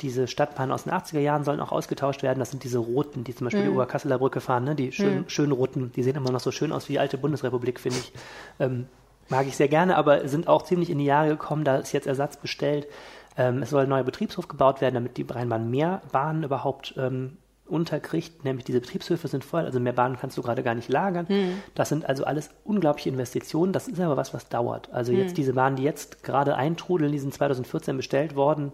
diese 0.00 0.26
Stadtbahnen 0.26 0.72
aus 0.72 0.84
den 0.84 0.92
80er 0.92 1.20
Jahren 1.20 1.44
sollen 1.44 1.60
auch 1.60 1.70
ausgetauscht 1.70 2.22
werden. 2.22 2.40
Das 2.40 2.50
sind 2.50 2.64
diese 2.64 2.78
roten, 2.78 3.24
die 3.24 3.34
zum 3.34 3.46
Beispiel 3.46 3.62
Mhm. 3.62 3.68
die 3.68 3.74
Oberkasseler 3.74 4.18
Brücke 4.18 4.40
fahren, 4.40 4.64
ne? 4.64 4.74
die 4.74 4.90
schön, 4.90 5.24
schönen 5.28 5.52
roten, 5.52 5.92
die 5.94 6.02
sehen 6.02 6.16
immer 6.16 6.32
noch 6.32 6.40
so 6.40 6.50
schön 6.50 6.72
aus 6.72 6.88
wie 6.88 6.94
die 6.94 6.98
alte 6.98 7.18
Bundesrepublik, 7.18 7.78
finde 7.78 7.98
ich. 7.98 8.12
Ähm, 8.58 8.86
mag 9.28 9.46
ich 9.46 9.56
sehr 9.56 9.68
gerne, 9.68 9.96
aber 9.96 10.26
sind 10.28 10.48
auch 10.48 10.62
ziemlich 10.62 10.90
in 10.90 10.98
die 10.98 11.04
Jahre 11.04 11.28
gekommen. 11.28 11.64
Da 11.64 11.76
ist 11.76 11.92
jetzt 11.92 12.06
Ersatz 12.06 12.36
bestellt. 12.36 12.88
Ähm, 13.36 13.62
es 13.62 13.70
soll 13.70 13.84
ein 13.84 13.88
neuer 13.88 14.02
Betriebshof 14.02 14.48
gebaut 14.48 14.80
werden, 14.80 14.94
damit 14.94 15.16
die 15.16 15.26
Rheinbahn 15.28 15.70
mehr 15.70 16.02
Bahnen 16.10 16.42
überhaupt 16.42 16.94
ähm, 16.98 17.36
unterkriegt. 17.72 18.44
Nämlich 18.44 18.64
diese 18.64 18.80
Betriebshöfe 18.80 19.26
sind 19.26 19.44
voll, 19.44 19.64
also 19.64 19.80
mehr 19.80 19.92
Bahnen 19.92 20.16
kannst 20.20 20.36
du 20.36 20.42
gerade 20.42 20.62
gar 20.62 20.74
nicht 20.74 20.88
lagern. 20.88 21.26
Das 21.74 21.88
sind 21.88 22.06
also 22.08 22.24
alles 22.24 22.50
unglaubliche 22.64 23.08
Investitionen. 23.08 23.72
Das 23.72 23.88
ist 23.88 23.98
aber 23.98 24.16
was, 24.16 24.34
was 24.34 24.48
dauert. 24.48 24.92
Also 24.92 25.12
jetzt 25.12 25.36
diese 25.38 25.54
Bahnen, 25.54 25.76
die 25.76 25.82
jetzt 25.82 26.22
gerade 26.22 26.54
eintrudeln, 26.56 27.10
die 27.10 27.18
sind 27.18 27.34
2014 27.34 27.96
bestellt 27.96 28.36
worden. 28.36 28.72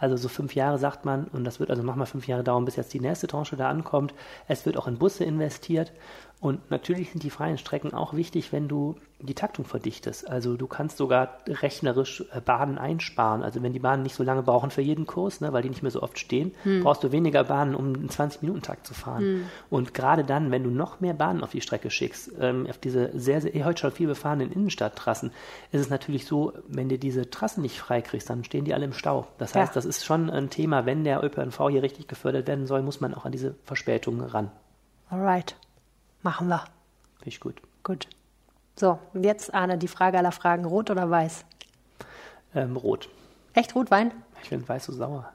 Also 0.00 0.16
so 0.16 0.28
fünf 0.28 0.54
Jahre 0.54 0.78
sagt 0.78 1.04
man, 1.04 1.24
und 1.26 1.44
das 1.44 1.60
wird 1.60 1.68
also 1.70 1.82
nochmal 1.82 2.06
fünf 2.06 2.26
Jahre 2.26 2.42
dauern, 2.42 2.64
bis 2.64 2.76
jetzt 2.76 2.94
die 2.94 3.00
nächste 3.00 3.26
Tranche 3.26 3.56
da 3.56 3.68
ankommt. 3.68 4.14
Es 4.48 4.64
wird 4.64 4.78
auch 4.78 4.88
in 4.88 4.96
Busse 4.96 5.24
investiert. 5.24 5.92
Und 6.40 6.70
natürlich 6.70 7.10
sind 7.10 7.22
die 7.22 7.28
freien 7.28 7.58
Strecken 7.58 7.92
auch 7.92 8.14
wichtig, 8.14 8.50
wenn 8.50 8.66
du 8.66 8.96
die 9.18 9.34
Taktung 9.34 9.66
verdichtest. 9.66 10.26
Also 10.26 10.56
du 10.56 10.66
kannst 10.66 10.96
sogar 10.96 11.36
rechnerisch 11.46 12.24
äh, 12.32 12.40
Bahnen 12.40 12.78
einsparen. 12.78 13.42
Also 13.42 13.62
wenn 13.62 13.74
die 13.74 13.78
Bahnen 13.78 14.02
nicht 14.02 14.14
so 14.14 14.22
lange 14.22 14.42
brauchen 14.42 14.70
für 14.70 14.80
jeden 14.80 15.06
Kurs, 15.06 15.42
ne, 15.42 15.52
weil 15.52 15.60
die 15.62 15.68
nicht 15.68 15.82
mehr 15.82 15.90
so 15.90 16.02
oft 16.02 16.18
stehen, 16.18 16.52
brauchst 16.82 17.04
du 17.04 17.12
weniger 17.12 17.44
Bahnen, 17.44 17.74
um 17.74 17.88
einen 17.88 18.08
20-Minuten-Takt 18.08 18.86
zu 18.86 18.94
fahren. 18.94 19.50
Und 19.68 19.92
gerade 19.92 20.24
dann, 20.24 20.50
wenn 20.50 20.64
du 20.64 20.70
noch 20.70 21.00
mehr 21.00 21.12
Bahnen 21.12 21.42
auf 21.42 21.50
die 21.50 21.60
Strecke 21.60 21.90
schickst, 21.90 22.30
ähm, 22.40 22.66
auf 22.70 22.78
diese 22.78 23.10
sehr, 23.18 23.42
sehr 23.42 23.64
heute 23.66 23.80
schon 23.82 23.92
viel 23.92 24.06
befahrenen 24.06 24.50
Innenstadttrassen, 24.50 25.32
ist 25.72 25.80
es 25.82 25.90
natürlich 25.90 26.24
so, 26.24 26.54
wenn 26.66 26.88
du 26.88 26.98
diese 26.98 27.28
Trassen 27.28 27.60
nicht 27.60 27.78
freikriegst, 27.78 28.30
dann 28.30 28.44
stehen 28.44 28.64
die 28.64 28.72
alle 28.72 28.86
im 28.86 28.94
Stau. 28.94 29.26
Das 29.36 29.54
heißt, 29.54 29.72
Ja. 29.72 29.74
das 29.74 29.84
ist 29.84 30.06
schon 30.06 30.30
ein 30.30 30.48
Thema, 30.48 30.86
wenn 30.86 31.04
der 31.04 31.22
ÖPNV 31.22 31.68
hier 31.68 31.82
richtig 31.82 32.08
gefördert 32.08 32.48
werden 32.48 32.66
soll, 32.66 32.80
muss 32.80 33.02
man 33.02 33.12
auch 33.12 33.26
an 33.26 33.32
diese 33.32 33.56
Verspätungen 33.64 34.22
ran. 34.22 34.50
Alright. 35.10 35.54
Machen 36.22 36.48
wir. 36.48 36.64
Finde 37.18 37.28
ich 37.28 37.40
gut. 37.40 37.60
Gut. 37.82 38.06
So, 38.76 38.98
und 39.14 39.24
jetzt, 39.24 39.52
Arne, 39.52 39.78
die 39.78 39.88
Frage 39.88 40.18
aller 40.18 40.32
Fragen: 40.32 40.64
Rot 40.64 40.90
oder 40.90 41.10
weiß? 41.10 41.44
Ähm, 42.54 42.76
rot. 42.76 43.08
Echt 43.54 43.74
Rotwein? 43.74 44.12
Ich 44.42 44.48
finde 44.48 44.68
weiß 44.68 44.86
so 44.86 44.92
sauer. 44.92 45.30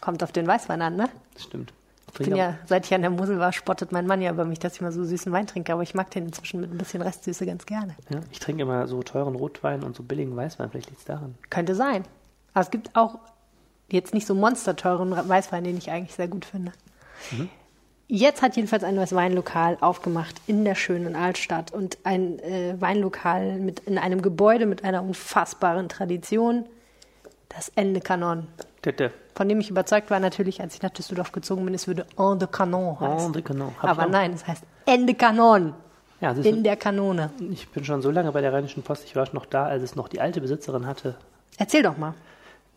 Kommt 0.00 0.22
auf 0.22 0.32
den 0.32 0.46
Weißwein 0.46 0.82
an, 0.82 0.96
ne? 0.96 1.08
Das 1.34 1.44
stimmt. 1.44 1.72
Ich 2.18 2.26
bin 2.26 2.36
ja, 2.36 2.56
seit 2.64 2.86
ich 2.86 2.94
an 2.94 3.02
der 3.02 3.10
Mosel 3.10 3.38
war, 3.38 3.52
spottet 3.52 3.92
mein 3.92 4.06
Mann 4.06 4.22
ja 4.22 4.30
über 4.30 4.46
mich, 4.46 4.58
dass 4.58 4.74
ich 4.74 4.80
mal 4.80 4.92
so 4.92 5.04
süßen 5.04 5.30
Wein 5.32 5.46
trinke, 5.46 5.72
aber 5.72 5.82
ich 5.82 5.94
mag 5.94 6.10
den 6.10 6.26
inzwischen 6.26 6.60
mit 6.60 6.70
ein 6.70 6.78
bisschen 6.78 7.02
Restsüße 7.02 7.44
ganz 7.44 7.66
gerne. 7.66 7.94
Ja, 8.08 8.20
ich 8.30 8.38
trinke 8.38 8.62
immer 8.62 8.86
so 8.86 9.02
teuren 9.02 9.34
Rotwein 9.34 9.82
und 9.82 9.94
so 9.94 10.02
billigen 10.02 10.34
Weißwein. 10.34 10.70
Vielleicht 10.70 10.88
liegt 10.88 11.00
es 11.00 11.04
daran. 11.04 11.34
Könnte 11.50 11.74
sein. 11.74 12.04
Aber 12.54 12.62
es 12.62 12.70
gibt 12.70 12.96
auch 12.96 13.18
jetzt 13.90 14.14
nicht 14.14 14.26
so 14.26 14.34
monsterteuren 14.34 15.10
Weißwein, 15.28 15.64
den 15.64 15.76
ich 15.76 15.90
eigentlich 15.90 16.14
sehr 16.14 16.28
gut 16.28 16.46
finde. 16.46 16.72
Jetzt 18.08 18.40
hat 18.40 18.54
jedenfalls 18.54 18.84
ein 18.84 18.94
neues 18.94 19.14
Weinlokal 19.14 19.78
aufgemacht 19.80 20.36
in 20.46 20.64
der 20.64 20.76
schönen 20.76 21.16
Altstadt 21.16 21.72
und 21.72 21.98
ein 22.04 22.38
äh, 22.38 22.80
Weinlokal 22.80 23.58
mit, 23.58 23.80
in 23.80 23.98
einem 23.98 24.22
Gebäude 24.22 24.66
mit 24.66 24.84
einer 24.84 25.02
unfassbaren 25.02 25.88
Tradition, 25.88 26.66
das 27.48 27.68
Ende 27.74 28.00
Kanon. 28.00 28.46
Tete. 28.82 29.10
Von 29.34 29.48
dem 29.48 29.58
ich 29.58 29.70
überzeugt 29.70 30.10
war 30.10 30.20
natürlich, 30.20 30.60
als 30.60 30.74
ich 30.76 30.82
nach 30.82 30.90
Düsseldorf 30.90 31.32
gezogen 31.32 31.64
bin, 31.64 31.74
es 31.74 31.88
würde 31.88 32.06
En 32.16 32.38
de 32.38 32.46
Canon 32.48 32.98
heißen. 33.00 33.26
En 33.26 33.32
de 33.32 33.42
Canon. 33.42 33.72
Hab 33.82 33.90
Aber 33.90 34.06
nein, 34.06 34.32
es 34.32 34.46
heißt 34.46 34.62
Ende 34.86 35.14
Kanon. 35.14 35.74
Ja, 36.20 36.30
In 36.30 36.62
der 36.62 36.76
Kanone. 36.76 37.30
ich 37.50 37.68
bin 37.68 37.84
schon 37.84 38.00
so 38.00 38.10
lange 38.10 38.32
bei 38.32 38.40
der 38.40 38.52
Rheinischen 38.52 38.82
Post. 38.82 39.04
Ich 39.04 39.16
war 39.16 39.28
noch 39.32 39.44
da, 39.44 39.66
als 39.66 39.82
es 39.82 39.96
noch 39.96 40.08
die 40.08 40.20
alte 40.20 40.40
Besitzerin 40.40 40.86
hatte. 40.86 41.16
Erzähl 41.58 41.82
doch 41.82 41.98
mal. 41.98 42.14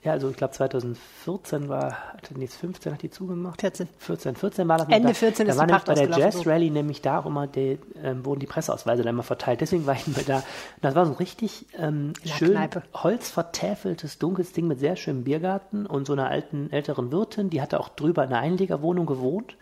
Ja, 0.02 0.14
also 0.14 0.30
ich 0.30 0.38
glaube 0.38 0.54
2014 0.54 1.68
war, 1.68 1.98
nee, 2.34 2.48
15 2.48 2.94
hat 2.94 3.02
die 3.02 3.10
zugemacht. 3.10 3.60
14. 3.60 3.90
14, 3.98 4.36
14 4.36 4.68
war 4.70 4.78
das 4.78 4.88
Ende 4.88 5.10
da. 5.10 5.14
14 5.14 5.46
da 5.46 5.52
ist 5.52 5.60
war 5.60 5.66
nämlich 5.66 5.84
bei 5.84 5.94
der 5.94 6.10
Jazz. 6.18 6.48
Rally 6.48 6.70
nämlich 6.70 7.02
da 7.02 7.20
immer, 7.20 7.48
die, 7.48 7.78
ähm, 8.02 8.24
wurden 8.24 8.40
die 8.40 8.46
Presseausweise 8.46 9.04
da 9.04 9.10
immer 9.10 9.24
verteilt. 9.24 9.60
Deswegen 9.60 9.86
war 9.86 9.96
ich 9.96 10.08
mal 10.08 10.24
da. 10.24 10.38
Und 10.38 10.44
das 10.82 10.96
war 10.96 11.06
so 11.06 11.12
ein 11.12 11.18
richtig 11.18 11.66
ähm, 11.78 12.14
schön 12.24 12.52
Kneipe. 12.52 12.84
holzvertäfeltes, 12.94 14.20
dunkles 14.20 14.54
Ding 14.54 14.70
mit 14.70 14.80
sehr 14.80 14.96
schönem 14.96 15.26
Biergarten 15.26 15.86
und 15.86 16.08
so 16.08 16.14
einer 16.14 16.30
alten, 16.30 16.72
älteren 16.72 17.12
Wirtin, 17.12 17.50
die 17.50 17.62
hatte 17.62 17.82
auch 17.82 17.90
drüber 17.90 18.24
in 18.24 18.30
einer 18.30 18.42
Einliegerwohnung 18.42 19.06
gewohnt. 19.06 19.58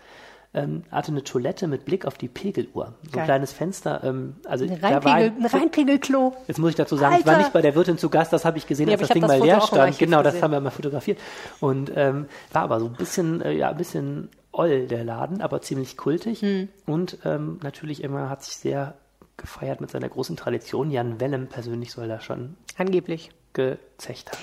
Ähm, 0.54 0.84
hatte 0.92 1.12
eine 1.12 1.24
Toilette 1.24 1.68
mit 1.68 1.86
Blick 1.86 2.06
auf 2.06 2.18
die 2.18 2.28
Pegeluhr. 2.30 2.94
So 3.04 3.10
ein 3.10 3.12
Geil. 3.12 3.26
kleines 3.26 3.52
Fenster. 3.54 4.02
Ähm, 4.04 4.38
also 4.46 4.64
Ein 4.66 4.80
da 4.82 4.82
war 4.82 4.92
Reinpegel, 4.92 5.16
ein- 5.38 5.38
ein 5.40 5.46
Reinpegelklo. 5.46 6.36
Jetzt 6.48 6.58
muss 6.58 6.70
ich 6.72 6.76
dazu 6.76 6.96
sagen, 6.96 7.18
ich 7.20 7.26
war 7.26 7.34
Alter! 7.34 7.44
nicht 7.44 7.54
bei 7.54 7.62
der 7.62 7.76
Wirtin 7.76 7.98
zu 7.98 8.10
Gast, 8.10 8.32
das 8.34 8.46
habe 8.46 8.58
ich 8.58 8.66
gesehen, 8.66 8.88
Ja, 8.88 8.94
als 8.94 9.02
das 9.02 9.10
Ding 9.10 9.22
hab 9.24 9.30
mal 9.30 9.38
das 9.40 9.46
leer 9.46 9.62
stand. 9.62 9.98
Genau, 10.00 10.24
das 10.24 10.34
gesehen. 10.34 10.44
haben 10.44 10.52
wir 10.52 10.60
mal 10.62 10.72
fotografiert. 10.72 11.20
Und 11.60 11.92
ähm, 11.96 12.28
war 12.54 12.64
aber 12.64 12.80
so 12.80 12.86
ein 12.88 12.94
bisschen, 12.94 13.42
äh, 13.42 13.52
ja, 13.54 13.70
ein 13.70 13.78
bisschen 13.78 14.30
oll, 14.52 14.88
der 14.88 15.04
Laden, 15.04 15.42
aber 15.42 15.62
ziemlich 15.62 15.98
kultig. 15.98 16.42
Hm. 16.42 16.70
Und 16.88 17.20
ähm, 17.26 17.60
natürlich 17.62 18.02
immer 18.04 18.30
hat 18.30 18.44
sich 18.44 18.56
sehr 18.56 18.96
gefeiert 19.36 19.82
mit 19.82 19.92
seiner 19.92 20.10
großen 20.10 20.36
Tradition. 20.38 20.90
Jan 20.90 21.20
Wellem 21.20 21.48
persönlich 21.48 21.92
soll 21.92 22.08
da 22.08 22.20
schon 22.22 22.56
Angeblich. 22.78 23.30
gezecht 23.54 24.32
haben. 24.32 24.40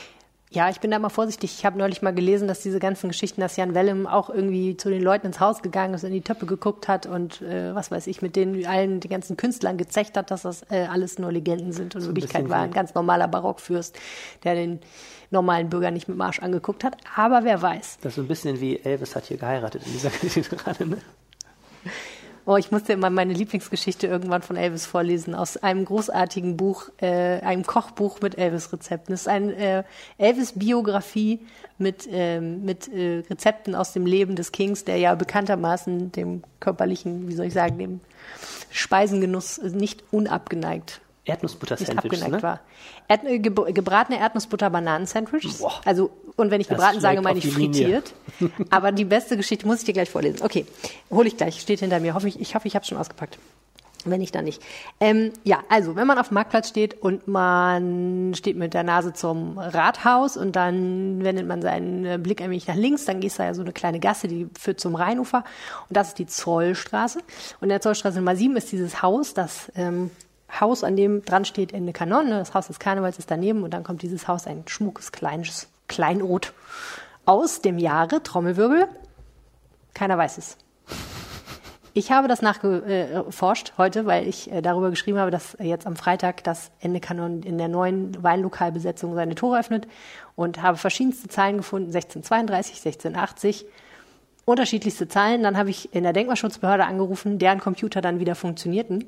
Ja, 0.55 0.71
ich 0.71 0.79
bin 0.79 0.93
da 0.93 1.01
mal 1.01 1.09
vorsichtig. 1.09 1.53
Ich 1.59 1.67
habe 1.67 1.77
neulich 1.77 2.01
mal 2.01 2.14
gelesen, 2.14 2.47
dass 2.47 2.61
diese 2.61 2.79
ganzen 2.79 3.09
Geschichten, 3.09 3.40
dass 3.40 3.57
Jan 3.57 3.75
Wellem 3.75 4.07
auch 4.07 4.31
irgendwie 4.31 4.77
zu 4.77 4.88
den 4.88 5.03
Leuten 5.03 5.27
ins 5.27 5.40
Haus 5.40 5.62
gegangen 5.62 5.95
ist, 5.95 6.05
in 6.05 6.12
die 6.12 6.21
Töpfe 6.21 6.47
geguckt 6.47 6.87
hat 6.87 7.07
und 7.07 7.43
äh, 7.43 7.75
was 7.75 7.90
weiß 7.90 8.07
ich, 8.07 8.23
mit 8.23 8.37
denen 8.37 8.64
allen, 8.64 9.01
die 9.01 9.09
ganzen 9.09 9.37
Künstlern 9.37 9.77
gezecht 9.77 10.17
hat, 10.17 10.31
dass 10.31 10.43
das 10.43 10.62
äh, 10.71 10.87
alles 10.88 11.19
nur 11.19 11.33
Legenden 11.33 11.73
sind. 11.73 11.97
Und 11.97 12.03
in 12.03 12.09
Wirklichkeit 12.09 12.49
war 12.49 12.61
ein 12.61 12.71
ganz 12.71 12.95
normaler 12.95 13.27
Barockfürst, 13.27 13.99
der 14.45 14.55
den 14.55 14.79
normalen 15.33 15.71
Bürger 15.71 15.90
nicht 15.90 16.07
mit 16.07 16.17
Marsch 16.17 16.38
angeguckt 16.38 16.85
hat. 16.85 16.99
Aber 17.17 17.43
wer 17.43 17.61
weiß. 17.61 17.99
Das 18.03 18.12
ist 18.12 18.17
so 18.17 18.23
ein 18.23 18.29
bisschen 18.29 18.61
wie 18.61 18.79
Elvis 18.79 19.17
hat 19.17 19.25
hier 19.25 19.38
geheiratet 19.38 19.83
in 19.85 19.93
dieser 19.93 20.11
gerade. 20.57 20.87
Ne? 20.87 20.99
Oh, 22.46 22.59
ich 22.59 22.70
musste 22.70 22.92
immer 22.92 23.09
meine 23.09 23.33
Lieblingsgeschichte 23.33 24.07
irgendwann 24.07 24.42
von 24.42 24.57
Elvis 24.57 24.85
vorlesen 24.85 25.35
aus 25.35 25.57
einem 25.57 25.87
großartigen 25.87 26.59
Buch, 26.59 26.90
äh, 27.00 27.40
einem 27.40 27.64
Kochbuch 27.64 28.20
mit 28.20 28.37
Elvis-Rezepten. 28.37 29.14
Das 29.14 29.22
ist 29.22 29.28
eine 29.28 29.57
äh, 29.57 29.83
Elvis-Biografie 30.18 31.40
mit, 31.78 32.07
ähm, 32.11 32.62
mit 32.62 32.88
äh, 32.88 33.22
Rezepten 33.30 33.74
aus 33.74 33.94
dem 33.94 34.04
Leben 34.04 34.37
des 34.37 34.52
Kings, 34.52 34.85
der 34.85 34.98
ja 34.98 35.14
bekanntermaßen 35.14 36.12
dem 36.12 36.42
körperlichen, 36.61 37.28
wie 37.28 37.35
soll 37.35 37.46
ich 37.46 37.54
sagen, 37.54 37.78
dem 37.78 38.00
Speisengenuss 38.70 39.62
nicht 39.62 40.04
unabgeneigt 40.11 41.00
Erdnussbutter-Sandwich, 41.24 42.28
ne? 42.28 42.42
war. 42.42 42.60
Erd 43.08 43.24
äh, 43.24 43.38
ge 43.38 43.52
gebratene 43.72 44.18
Erdnussbutter-Bananen-Sandwiches. 44.18 45.58
Boah. 45.58 45.80
Also, 45.84 46.10
und 46.37 46.50
wenn 46.50 46.60
ich 46.60 46.68
gebraten 46.68 47.00
sage, 47.00 47.22
meine 47.22 47.38
ich 47.38 47.50
frittiert. 47.50 48.12
Aber 48.70 48.92
die 48.92 49.04
beste 49.04 49.37
Geschichte 49.37 49.66
muss 49.66 49.78
ich 49.78 49.84
dir 49.84 49.94
gleich 49.94 50.10
vorlesen. 50.10 50.42
Okay, 50.42 50.66
hole 51.10 51.28
ich 51.28 51.37
gleich. 51.37 51.60
Steht 51.60 51.80
hinter 51.80 52.00
mir. 52.00 52.14
Hoffe 52.14 52.28
ich, 52.28 52.40
ich 52.40 52.54
hoffe, 52.54 52.68
ich 52.68 52.74
habe 52.74 52.82
es 52.82 52.88
schon 52.88 52.98
ausgepackt. 52.98 53.38
Wenn 54.04 54.20
nicht, 54.20 54.34
dann 54.34 54.44
nicht. 54.44 54.62
Ähm, 55.00 55.32
ja, 55.44 55.60
also, 55.70 55.96
wenn 55.96 56.06
man 56.06 56.18
auf 56.18 56.28
dem 56.28 56.34
Marktplatz 56.34 56.68
steht 56.68 57.00
und 57.00 57.26
man 57.26 58.34
steht 58.34 58.56
mit 58.56 58.74
der 58.74 58.82
Nase 58.82 59.14
zum 59.14 59.58
Rathaus 59.58 60.37
und 60.37 60.56
dann 60.56 61.24
wendet 61.24 61.46
man 61.46 61.62
seinen 61.62 62.04
äh, 62.04 62.18
Blick 62.18 62.42
ein 62.42 62.50
wenig 62.50 62.66
nach 62.66 62.74
links, 62.74 63.06
dann 63.06 63.20
gehst 63.20 63.38
du 63.38 63.44
ja 63.44 63.54
so 63.54 63.62
eine 63.62 63.72
kleine 63.72 64.00
Gasse, 64.00 64.28
die 64.28 64.48
führt 64.58 64.78
zum 64.78 64.94
Rheinufer 64.94 65.44
und 65.88 65.96
das 65.96 66.08
ist 66.08 66.18
die 66.18 66.26
Zollstraße. 66.26 67.20
Und 67.20 67.62
in 67.62 67.68
der 67.70 67.80
Zollstraße 67.80 68.18
Nummer 68.18 68.37
7 68.37 68.54
ist 68.56 68.72
dieses 68.72 69.00
Haus, 69.00 69.32
das 69.32 69.72
ähm, 69.74 70.10
Haus, 70.61 70.85
an 70.85 70.97
dem 70.97 71.25
dran 71.25 71.45
steht 71.45 71.73
Ende 71.73 71.93
Kanon. 71.93 72.31
Das 72.31 72.55
Haus 72.55 72.67
des 72.67 72.79
Karnevals 72.79 73.19
ist 73.19 73.31
daneben 73.31 73.62
und 73.62 73.73
dann 73.73 73.85
kommt 73.85 74.03
dieses 74.03 74.29
Haus, 74.29 74.47
ein 74.47 74.64
schmuckes, 74.67 75.12
kleines 75.12 75.69
Kleinod 75.88 76.53
aus 77.25 77.61
dem 77.61 77.79
Jahre, 77.79 78.23
Trommelwirbel. 78.23 78.88
Keiner 79.95 80.19
weiß 80.19 80.38
es. 80.38 80.59
Ich 81.97 82.11
habe 82.11 82.27
das 82.27 82.43
nachgeforscht 82.43 83.75
heute, 83.79 84.05
weil 84.05 84.27
ich 84.27 84.51
äh, 84.51 84.62
darüber 84.62 84.90
geschrieben 84.90 85.19
habe, 85.19 85.31
dass 85.31 85.57
jetzt 85.61 85.87
am 85.87 85.95
Freitag 85.95 86.43
das 86.43 86.73
Ende 86.81 86.99
Kanon 86.99 87.45
in 87.45 87.57
der 87.57 87.69
neuen 87.69 88.21
Weinlokalbesetzung 88.21 89.14
seine 89.14 89.37
Tore 89.37 89.61
öffnet 89.61 89.87
und 90.35 90.61
habe 90.61 90.77
verschiedenste 90.77 91.29
Zahlen 91.29 91.59
gefunden, 91.59 91.95
1632, 91.95 92.85
1680, 92.85 93.67
unterschiedlichste 94.45 95.07
Zahlen. 95.07 95.45
Dann 95.45 95.57
habe 95.57 95.71
ich 95.71 95.95
in 95.95 96.03
der 96.03 96.12
Denkmalschutzbehörde 96.12 96.85
angerufen, 96.85 97.38
deren 97.38 97.61
Computer 97.61 98.01
dann 98.01 98.19
wieder 98.19 98.35
funktionierten. 98.35 99.05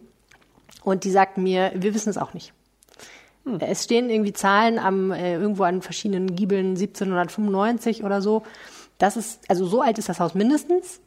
Und 0.82 1.04
die 1.04 1.10
sagten 1.10 1.42
mir, 1.42 1.72
wir 1.74 1.94
wissen 1.94 2.10
es 2.10 2.18
auch 2.18 2.34
nicht. 2.34 2.52
Es 3.60 3.84
stehen 3.84 4.10
irgendwie 4.10 4.32
Zahlen 4.32 4.78
am, 4.78 5.12
äh, 5.12 5.34
irgendwo 5.34 5.62
an 5.64 5.80
verschiedenen 5.82 6.34
Giebeln 6.34 6.70
1795 6.76 8.02
oder 8.02 8.20
so. 8.20 8.42
Das 8.98 9.16
ist, 9.16 9.40
also 9.48 9.66
so 9.66 9.82
alt 9.82 9.98
ist 9.98 10.08
das 10.08 10.18
Haus 10.20 10.34
mindestens. 10.34 11.00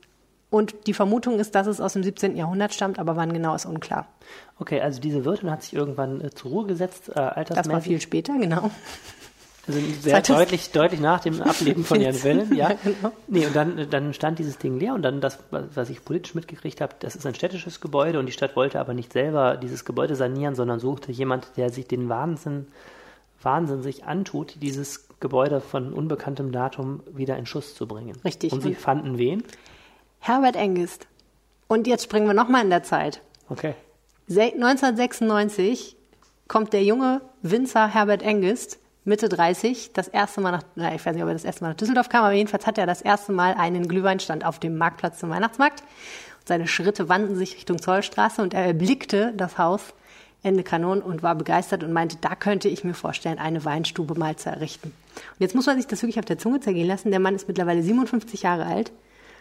Und 0.52 0.88
die 0.88 0.94
Vermutung 0.94 1.38
ist, 1.40 1.54
dass 1.54 1.68
es 1.68 1.80
aus 1.80 1.94
dem 1.94 2.04
17. 2.04 2.36
Jahrhundert 2.36 2.74
stammt, 2.74 2.98
aber 2.98 3.16
wann 3.16 3.34
genau 3.34 3.54
ist 3.54 3.66
unklar. 3.66 4.08
Okay, 4.58 4.82
also 4.82 5.00
diese 5.00 5.24
Wirtin 5.24 5.52
hat 5.52 5.62
sich 5.64 5.74
irgendwann 5.74 6.22
äh, 6.22 6.32
zur 6.32 6.52
Ruhe 6.52 6.66
gesetzt, 6.66 7.10
äh, 7.10 7.14
Das 7.14 7.18
war 7.18 7.38
altersmäßig. 7.38 7.84
viel 7.84 8.02
später, 8.02 8.38
genau. 8.40 8.72
Also 9.70 10.02
sehr 10.02 10.22
deutlich, 10.22 10.72
deutlich 10.72 11.00
nach 11.00 11.20
dem 11.20 11.42
Ableben 11.42 11.84
von 11.84 12.02
Jan 12.02 12.22
Wellen, 12.24 12.56
ja. 12.56 12.72
Genau. 12.84 13.12
Nee, 13.28 13.46
und 13.46 13.56
dann, 13.56 13.90
dann 13.90 14.14
stand 14.14 14.40
dieses 14.40 14.58
Ding 14.58 14.80
leer 14.80 14.94
und 14.94 15.02
dann 15.04 15.22
das, 15.22 15.40
was 15.52 15.90
ich 15.90 16.04
politisch 16.04 16.36
mitgekriegt 16.36 16.82
habe, 16.82 16.96
das 17.00 17.16
ist 17.16 17.26
ein 17.26 17.36
städtisches 17.36 17.80
Gebäude 17.82 18.20
und 18.20 18.26
die 18.26 18.32
Stadt 18.32 18.56
wollte 18.56 18.80
aber 18.80 18.94
nicht 18.94 19.14
selber 19.14 19.58
dieses 19.58 19.86
Gebäude 19.86 20.16
sanieren, 20.16 20.56
sondern 20.56 20.80
suchte 20.80 21.12
jemand, 21.12 21.56
der 21.58 21.70
sich 21.70 21.88
den 21.88 22.10
Wahnsinn, 22.10 22.68
Wahnsinn 23.42 23.82
sich 23.84 24.04
antut, 24.06 24.56
dieses 24.62 25.08
Gebäude 25.20 25.62
von 25.62 25.94
unbekanntem 25.94 26.52
Datum 26.52 27.02
wieder 27.14 27.38
in 27.38 27.46
Schuss 27.46 27.76
zu 27.76 27.88
bringen. 27.88 28.18
Richtig. 28.26 28.52
Und 28.54 28.62
sie 28.62 28.74
fanden 28.74 29.18
wen? 29.18 29.44
Herbert 30.20 30.56
Engist. 30.56 31.08
Und 31.68 31.86
jetzt 31.88 32.04
springen 32.06 32.26
wir 32.28 32.34
nochmal 32.34 32.64
in 32.64 32.70
der 32.70 32.84
Zeit. 32.84 33.22
Okay. 33.50 33.76
Se- 34.28 34.54
1996 34.54 35.96
kommt 36.48 36.74
der 36.74 36.84
junge 36.84 37.22
Winzer 37.42 37.88
Herbert 37.94 38.22
Engist, 38.24 38.80
Mitte 39.10 39.28
30, 39.28 39.92
das 39.94 40.08
erste 40.08 40.40
Mal 40.40 40.52
nach, 40.52 40.64
na, 40.76 40.94
ich 40.94 41.04
weiß 41.04 41.16
nicht, 41.16 41.24
ob 41.24 41.30
er 41.30 41.34
das 41.34 41.44
erste 41.44 41.64
Mal 41.64 41.72
nach 41.72 41.78
Düsseldorf 41.78 42.10
kam, 42.10 42.24
aber 42.24 42.34
jedenfalls 42.34 42.68
hat 42.68 42.78
er 42.78 42.86
das 42.86 43.02
erste 43.02 43.32
Mal 43.32 43.56
einen 43.56 43.88
Glühweinstand 43.88 44.46
auf 44.46 44.60
dem 44.60 44.78
Marktplatz 44.78 45.20
zum 45.20 45.32
Weihnachtsmarkt. 45.32 45.82
Und 45.82 46.48
seine 46.48 46.68
Schritte 46.68 47.10
wandten 47.10 47.36
sich 47.36 47.56
Richtung 47.56 47.82
Zollstraße 47.82 48.42
und 48.42 48.54
er 48.54 48.64
erblickte 48.66 49.34
das 49.36 49.58
Haus 49.58 49.94
Ende 50.44 50.64
Kanon 50.64 51.02
und 51.02 51.24
war 51.24 51.36
begeistert 51.36 51.84
und 51.84 51.92
meinte, 51.92 52.18
da 52.22 52.36
könnte 52.36 52.70
ich 52.70 52.84
mir 52.84 52.94
vorstellen, 52.94 53.40
eine 53.40 53.66
Weinstube 53.66 54.14
mal 54.14 54.36
zu 54.38 54.50
errichten. 54.50 54.94
Und 55.16 55.40
jetzt 55.40 55.56
muss 55.56 55.66
man 55.66 55.76
sich 55.76 55.88
das 55.88 56.02
wirklich 56.02 56.20
auf 56.20 56.26
der 56.26 56.38
Zunge 56.38 56.60
zergehen 56.60 56.88
lassen. 56.88 57.10
Der 57.10 57.20
Mann 57.20 57.36
ist 57.36 57.48
mittlerweile 57.48 57.82
57 57.82 58.44
Jahre 58.44 58.66
alt. 58.66 58.92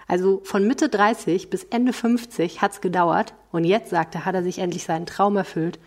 Also 0.09 0.41
von 0.45 0.67
Mitte 0.67 0.89
30 0.89 1.51
bis 1.51 1.65
Ende 1.65 1.93
50 1.93 2.63
hat's 2.63 2.81
gedauert 2.81 3.35
und 3.53 3.65
jetzt 3.65 3.91
sagt 3.91 4.15
er, 4.15 4.25
hat 4.25 4.35
er 4.35 4.43
sich 4.43 4.59
endlich 4.59 4.85
seinen 4.85 5.05
Traum 5.05 5.37
erfüllt, 5.37 5.79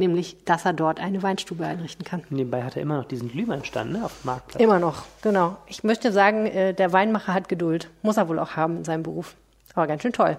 nämlich, 0.00 0.44
dass 0.44 0.64
er 0.64 0.72
dort 0.72 0.98
eine 0.98 1.22
Weinstube 1.22 1.64
einrichten 1.64 2.04
kann. 2.04 2.24
Nebenbei 2.30 2.64
hat 2.64 2.74
er 2.74 2.82
immer 2.82 2.96
noch 2.96 3.04
diesen 3.04 3.30
Glühweinstand 3.30 3.92
ne, 3.92 4.04
auf 4.04 4.20
dem 4.20 4.26
Marktplatz. 4.26 4.60
Immer 4.60 4.80
noch, 4.80 5.04
genau. 5.22 5.56
Ich 5.68 5.84
möchte 5.84 6.10
sagen, 6.10 6.46
äh, 6.46 6.74
der 6.74 6.92
Weinmacher 6.92 7.32
hat 7.32 7.48
Geduld. 7.48 7.88
Muss 8.02 8.16
er 8.16 8.28
wohl 8.28 8.40
auch 8.40 8.56
haben 8.56 8.78
in 8.78 8.84
seinem 8.84 9.04
Beruf. 9.04 9.36
Aber 9.74 9.86
ganz 9.86 10.02
schön 10.02 10.12
toll. 10.12 10.36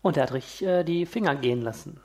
Und 0.00 0.16
er 0.16 0.22
hat 0.22 0.32
richtig 0.32 0.66
äh, 0.66 0.82
die 0.84 1.04
Finger 1.04 1.34
gehen 1.34 1.60
lassen. 1.60 2.00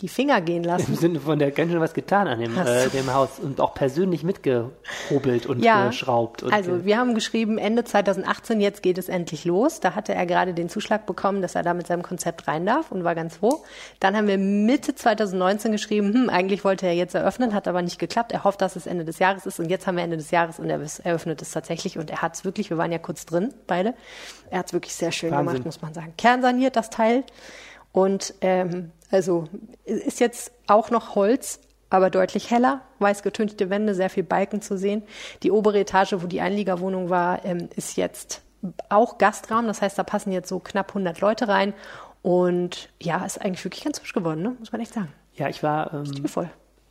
Die 0.00 0.08
Finger 0.08 0.40
gehen 0.40 0.62
lassen. 0.62 0.92
Im 0.92 0.96
Sinne 0.96 1.20
von, 1.20 1.38
der 1.38 1.48
hat 1.48 1.56
ganz 1.56 1.72
schön 1.72 1.80
was 1.80 1.92
getan 1.92 2.28
an 2.28 2.38
dem, 2.38 2.56
äh, 2.56 2.88
dem 2.88 3.12
Haus 3.12 3.40
und 3.40 3.60
auch 3.60 3.74
persönlich 3.74 4.22
mitgehobelt 4.22 5.46
und 5.46 5.64
Ja, 5.64 5.88
geschraubt. 5.88 6.44
Und 6.44 6.52
also 6.52 6.84
wir 6.84 6.98
haben 6.98 7.14
geschrieben, 7.14 7.58
Ende 7.58 7.82
2018, 7.82 8.60
jetzt 8.60 8.82
geht 8.82 8.96
es 8.96 9.08
endlich 9.08 9.44
los. 9.44 9.80
Da 9.80 9.96
hatte 9.96 10.14
er 10.14 10.24
gerade 10.26 10.54
den 10.54 10.68
Zuschlag 10.68 11.04
bekommen, 11.06 11.42
dass 11.42 11.56
er 11.56 11.64
da 11.64 11.74
mit 11.74 11.88
seinem 11.88 12.02
Konzept 12.02 12.46
rein 12.46 12.64
darf 12.64 12.92
und 12.92 13.02
war 13.02 13.16
ganz 13.16 13.38
froh. 13.38 13.64
Dann 13.98 14.16
haben 14.16 14.28
wir 14.28 14.38
Mitte 14.38 14.94
2019 14.94 15.72
geschrieben, 15.72 16.14
hm, 16.14 16.30
eigentlich 16.30 16.64
wollte 16.64 16.86
er 16.86 16.94
jetzt 16.94 17.16
eröffnen, 17.16 17.52
hat 17.52 17.66
aber 17.66 17.82
nicht 17.82 17.98
geklappt. 17.98 18.30
Er 18.30 18.44
hofft, 18.44 18.60
dass 18.60 18.76
es 18.76 18.86
Ende 18.86 19.04
des 19.04 19.18
Jahres 19.18 19.46
ist 19.46 19.58
und 19.58 19.68
jetzt 19.68 19.88
haben 19.88 19.96
wir 19.96 20.04
Ende 20.04 20.16
des 20.16 20.30
Jahres 20.30 20.60
und 20.60 20.70
er 20.70 20.80
eröffnet 21.02 21.42
es 21.42 21.50
tatsächlich 21.50 21.98
und 21.98 22.10
er 22.10 22.22
hat 22.22 22.34
es 22.34 22.44
wirklich, 22.44 22.70
wir 22.70 22.78
waren 22.78 22.92
ja 22.92 22.98
kurz 22.98 23.26
drin, 23.26 23.52
beide. 23.66 23.94
Er 24.50 24.60
hat 24.60 24.66
es 24.68 24.72
wirklich 24.72 24.94
sehr 24.94 25.10
schön 25.10 25.32
Wahnsinn. 25.32 25.46
gemacht, 25.46 25.66
muss 25.66 25.82
man 25.82 25.92
sagen. 25.92 26.14
Kernsaniert 26.16 26.76
das 26.76 26.90
Teil 26.90 27.24
und 27.92 28.34
ähm, 28.40 28.92
also 29.10 29.44
ist 29.84 30.20
jetzt 30.20 30.52
auch 30.66 30.90
noch 30.90 31.14
Holz, 31.14 31.60
aber 31.90 32.10
deutlich 32.10 32.50
heller, 32.50 32.82
weiß 32.98 33.22
getünchte 33.22 33.70
Wände, 33.70 33.94
sehr 33.94 34.10
viel 34.10 34.22
Balken 34.22 34.60
zu 34.60 34.76
sehen. 34.76 35.02
Die 35.42 35.50
obere 35.50 35.80
Etage, 35.80 36.14
wo 36.18 36.26
die 36.26 36.40
Einliegerwohnung 36.40 37.08
war, 37.08 37.44
ähm, 37.44 37.68
ist 37.76 37.96
jetzt 37.96 38.42
auch 38.88 39.18
Gastraum. 39.18 39.66
Das 39.66 39.80
heißt, 39.80 39.98
da 39.98 40.02
passen 40.02 40.32
jetzt 40.32 40.48
so 40.48 40.58
knapp 40.58 40.90
100 40.90 41.20
Leute 41.20 41.48
rein. 41.48 41.72
Und 42.22 42.90
ja, 43.00 43.24
ist 43.24 43.40
eigentlich 43.40 43.64
wirklich 43.64 43.84
ganz 43.84 43.98
hübsch 43.98 44.12
geworden, 44.12 44.42
ne? 44.42 44.56
muss 44.58 44.72
man 44.72 44.80
echt 44.80 44.92
sagen. 44.92 45.12
ja, 45.34 45.48
ich 45.48 45.62
war, 45.62 45.94
ähm, 45.94 46.26
Voll. 46.26 46.50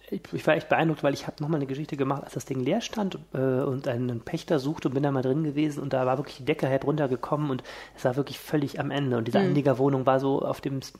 Ich, 0.09 0.21
ich 0.31 0.47
war 0.47 0.55
echt 0.55 0.69
beeindruckt, 0.69 1.03
weil 1.03 1.13
ich 1.13 1.27
habe 1.27 1.41
nochmal 1.41 1.57
eine 1.59 1.67
Geschichte 1.67 1.97
gemacht, 1.97 2.23
als 2.23 2.33
das 2.33 2.45
Ding 2.45 2.59
leer 2.61 2.81
stand 2.81 3.19
äh, 3.33 3.37
und 3.37 3.87
einen 3.87 4.21
Pächter 4.21 4.57
suchte 4.59 4.87
und 4.87 4.93
bin 4.93 5.03
da 5.03 5.11
mal 5.11 5.21
drin 5.21 5.43
gewesen 5.43 5.81
und 5.83 5.91
da 5.93 6.05
war 6.05 6.17
wirklich 6.17 6.37
die 6.37 6.45
Decke 6.45 6.69
halb 6.69 6.85
runtergekommen 6.85 7.49
und 7.51 7.63
es 7.95 8.05
war 8.05 8.15
wirklich 8.15 8.39
völlig 8.39 8.79
am 8.79 8.89
Ende. 8.91 9.17
Und 9.17 9.27
diese 9.27 9.39
Einliegerwohnung 9.39 10.05
war 10.05 10.19
so 10.19 10.41
auf 10.41 10.61
dem 10.61 10.79
S- 10.79 10.93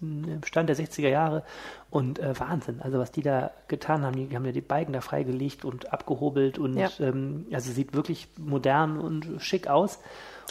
Stand 0.46 0.68
der 0.70 0.76
60er 0.76 1.08
Jahre 1.10 1.44
und 1.90 2.20
äh, 2.20 2.38
Wahnsinn. 2.40 2.82
Also 2.82 3.00
was 3.00 3.12
die 3.12 3.22
da 3.22 3.52
getan 3.70 4.04
haben, 4.06 4.16
die, 4.30 4.36
haben 4.36 4.46
ja 4.46 4.52
die 4.52 4.62
Balken 4.62 4.92
da 4.94 5.02
freigelegt 5.02 5.64
und 5.64 5.94
abgehobelt 5.94 6.60
und 6.60 6.76
Ja. 6.78 6.90
ähm, 7.00 7.46
also 7.54 7.72
sieht 7.72 7.94
wirklich 7.94 8.28
modern 8.38 9.00
und 9.00 9.28
schick 9.42 9.68
aus. 9.68 10.00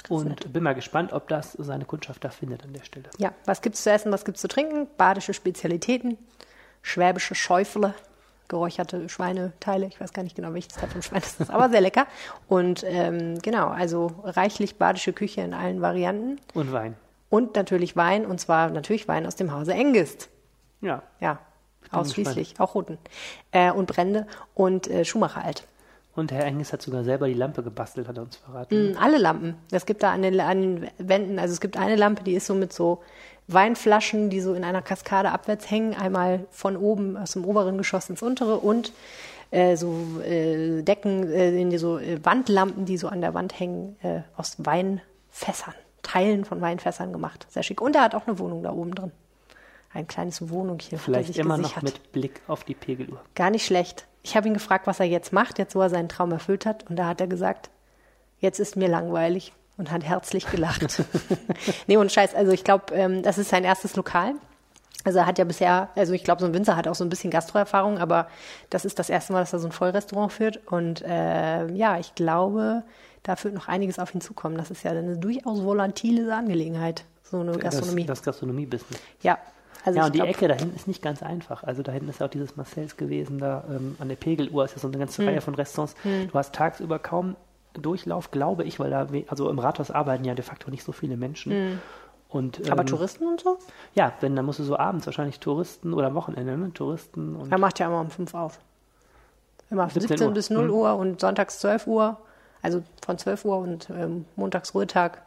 Und 0.09 0.53
bin 0.53 0.63
mal 0.63 0.75
gespannt, 0.75 1.13
ob 1.13 1.29
das 1.29 1.53
seine 1.53 1.85
Kundschaft 1.85 2.23
da 2.25 2.29
findet 2.31 2.63
an 2.65 2.73
der 2.73 2.85
Stelle. 2.85 3.07
Ja, 3.19 3.33
was 3.45 3.61
gibt's 3.63 3.83
zu 3.83 3.91
essen, 3.91 4.13
was 4.13 4.25
gibt's 4.25 4.41
zu 4.41 4.49
trinken? 4.49 4.87
Badische 4.99 5.35
Spezialitäten, 5.35 6.17
schwäbische 6.83 7.35
Schäufele, 7.35 7.95
geräucherte 8.49 9.09
Schweineteile. 9.09 9.87
Ich 9.87 10.01
weiß 10.01 10.13
gar 10.13 10.23
nicht 10.23 10.37
genau, 10.37 10.53
welches 10.55 10.75
Teil 10.75 10.89
vom 10.89 11.03
Schwein 11.03 11.21
das 11.21 11.41
ist, 11.41 11.51
aber 11.51 11.69
sehr 11.71 11.81
lecker. 11.81 12.07
Und 12.49 12.85
ähm, 12.87 13.39
genau, 13.41 13.69
also 13.69 14.13
reichlich 14.25 14.77
badische 14.77 15.13
Küche 15.13 15.41
in 15.43 15.55
allen 15.55 15.81
Varianten. 15.81 16.41
Und 16.55 16.73
Wein. 16.73 16.95
Und 17.29 17.57
natürlich 17.57 17.97
Wein, 17.97 18.25
und 18.25 18.41
zwar 18.41 18.71
natürlich 18.71 19.09
Wein 19.09 19.27
aus 19.27 19.37
dem 19.37 19.53
Hause 19.53 19.75
Engist. 19.75 20.29
Ja. 20.81 21.03
Ja, 21.21 21.39
ausschließlich, 21.91 22.61
auch 22.61 22.75
Roten. 22.75 22.99
Äh, 23.51 23.73
und 23.73 23.87
Brände 23.87 24.27
und 24.55 24.89
äh, 24.89 25.05
Schumacher 25.05 25.45
alt. 25.45 25.65
Und 26.15 26.33
Herr 26.33 26.45
Engels 26.47 26.73
hat 26.73 26.81
sogar 26.81 27.05
selber 27.05 27.27
die 27.29 27.35
Lampe 27.35 27.63
gebastelt, 27.63 28.09
hat 28.09 28.17
er 28.17 28.23
uns 28.23 28.37
verraten. 28.37 28.93
Mm, 28.93 28.97
Alle 28.97 29.19
Lampen. 29.19 29.57
Es 29.71 29.85
gibt 29.85 30.03
da 30.03 30.13
an 30.13 30.23
den, 30.23 30.41
an 30.41 30.63
den 30.63 30.91
Wänden, 30.97 31.39
also 31.39 31.53
es 31.53 31.61
gibt 31.61 31.77
eine 31.77 31.95
Lampe, 31.95 32.25
die 32.25 32.33
ist 32.33 32.47
so 32.47 32.55
mit 32.55 32.73
so 32.73 33.03
Weinflaschen, 33.49 34.29
die 34.31 34.41
so 34.41 34.55
in 34.55 34.65
einer 34.65 34.83
Kaskade 34.83 35.31
abwärts 35.31 35.71
hängen, 35.71 35.95
einmal 35.95 36.47
von 36.51 36.77
oben 36.77 37.17
aus 37.17 37.33
dem 37.33 37.45
oberen 37.45 37.79
Geschoss 37.79 38.11
ins 38.11 38.23
untere 38.23 38.59
und 38.59 38.93
äh, 39.51 39.77
so 39.77 40.21
äh, 40.25 40.83
Decken, 40.83 41.31
äh, 41.31 41.57
in 41.57 41.71
die 41.71 41.79
so 41.79 41.99
äh, 41.99 42.25
Wandlampen, 42.25 42.85
die 42.85 42.99
so 42.99 43.09
an 43.09 43.21
der 43.21 43.35
Wand 43.35 43.59
hängen, 43.59 43.97
äh, 44.03 44.23
aus 44.37 44.57
Weinfässern, 44.59 45.75
Teilen 46.03 46.45
von 46.45 46.61
Weinfässern 46.61 47.13
gemacht. 47.13 47.47
Sehr 47.51 47.63
schick. 47.63 47.81
Und 47.81 47.95
er 47.95 48.03
hat 48.03 48.15
auch 48.15 48.27
eine 48.27 48.39
Wohnung 48.39 48.63
da 48.63 48.73
oben 48.73 48.95
drin. 48.95 49.13
Ein 49.93 50.09
kleines 50.09 50.51
Wohnung 50.51 50.79
hier. 50.81 50.99
er 50.99 50.99
Vielleicht 50.99 51.29
sich 51.29 51.39
immer 51.39 51.57
gesichert. 51.57 51.83
noch 51.85 51.91
mit 51.93 52.13
Blick 52.13 52.43
auf 52.49 52.65
die 52.65 52.75
Pegeluhr. 52.75 53.21
Gar 53.35 53.51
nicht 53.51 53.65
schlecht. 53.65 54.07
Ich 54.23 54.37
habe 54.37 54.49
ihn 54.49 54.55
gefragt, 54.55 54.87
was 54.89 54.99
er 54.99 55.07
jetzt 55.07 55.33
macht, 55.33 55.59
jetzt 55.59 55.75
wo 55.77 55.81
er 55.81 55.89
seinen 55.89 56.09
Traum 56.09 56.33
erfüllt 56.33 56.67
hat. 56.67 56.85
Und 56.91 56.97
da 56.97 57.07
hat 57.07 57.21
er 57.21 57.29
gesagt, 57.29 57.71
jetzt 58.41 58.59
ist 58.59 58.77
mir 58.77 58.89
langweilig 58.89 59.53
und 59.77 59.91
hat 59.91 60.05
herzlich 60.05 60.51
gelacht. 60.51 61.03
nee, 61.87 61.97
und 61.97 62.11
Scheiß, 62.11 62.35
also 62.35 62.53
ich 62.53 62.65
glaube, 62.65 62.95
ähm, 62.95 63.23
das 63.23 63.39
ist 63.39 63.51
sein 63.51 63.65
erstes 63.65 63.97
Lokal. 63.97 64.35
Also 65.05 65.21
er 65.21 65.27
hat 65.27 65.39
ja 65.39 65.45
bisher, 65.45 65.89
also 65.95 66.15
ich 66.15 66.25
glaube, 66.25 66.41
so 66.41 66.47
ein 66.47 66.55
Winzer 66.55 66.75
hat 66.77 66.89
auch 66.89 66.95
so 66.95 67.05
ein 67.05 67.09
bisschen 67.09 67.31
Gastroerfahrung, 67.31 67.99
aber 67.99 68.27
das 68.71 68.85
ist 68.85 68.99
das 68.99 69.09
erste 69.09 69.33
Mal, 69.33 69.41
dass 69.41 69.53
er 69.53 69.61
so 69.61 69.69
ein 69.69 69.73
Vollrestaurant 69.73 70.33
führt. 70.33 70.67
Und 70.67 71.03
äh, 71.03 71.67
ja, 71.73 71.99
ich 71.99 72.15
glaube, 72.17 72.83
da 73.23 73.37
wird 73.43 73.55
noch 73.55 73.69
einiges 73.69 74.01
auf 74.01 74.15
ihn 74.15 74.21
zukommen. 74.21 74.57
Das 74.57 74.71
ist 74.71 74.83
ja 74.83 74.91
eine 74.91 75.17
durchaus 75.17 75.63
volatile 75.63 76.35
Angelegenheit, 76.35 77.05
so 77.23 77.39
eine 77.39 77.53
Gastronomie. 77.53 78.05
Das, 78.05 78.19
das 78.19 78.25
Gastronomie-Business. 78.25 79.01
ja, 79.23 79.39
also 79.85 80.01
ja, 80.01 80.07
und 80.07 80.15
die 80.17 80.19
glaub, 80.19 80.31
Ecke 80.31 80.49
da 80.49 80.55
hinten 80.55 80.75
ist 80.75 80.89
nicht 80.89 81.01
ganz 81.01 81.23
einfach. 81.23 81.63
Also 81.63 81.85
da 81.85 81.93
hinten 81.93 82.09
ist 82.09 82.19
ja 82.19 82.27
auch 82.27 82.31
dieses 82.31 82.57
Marcells 82.57 82.97
gewesen, 82.97 83.39
da 83.39 83.63
ähm, 83.71 83.95
an 84.01 84.09
der 84.09 84.17
Pegeluhr 84.17 84.65
ist 84.65 84.73
ja 84.73 84.81
so 84.81 84.89
eine 84.89 84.99
ganze 84.99 85.23
Hm. 85.23 85.29
Reihe 85.29 85.41
von 85.41 85.55
Restaurants. 85.55 85.95
Du 86.03 86.35
hast 86.35 86.53
tagsüber 86.53 86.99
kaum 86.99 87.37
Durchlauf, 87.81 88.31
glaube 88.31 88.65
ich, 88.65 88.79
weil 88.81 88.91
da, 88.91 89.07
also 89.29 89.49
im 89.51 89.59
Rathaus 89.59 89.91
arbeiten 89.91 90.25
ja 90.25 90.35
de 90.35 90.45
facto 90.45 90.71
nicht 90.71 90.85
so 90.85 90.93
viele 90.93 91.17
Menschen. 91.17 91.81
Und, 92.29 92.59
Hm. 92.59 92.73
aber 92.73 92.81
ähm, 92.83 92.87
Touristen 92.87 93.27
und 93.27 93.41
so? 93.41 93.59
Ja, 93.95 94.13
wenn, 94.21 94.35
dann 94.37 94.45
musst 94.45 94.59
du 94.59 94.65
so 94.65 94.77
abends 94.79 95.07
wahrscheinlich 95.07 95.39
Touristen 95.41 95.95
oder 95.95 96.09
am 96.09 96.15
Wochenende, 96.15 96.57
ne? 96.57 96.73
Touristen 96.75 97.37
und 97.37 97.53
Er 97.53 97.59
macht 97.59 97.79
ja 97.79 97.87
immer 97.87 98.01
um 98.01 98.11
5 98.11 98.35
auf. 98.35 98.59
Immer 99.71 99.89
17 99.89 100.09
17, 100.09 100.27
Uhr. 100.29 100.35
bis 100.35 100.51
0 100.51 100.65
Mhm. 100.67 100.71
Uhr 100.73 100.95
und 100.97 101.21
sonntags 101.21 101.59
12 101.61 101.87
Uhr. 101.87 102.17
Also 102.63 102.83
von 103.05 103.17
12 103.19 103.45
Uhr 103.45 103.59
und 103.59 103.91
ähm, 103.91 104.25
montags 104.35 104.75
Ruhetag. 104.75 105.23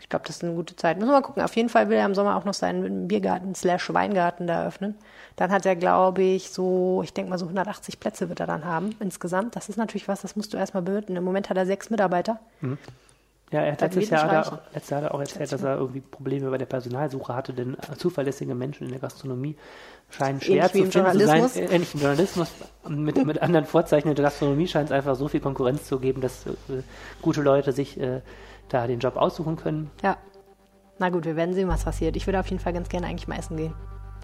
Ich 0.00 0.08
glaube, 0.08 0.24
das 0.26 0.36
ist 0.36 0.44
eine 0.44 0.54
gute 0.54 0.76
Zeit. 0.76 0.98
Müssen 0.98 1.08
wir 1.08 1.14
mal 1.14 1.22
gucken. 1.22 1.42
Auf 1.42 1.56
jeden 1.56 1.68
Fall 1.68 1.88
will 1.88 1.96
er 1.96 2.06
im 2.06 2.14
Sommer 2.14 2.36
auch 2.36 2.44
noch 2.44 2.54
seinen 2.54 3.08
Biergarten 3.08 3.54
slash 3.54 3.92
Weingarten 3.92 4.46
da 4.46 4.62
eröffnen. 4.62 4.94
Dann 5.36 5.50
hat 5.50 5.64
er, 5.64 5.74
glaube 5.76 6.22
ich, 6.22 6.50
so, 6.50 7.00
ich 7.02 7.12
denke 7.12 7.30
mal 7.30 7.38
so 7.38 7.46
180 7.46 7.98
Plätze 7.98 8.28
wird 8.28 8.40
er 8.40 8.46
dann 8.46 8.64
haben 8.64 8.94
insgesamt. 9.00 9.56
Das 9.56 9.68
ist 9.68 9.76
natürlich 9.76 10.08
was, 10.08 10.22
das 10.22 10.36
musst 10.36 10.52
du 10.52 10.58
erstmal 10.58 10.82
bewirten. 10.82 11.16
Im 11.16 11.24
Moment 11.24 11.48
hat 11.50 11.56
er 11.56 11.66
sechs 11.66 11.88
Mitarbeiter. 11.90 12.38
Ja, 13.52 13.60
er 13.60 13.72
hat 13.72 13.80
letztes 13.80 14.10
Jahr, 14.10 14.30
er, 14.30 14.38
reichen. 14.40 14.58
letztes 14.74 14.90
Jahr 14.90 15.02
hat 15.02 15.10
er 15.10 15.14
auch 15.14 15.20
erzählt, 15.20 15.52
dass 15.52 15.62
er 15.62 15.76
irgendwie 15.76 16.00
Probleme 16.00 16.50
bei 16.50 16.58
der 16.58 16.66
Personalsuche 16.66 17.34
hatte, 17.34 17.52
denn 17.52 17.76
zuverlässige 17.96 18.56
Menschen 18.56 18.86
in 18.86 18.90
der 18.90 19.00
Gastronomie 19.00 19.56
scheinen 20.10 20.40
schwer 20.40 20.64
Ähnlich 20.64 20.72
zu 20.72 20.78
im 20.78 20.90
finden 20.90 20.92
zu 20.92 20.98
Journalismus. 20.98 21.54
sein. 21.54 21.62
Äh, 21.62 21.74
ähnlich 21.74 21.94
im 21.94 22.00
Journalismus. 22.00 22.48
Mit, 22.88 23.24
mit 23.24 23.42
anderen 23.42 23.66
Vorzeichen 23.66 24.08
in 24.08 24.16
der 24.16 24.24
Gastronomie 24.24 24.66
scheint 24.66 24.86
es 24.86 24.92
einfach 24.92 25.14
so 25.14 25.28
viel 25.28 25.40
Konkurrenz 25.40 25.86
zu 25.86 26.00
geben, 26.00 26.20
dass 26.20 26.44
äh, 26.46 26.82
gute 27.22 27.40
Leute 27.40 27.70
sich 27.72 28.00
äh, 28.00 28.20
da 28.68 28.86
den 28.86 29.00
Job 29.00 29.16
aussuchen 29.16 29.56
können. 29.56 29.90
Ja. 30.02 30.16
Na 30.98 31.10
gut, 31.10 31.24
wir 31.24 31.36
werden 31.36 31.54
sehen, 31.54 31.68
was 31.68 31.84
passiert. 31.84 32.16
Ich 32.16 32.26
würde 32.26 32.40
auf 32.40 32.46
jeden 32.48 32.60
Fall 32.60 32.72
ganz 32.72 32.88
gerne 32.88 33.06
eigentlich 33.06 33.28
mal 33.28 33.38
essen 33.38 33.56
gehen. 33.56 33.74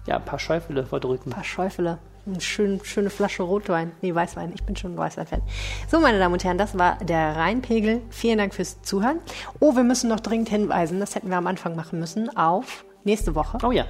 Ja, 0.05 0.17
ein 0.17 0.25
paar 0.25 0.39
Schäufele 0.39 0.85
verdrücken. 0.85 1.31
Ein 1.31 1.35
paar 1.35 1.43
Schäufele. 1.43 1.99
Eine 2.25 2.41
schön, 2.41 2.79
schöne 2.83 3.09
Flasche 3.09 3.43
Rotwein. 3.43 3.91
Nee, 4.01 4.15
Weißwein. 4.15 4.51
Ich 4.55 4.63
bin 4.63 4.75
schon 4.75 4.93
ein 4.93 4.97
Weißwein-Fan. 4.97 5.41
So, 5.89 5.99
meine 5.99 6.19
Damen 6.19 6.33
und 6.33 6.43
Herren, 6.43 6.57
das 6.57 6.77
war 6.77 6.97
der 6.97 7.35
Rheinpegel. 7.35 8.01
Vielen 8.09 8.37
Dank 8.37 8.53
fürs 8.53 8.81
Zuhören. 8.81 9.19
Oh, 9.59 9.75
wir 9.75 9.83
müssen 9.83 10.09
noch 10.09 10.19
dringend 10.19 10.49
hinweisen, 10.49 10.99
das 10.99 11.15
hätten 11.15 11.29
wir 11.29 11.37
am 11.37 11.47
Anfang 11.47 11.75
machen 11.75 11.99
müssen, 11.99 12.35
auf 12.35 12.85
nächste 13.03 13.35
Woche, 13.35 13.57
Oh 13.63 13.71
ja, 13.71 13.85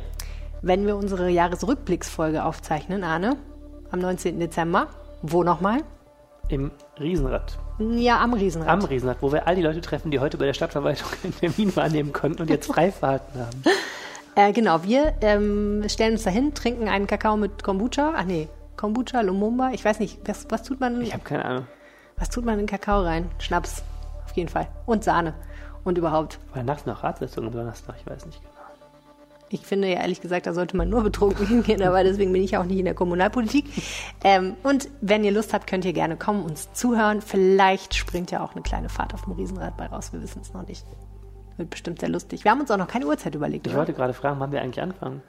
wenn 0.64 0.88
wir 0.88 0.96
unsere 0.96 1.30
Jahresrückblicksfolge 1.30 2.44
aufzeichnen, 2.44 3.04
Arne, 3.04 3.36
am 3.92 4.00
19. 4.00 4.40
Dezember. 4.40 4.88
Wo 5.22 5.44
nochmal? 5.44 5.84
Im 6.50 6.72
Riesenrad. 7.00 7.60
Ja, 7.80 8.22
am 8.22 8.34
Riesenrad. 8.34 8.70
Am 8.70 8.84
Riesenrad, 8.84 9.18
wo 9.22 9.32
wir 9.32 9.48
all 9.48 9.56
die 9.56 9.62
Leute 9.62 9.82
treffen, 9.82 10.12
die 10.12 10.20
heute 10.20 10.38
bei 10.38 10.46
der 10.46 10.54
Stadtverwaltung 10.54 11.08
einen 11.24 11.36
Termin 11.36 11.76
wahrnehmen 11.76 12.14
konnten 12.14 12.42
und 12.42 12.50
jetzt 12.50 12.68
Freifahrten 12.68 13.40
haben. 13.40 13.64
Äh, 14.36 14.52
genau, 14.52 14.82
wir 14.82 15.14
ähm, 15.22 15.84
stellen 15.88 16.14
uns 16.14 16.24
dahin, 16.24 16.56
trinken 16.56 16.88
einen 16.88 17.06
Kakao 17.06 17.38
mit 17.38 17.62
Kombucha. 17.62 18.14
Ach 18.18 18.24
nee, 18.24 18.50
Kombucha, 18.76 19.22
Lumumba. 19.22 19.70
Ich 19.74 19.86
weiß 19.86 20.00
nicht, 20.00 20.28
was, 20.28 20.48
was 20.50 20.64
tut 20.64 20.80
man? 20.80 21.00
Ich 21.02 21.14
habe 21.14 21.24
keine 21.24 21.46
Ahnung. 21.46 21.68
Was 22.18 22.30
tut 22.30 22.44
man 22.44 22.58
in 22.58 22.66
Kakao 22.66 23.04
rein? 23.04 23.30
Schnaps, 23.38 23.84
auf 24.26 24.36
jeden 24.36 24.50
Fall. 24.50 24.68
Und 24.88 25.04
Sahne. 25.04 25.36
Und 25.84 26.00
überhaupt. 26.00 26.40
War 26.54 26.64
nachts 26.64 26.88
noch 26.88 27.04
Ratssitzung 27.04 27.46
am 27.46 27.52
Donnerstag? 27.52 27.94
Ich 28.00 28.10
weiß 28.10 28.26
nicht 28.26 28.42
genau. 28.42 28.53
Ich 29.54 29.66
finde 29.66 29.88
ja 29.88 30.00
ehrlich 30.02 30.20
gesagt, 30.20 30.48
da 30.48 30.54
sollte 30.54 30.76
man 30.76 30.90
nur 30.90 31.04
betrunken 31.04 31.46
hingehen, 31.48 31.82
aber 31.84 32.04
deswegen 32.04 32.34
bin 32.34 32.44
ich 32.44 32.58
auch 32.58 32.64
nicht 32.64 32.80
in 32.80 32.86
der 32.86 32.94
Kommunalpolitik. 32.96 33.66
Ähm, 34.24 34.56
und 34.64 34.90
wenn 35.02 35.24
ihr 35.24 35.32
Lust 35.32 35.54
habt, 35.54 35.68
könnt 35.68 35.86
ihr 35.86 35.94
gerne 35.94 36.16
kommen, 36.18 36.44
uns 36.44 36.74
zuhören. 36.74 37.22
Vielleicht 37.22 37.94
springt 37.94 38.32
ja 38.32 38.44
auch 38.44 38.54
eine 38.54 38.62
kleine 38.64 38.90
Fahrt 38.90 39.14
auf 39.14 39.24
dem 39.26 39.34
Riesenrad 39.34 39.78
bei 39.78 39.86
raus. 39.86 40.12
Wir 40.12 40.22
wissen 40.22 40.42
es 40.42 40.54
noch 40.54 40.68
nicht. 40.68 40.86
Wird 41.58 41.70
bestimmt 41.70 42.00
sehr 42.00 42.10
lustig. 42.10 42.44
Wir 42.44 42.52
haben 42.52 42.62
uns 42.62 42.72
auch 42.72 42.78
noch 42.78 42.88
keine 42.88 43.06
Uhrzeit 43.06 43.36
überlegt. 43.36 43.68
Ich 43.68 43.74
oder? 43.74 43.80
wollte 43.82 43.94
gerade 43.94 44.14
fragen, 44.14 44.40
wann 44.40 44.52
wir 44.52 44.62
eigentlich 44.62 44.82
anfangen. 44.82 45.22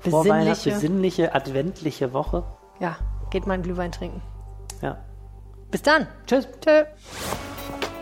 Besinnliche. 0.04 0.30
Vorweihnachts- 0.30 0.64
besinnliche, 0.66 1.34
adventliche 1.36 2.14
Woche. 2.14 2.44
Ja, 2.80 2.98
geht 3.32 3.48
mal 3.48 3.54
einen 3.54 3.64
Glühwein 3.64 3.92
trinken. 3.92 4.22
Ja. 4.82 4.98
Bis 5.72 5.82
dann. 5.82 6.08
Tschüss. 6.28 6.48
Tschö. 6.62 6.84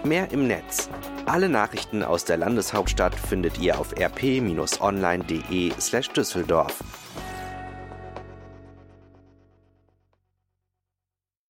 Mehr 0.04 0.32
im 0.32 0.48
Netz. 0.48 0.90
Alle 1.28 1.48
Nachrichten 1.48 2.02
aus 2.04 2.26
der 2.26 2.38
Landeshauptstadt 2.38 3.14
findet 3.14 3.60
ihr 3.60 3.80
auf 3.80 3.94
rp-online.de 3.96 5.72
slash 5.80 6.10
Düsseldorf. 6.10 6.84